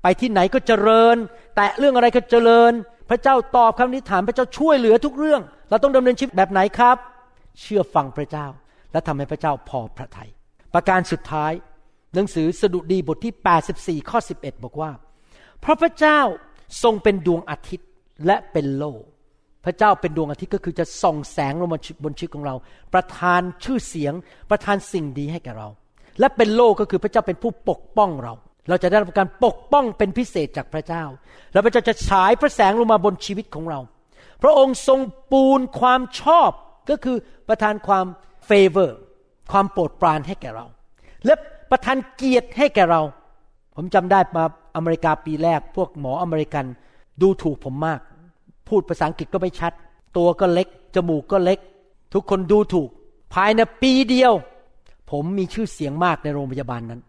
[0.02, 1.16] ไปที่ไหนก็เจริญ
[1.56, 2.72] แต่เรื่องอะไรก็เจริญ
[3.10, 6.96] พระเจ้าตอบคำนิฐานพระเจ้าช่วยเหลือทุกเรื่อง เราต้องดำเนินชีวิตแบบไหนครับ
[7.60, 8.46] เชื่อฟังพระเจ้า
[8.92, 10.30] และทำให้พระเจ้าพอพระทยัย
[10.74, 11.52] ประการสุดท้าย
[12.14, 13.34] หนังสือสดุดีบทที่
[14.00, 14.90] 84 ข้อ 11 บอกว่า
[15.60, 16.20] เพราะพระเจ้า
[16.82, 17.88] ทรงเป็นดวงอาทิตย์
[18.26, 19.02] และเป็นโลก
[19.64, 22.54] พระเจ้าเป็นดวงอาทิตย์ก็คือจะส่องแสงลงมาบนชีวิตของเรา
[22.94, 24.14] ประทานชื่อเสียง
[24.50, 25.68] ประทานสิ่งดีให้แก่เรา
[26.20, 28.34] และเป็นโลกก็คือพระเจ้าเป็นผู้ปกป้องเรา
[28.70, 31.04] เราจะได้รับการปกป้องเป็นพิเศษจากพระเจ้า
[31.52, 33.80] แล้วพระเจ้าจะฉายพระแสงลงมาบนชีวิตของเรา
[34.42, 35.00] พระองค์ทรง
[35.32, 36.50] ปูนความชอบ
[36.90, 37.16] ก็คือ
[37.48, 38.06] ประทานความ
[38.46, 38.98] favor
[39.52, 40.66] ความโปรดปรานให้แก่เรา
[41.26, 41.34] และ
[41.70, 43.02] ประทานเกียรติให้แก่เรา
[43.76, 44.44] ผมจำได้มา
[44.76, 46.64] อเมริกาปีแรก พวกหมออเมริกัน
[47.22, 48.00] ดูถูกผมมาก
[48.68, 49.72] พูดภาษาอังกฤษก็ไม่ชัด
[50.16, 51.58] ตัวก็เล็ก จมูกก็เล็ก
[52.14, 52.88] ทุกคนดูถูก
[53.34, 54.32] ภายในปีเดียว
[55.10, 57.00] ผมมีชื่อเสียงมากในโรงพยาบาลนั้น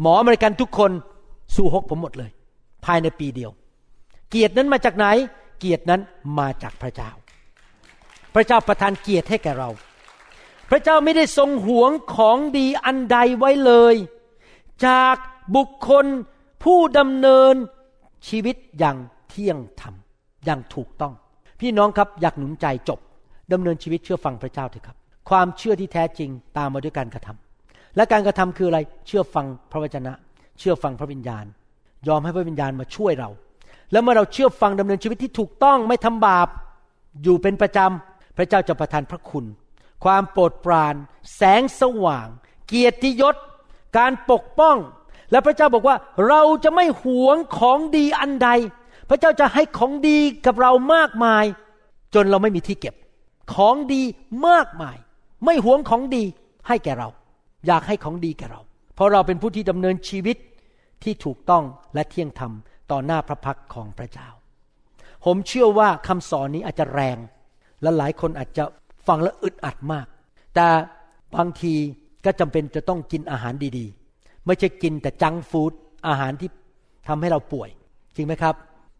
[0.00, 0.90] หมออเมริกันทุกคน
[1.54, 2.30] ซูฮกผมหมดเลย
[2.84, 3.50] ภายในปีเดียว
[4.30, 5.06] เกียรตินั้นมาจากไหน
[5.58, 6.00] เกียรตินั้น
[6.38, 7.10] มาจากพระเจ้า
[8.34, 9.70] พระเจ้าประทานเกียรติให้แก่เรา
[10.70, 13.94] พระเจ้าไม่ได้ทรงหวงของดีอันใดไว้เลย
[14.86, 15.16] จาก
[15.56, 16.06] บุคคล
[16.64, 17.54] ผู้ดำเนิน
[18.28, 18.96] ชีวิตอย่าง
[19.28, 19.94] เที่ยงธรรม
[20.44, 21.12] อย่างถูกต้อง
[21.60, 23.00] พี่น้องครับอยากหนุนใจจบ
[23.52, 24.96] ดำเนินชีวิตเชื่อฟังพระเจ้าเถอะครับ
[25.30, 27.43] ความเชื่อที่แท้จริงตามมาด้วยการกระทำ
[27.96, 30.12] และการกระทำคืออะไร เชื่อฟังพระวจนะ
[30.58, 31.44] เชื่อฟังพระวิญญาณ
[32.08, 33.30] ยอมให้พระวิญญาณมาช่วยเรา
[33.92, 36.48] แล้วเมื่อเราเชื่อฟังดำเนินชีวิตที่ถูกต้องไม่ทำบาป
[37.22, 39.44] อยู่เป็นประจำพระเจ้าจะประทานพระคุณ
[40.04, 40.94] ความโปรดปราน
[41.36, 42.28] แสงสว่าง
[42.66, 43.36] เกียรติยศ
[43.98, 44.76] การปกป้อง
[45.30, 45.96] และพระเจ้าบอกว่า
[46.28, 48.48] เราจะไม่หวงของดีอันใด
[49.08, 51.44] พระเจ้าจะให้ของดีกับเรามากมาย
[52.14, 52.94] จนเราไม่มีที่เก็บ
[53.54, 54.02] ของดี
[54.48, 54.96] มากมาย
[55.44, 56.24] ไม่หวงของดี
[56.68, 57.08] ให้แก่เรา
[57.66, 58.60] อยากให้ของดีแก่เรา
[58.94, 60.36] เพราะเราเป็นผู้ที่ดำเนินชีวิต
[61.02, 62.52] ที่ถูกต้องและเที่ยงธรรม
[62.90, 64.28] ต่อหน้าพระพักของพระเจ้า
[65.24, 67.18] ผมเชื่อว่าคำสอนนี้อาจจะแรง
[67.82, 68.64] และหลายคนอาจจะ
[69.06, 70.06] ฟังแล้วอึดอัดมาก
[70.54, 70.66] แต่
[71.34, 71.74] บางที
[72.24, 75.72] ก็จำเป็นจะต้องกินอาหารดีๆ ไม่ใช่กินแต่จังฟู้ด
[76.08, 76.50] อาหารที่
[77.08, 77.70] ทำให้เราป่วย
[78.14, 78.54] จริงไหมครับ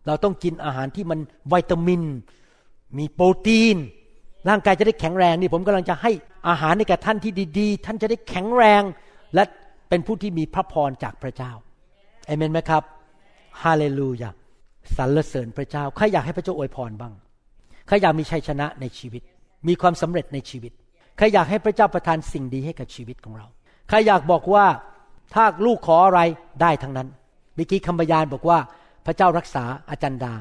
[0.07, 1.19] เราต้องกินอาหารที่มัน
[1.53, 2.03] วิตามิน
[2.99, 3.77] มีโปรตีน
[4.49, 6.11] ร่างกายจะได้แข็งแรงนี่ผมกำลังจะให้
[6.49, 8.83] อาหารในแก่ท่านที่ดีๆ ท่านจะได้แข็งแรง
[9.35, 9.45] และ
[9.89, 11.53] เป็นผู้ที่มีพระพรจากพระเจ้า
[12.27, 12.83] เอเมนไหมครับ
[13.63, 14.31] ฮาเลลูยา
[14.97, 17.13] สรรเสริญพระเจ้าใครอยากให้พระเจ้าอวยพรบ้าง
[17.87, 19.23] ใครอยากมีชัยชนะในชีวิต
[19.69, 20.73] มีความสำเร็จในชีวิต
[21.17, 23.47] ใครอยากให้พระเจ้าประทานสิ่งดีให้กับชีวิตของเรา
[23.89, 24.67] ใครอยากบอกว่า
[25.35, 26.21] ถ้าลูกขออะไร
[26.63, 27.09] ได้ทั้งนั้น
[27.55, 28.59] เมื่อกี้คำพยานบอกว่า
[29.07, 30.35] พระเจ้ารักษาอาจารย์ดา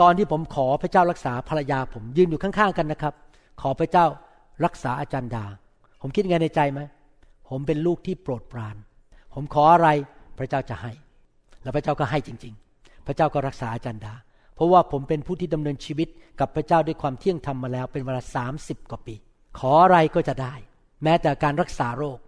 [0.00, 3.14] ตอนที่ผมขอพระเจ้ารักษาภรรยาผมยืนอยู่ข้างๆกันนะครับ
[3.60, 4.06] ขอพระเจ้า
[4.64, 5.44] รักษาอาจารย์ดา
[6.00, 6.80] ผมคิดไงในใจไหม
[7.48, 8.76] ผมเป็นลูกที่โปรดปราน
[9.34, 9.88] ผมขออะไร
[10.38, 10.92] พระเจ้าจะให้
[11.62, 14.14] แล้วพระเจ้าก็ให้จริง ๆ พระเจ้าก็รักษาอาจารย์ดา
[14.54, 16.08] เพราะว่าผมเป็นผู้ที่ดำเนินชีวิต
[16.40, 19.14] กับพระเจ้าด้วยความเที่ยงธรรมมาแล้วเป็นเวลาสามสิบกว่าปี
[19.58, 20.54] ขออะไรก็จะได้
[21.02, 22.18] แม้แต่การรักษาโรค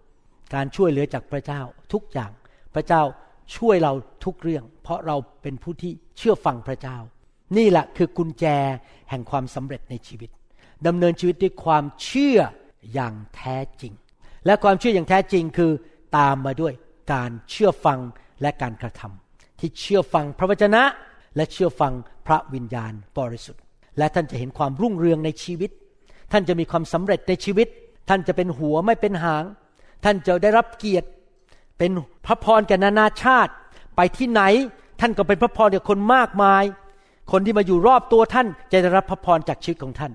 [0.53, 1.61] การช่วยเหลือจากพระเจ้า
[1.93, 2.31] ทุกอย่าง
[2.75, 3.01] พระเจ้า
[3.57, 3.93] ช่วยเรา
[4.25, 6.97] ทุกเรื่อง เพราะเราเป็นผู้ที่เชื่อฟังพระเจ้า
[7.57, 8.45] นี่แหละคือกุญแจ
[9.09, 10.29] แห่งความสำเร็จในชีวิต
[10.87, 12.39] ดำเนินชีวิตด้วยความเชื่อ
[12.93, 13.93] อย่างแท้จริง
[14.45, 15.71] และความเชื่ออย่างแท้จริงคือ
[16.17, 16.73] ตามมาด้วย
[17.13, 17.99] การเชื่อฟัง
[18.41, 20.83] และการกระทำที่เชื่อฟังพระวจนะ
[21.35, 21.93] และเชื่อฟัง
[22.27, 23.61] พระวิญญาณบริสุทธิ์
[23.97, 25.71] และท่านจะเห็นความรุ่งเรืองในชีวิต
[26.31, 27.67] ท่านจะมีความสำเร็จในชีวิต
[28.09, 29.43] ท่านจะเป็นหัวไม่เป็นหาง
[30.03, 31.07] ท่านจะได้รับเกียรติ
[31.77, 31.91] เป็น
[32.25, 33.51] พระพรแก่นานาชาติ
[33.95, 34.41] ไปที่ไหน
[35.01, 36.63] ท่านก็เป็นพระพรแก่คนมากมาย
[37.31, 40.11] คนที่มาอยู่รอบตัวท่านจะได้รับพระพรจากชีวิตของท่าน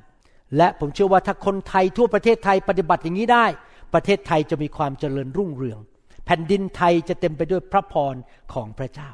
[0.57, 3.47] และผมเชื่อว่าถ้าคนไทยทั่วประเทศไทยปฏิบัติอย่างนี้ได้
[3.95, 5.79] ประเทศไทยจะมีความเจริญรุ่งเรือง
[6.25, 8.15] แผ่นดินไทยจะเต็มไปด้วยพระพร
[8.53, 9.11] ของพระเจ้า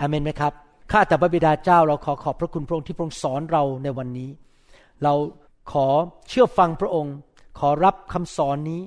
[0.00, 0.52] อาเมนไหมครับ
[0.92, 4.30] ข้าแต่พระบิดาเจ้าเราขอขอบพระคุณพระองค์ที่พระองค์สอนเราในวันนี้
[5.02, 5.14] เรา
[5.72, 5.86] ขอ
[6.28, 7.14] เชื่อฟังพระองค์
[7.58, 8.82] ขอรับคำสอนนี้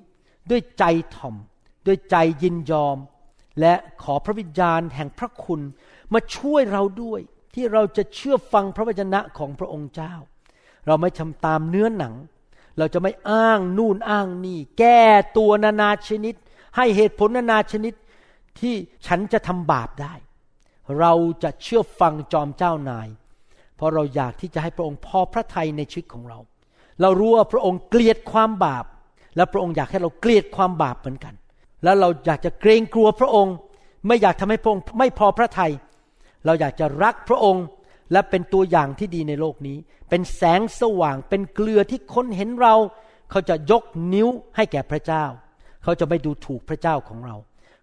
[0.50, 0.84] ด้วยใจ
[1.16, 1.36] ถ่อม
[1.88, 2.98] ด้วยใจยินยอม
[3.60, 3.74] และ
[4.04, 5.62] ขอพระวิญญาณแห่งพระคุณ
[6.14, 7.20] มาช่วยเราด้วย
[7.56, 10.14] ที่เราจะเชื่อฟังพระวจนะของพระองค์เจ้า
[10.90, 12.14] เราไม่ทำตามเนื้อหนัง
[12.78, 15.02] เราจะไม่อ้างนู่นอ้างนี่ แก้
[15.38, 16.36] ตัวนานาชนิด
[16.76, 17.94] ให้เหตุผลนานาชนิด
[18.60, 18.76] ที่
[19.08, 20.14] ฉันจะทำบาปได้
[21.00, 21.14] เรา
[21.44, 23.08] จะเชื่อฟังจอมเจ้านาย
[23.76, 26.40] เพราะเราอยากที่จะให้พระองค์พอพระทัยในชีวิตของเรา
[27.02, 28.86] เรารู้ว่าพระองค์เกลียดความบาป
[29.36, 31.34] และพระองค์อยากให้เราเกลียดความบาปเหมือนกัน
[31.84, 33.56] แล้วเราอยากจะเกรงกลัวพระองค์
[34.08, 35.72] ไม่อยากทำให้พระองค์ไม่พอพระทัย
[36.46, 37.64] เราอยากจะรักพระองค์
[38.12, 39.78] และเป็นตัวอย่างที่ดีในโลกนี้
[40.10, 42.76] เป็นแสงสว่าง เป็นเกลือที่คนเห็นเรา
[43.32, 43.84] เขาจะยก
[44.14, 45.26] นิ้วให้แก่พระเจ้า
[45.84, 47.36] เขาจะไม่ดูถูกพระเจ้าของเรา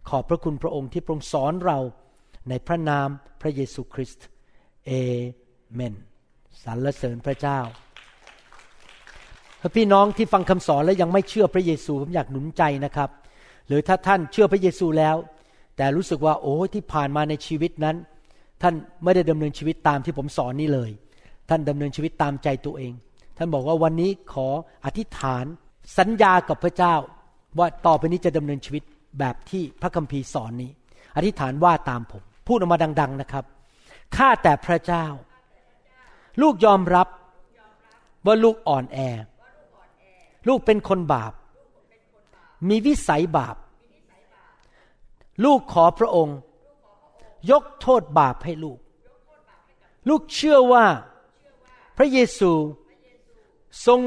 [0.08, 1.78] ขอบพระคุณพระองค์ที่ทรงสอนเรา
[2.48, 3.08] ในพระนาม
[3.40, 4.26] พระเยซูคริสต์
[4.86, 4.90] เอ
[5.74, 5.94] เมน
[6.62, 7.58] สรรเสริญพระเจ้า
[9.76, 13.10] พี่น้องที่ฟังคำสอนแล้วยังไม่เชื่อพระเยซูผมอยากหนุนใจนะครับ
[13.66, 15.16] หรือถ้าท่านเชื่อพระเยซูแล้ว
[15.76, 17.96] แต่รู้สึกว่าโอ้ที่ผ่านมาในชีวิตนั้น
[18.62, 20.90] ท่านไม่ได้ดำเนินชีวิตตามที่ผมสอนนี่เลย
[21.48, 22.92] ท่านดำเนินชีวิตตามใจตัวเอง
[23.36, 24.48] ท่านบอกว่าวันนี้ขอ
[24.84, 25.44] อธิษฐาน
[25.98, 26.94] สัญญากับพระเจ้า
[27.58, 28.82] ว่าต่อไปนี้จะดำเนินชีวิต
[29.18, 30.70] แบบที่พระคัมภีร์สอนนี้
[31.16, 33.44] อธิษฐานว่าตามผม พูดออกมาดัง ๆนะครับ
[34.16, 35.06] ข้าแต่พระเจ้า
[36.42, 37.08] ลูกยอมรับ
[38.26, 38.98] ว่าลูกอ่อนแอ
[40.48, 41.32] ลูกเป็นคนบาป
[42.68, 43.56] มีวิสัยบาป
[45.44, 46.36] ลูกขอพระองค์
[47.50, 48.78] ยกโทษบาปให้ลูก
[50.08, 50.86] ลูกเชื่อว่า
[51.96, 52.52] พระเยซู
[53.86, 54.00] ทรง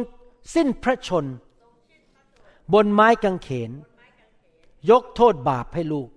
[0.53, 1.25] สิ้นพระชน
[2.73, 3.71] บนไม้กางเขน
[4.89, 6.09] ยกโทษบาปให้ลูก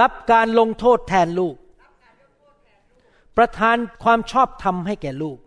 [0.00, 1.56] รับการลงโทษแทนลูก
[3.36, 5.38] ประทานความชอบธรรมให้แก่ลูก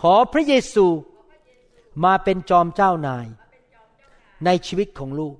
[0.00, 0.86] ขอพระเยซู
[2.04, 3.26] มาเป็นจอมเจ้านาย
[4.44, 5.36] ในชีวิตของลูก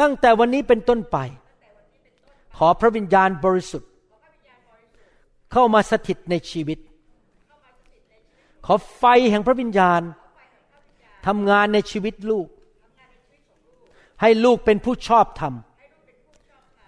[0.00, 1.16] ตั้งแต่วันนี้เป็นต้นไป
[2.58, 3.90] ขอพระวิญญาณบริสุทธิ์
[5.52, 6.78] เข้ามาสถิตในชีวิต
[8.66, 10.00] ขอไฟแห่งพระวิญญาณ
[11.26, 12.46] ทำงานในชีวิตลูก
[14.20, 15.54] ให้ลูกเป็นผู้ชอบธรรม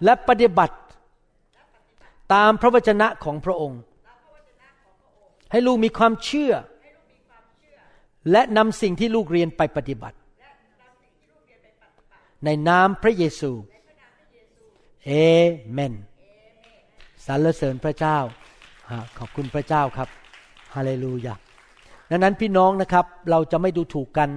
[0.03, 0.77] และปฏิบัติ
[2.33, 3.81] ตามพระวจนะของพระองค์
[5.51, 6.53] ให้ลูกมีความเชื่อ
[8.31, 10.17] และนำสิ่งที่ลูกเรียนไปปฏิบัติ
[12.45, 13.51] ในนามพระเยซู
[15.05, 15.11] เอ
[15.73, 15.93] เมน
[17.25, 18.17] สรรเสริญพระเจ้า
[19.17, 20.09] ขอบคุณพระเจ้าครับ
[20.75, 21.35] ฮาเลลูยา
[22.09, 24.29] ดังนั้นพี่น้องนะครับ เราจะไม่ดูถูกกัน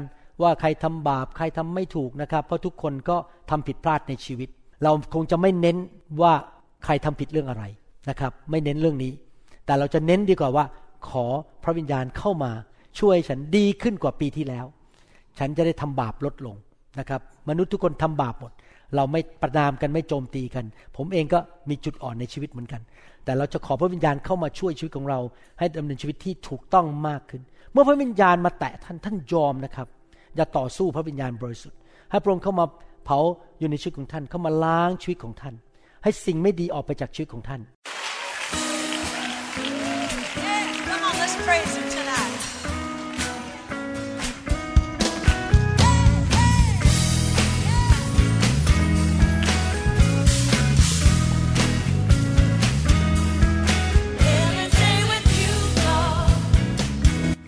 [0.42, 3.16] ว่าใครทำบาป ใครทำไม่ถูกนะครับ เพราะทุกคนก็
[3.50, 4.48] ทำผิดพลาดในชีวิต
[4.82, 5.76] เราคงจะไม่เน้น
[6.22, 6.32] ว่า
[6.84, 7.64] ใครทำผิดเรื่องอะไร
[8.08, 9.12] นะครับ ไม่เน้นเรื่องนี้
[9.66, 10.64] แต่เราจะเน้นดีกว่าว่า
[11.08, 11.26] ขอ
[11.62, 12.52] พระวิญญาณเข้ามา
[12.98, 14.66] ช่วยฉันดีขึ้นกว่าปีที่แล้ว
[15.38, 16.56] ฉันจะได้ทำบาปลดลง
[16.98, 18.52] นะครับ มนุษย์ทุกคนทำบาปหมด
[18.96, 20.64] เราไม่ประนามกันไม่โจมตีกัน
[20.96, 21.38] ผมเองก็
[21.70, 22.80] มีจุดอ่อนในชีวิตเหมือนกัน
[23.24, 25.20] แต่เราจะขอพระวิญญาณเข้ามาช่วยชีวิตของเรา
[25.58, 27.42] ให้ดำเนินชีวิตที่ถูกต้องมากขึ้น
[27.72, 29.88] เมื่อพระวิญญาณมาแตะท่านท่านยอมนะครับ
[30.36, 31.78] อย่าต่อสู้พระวิญญาณบริสุทธิ์
[32.10, 32.66] ให้พระองค์เข้ามา
[33.04, 33.18] เผา
[33.58, 35.54] อยู่ในชีวิตของท่านเข้ามาล้างชีวิตของท่าน
[36.02, 37.60] ให้สิ่งไม่ดีออกไปจากชีวิตของท่าน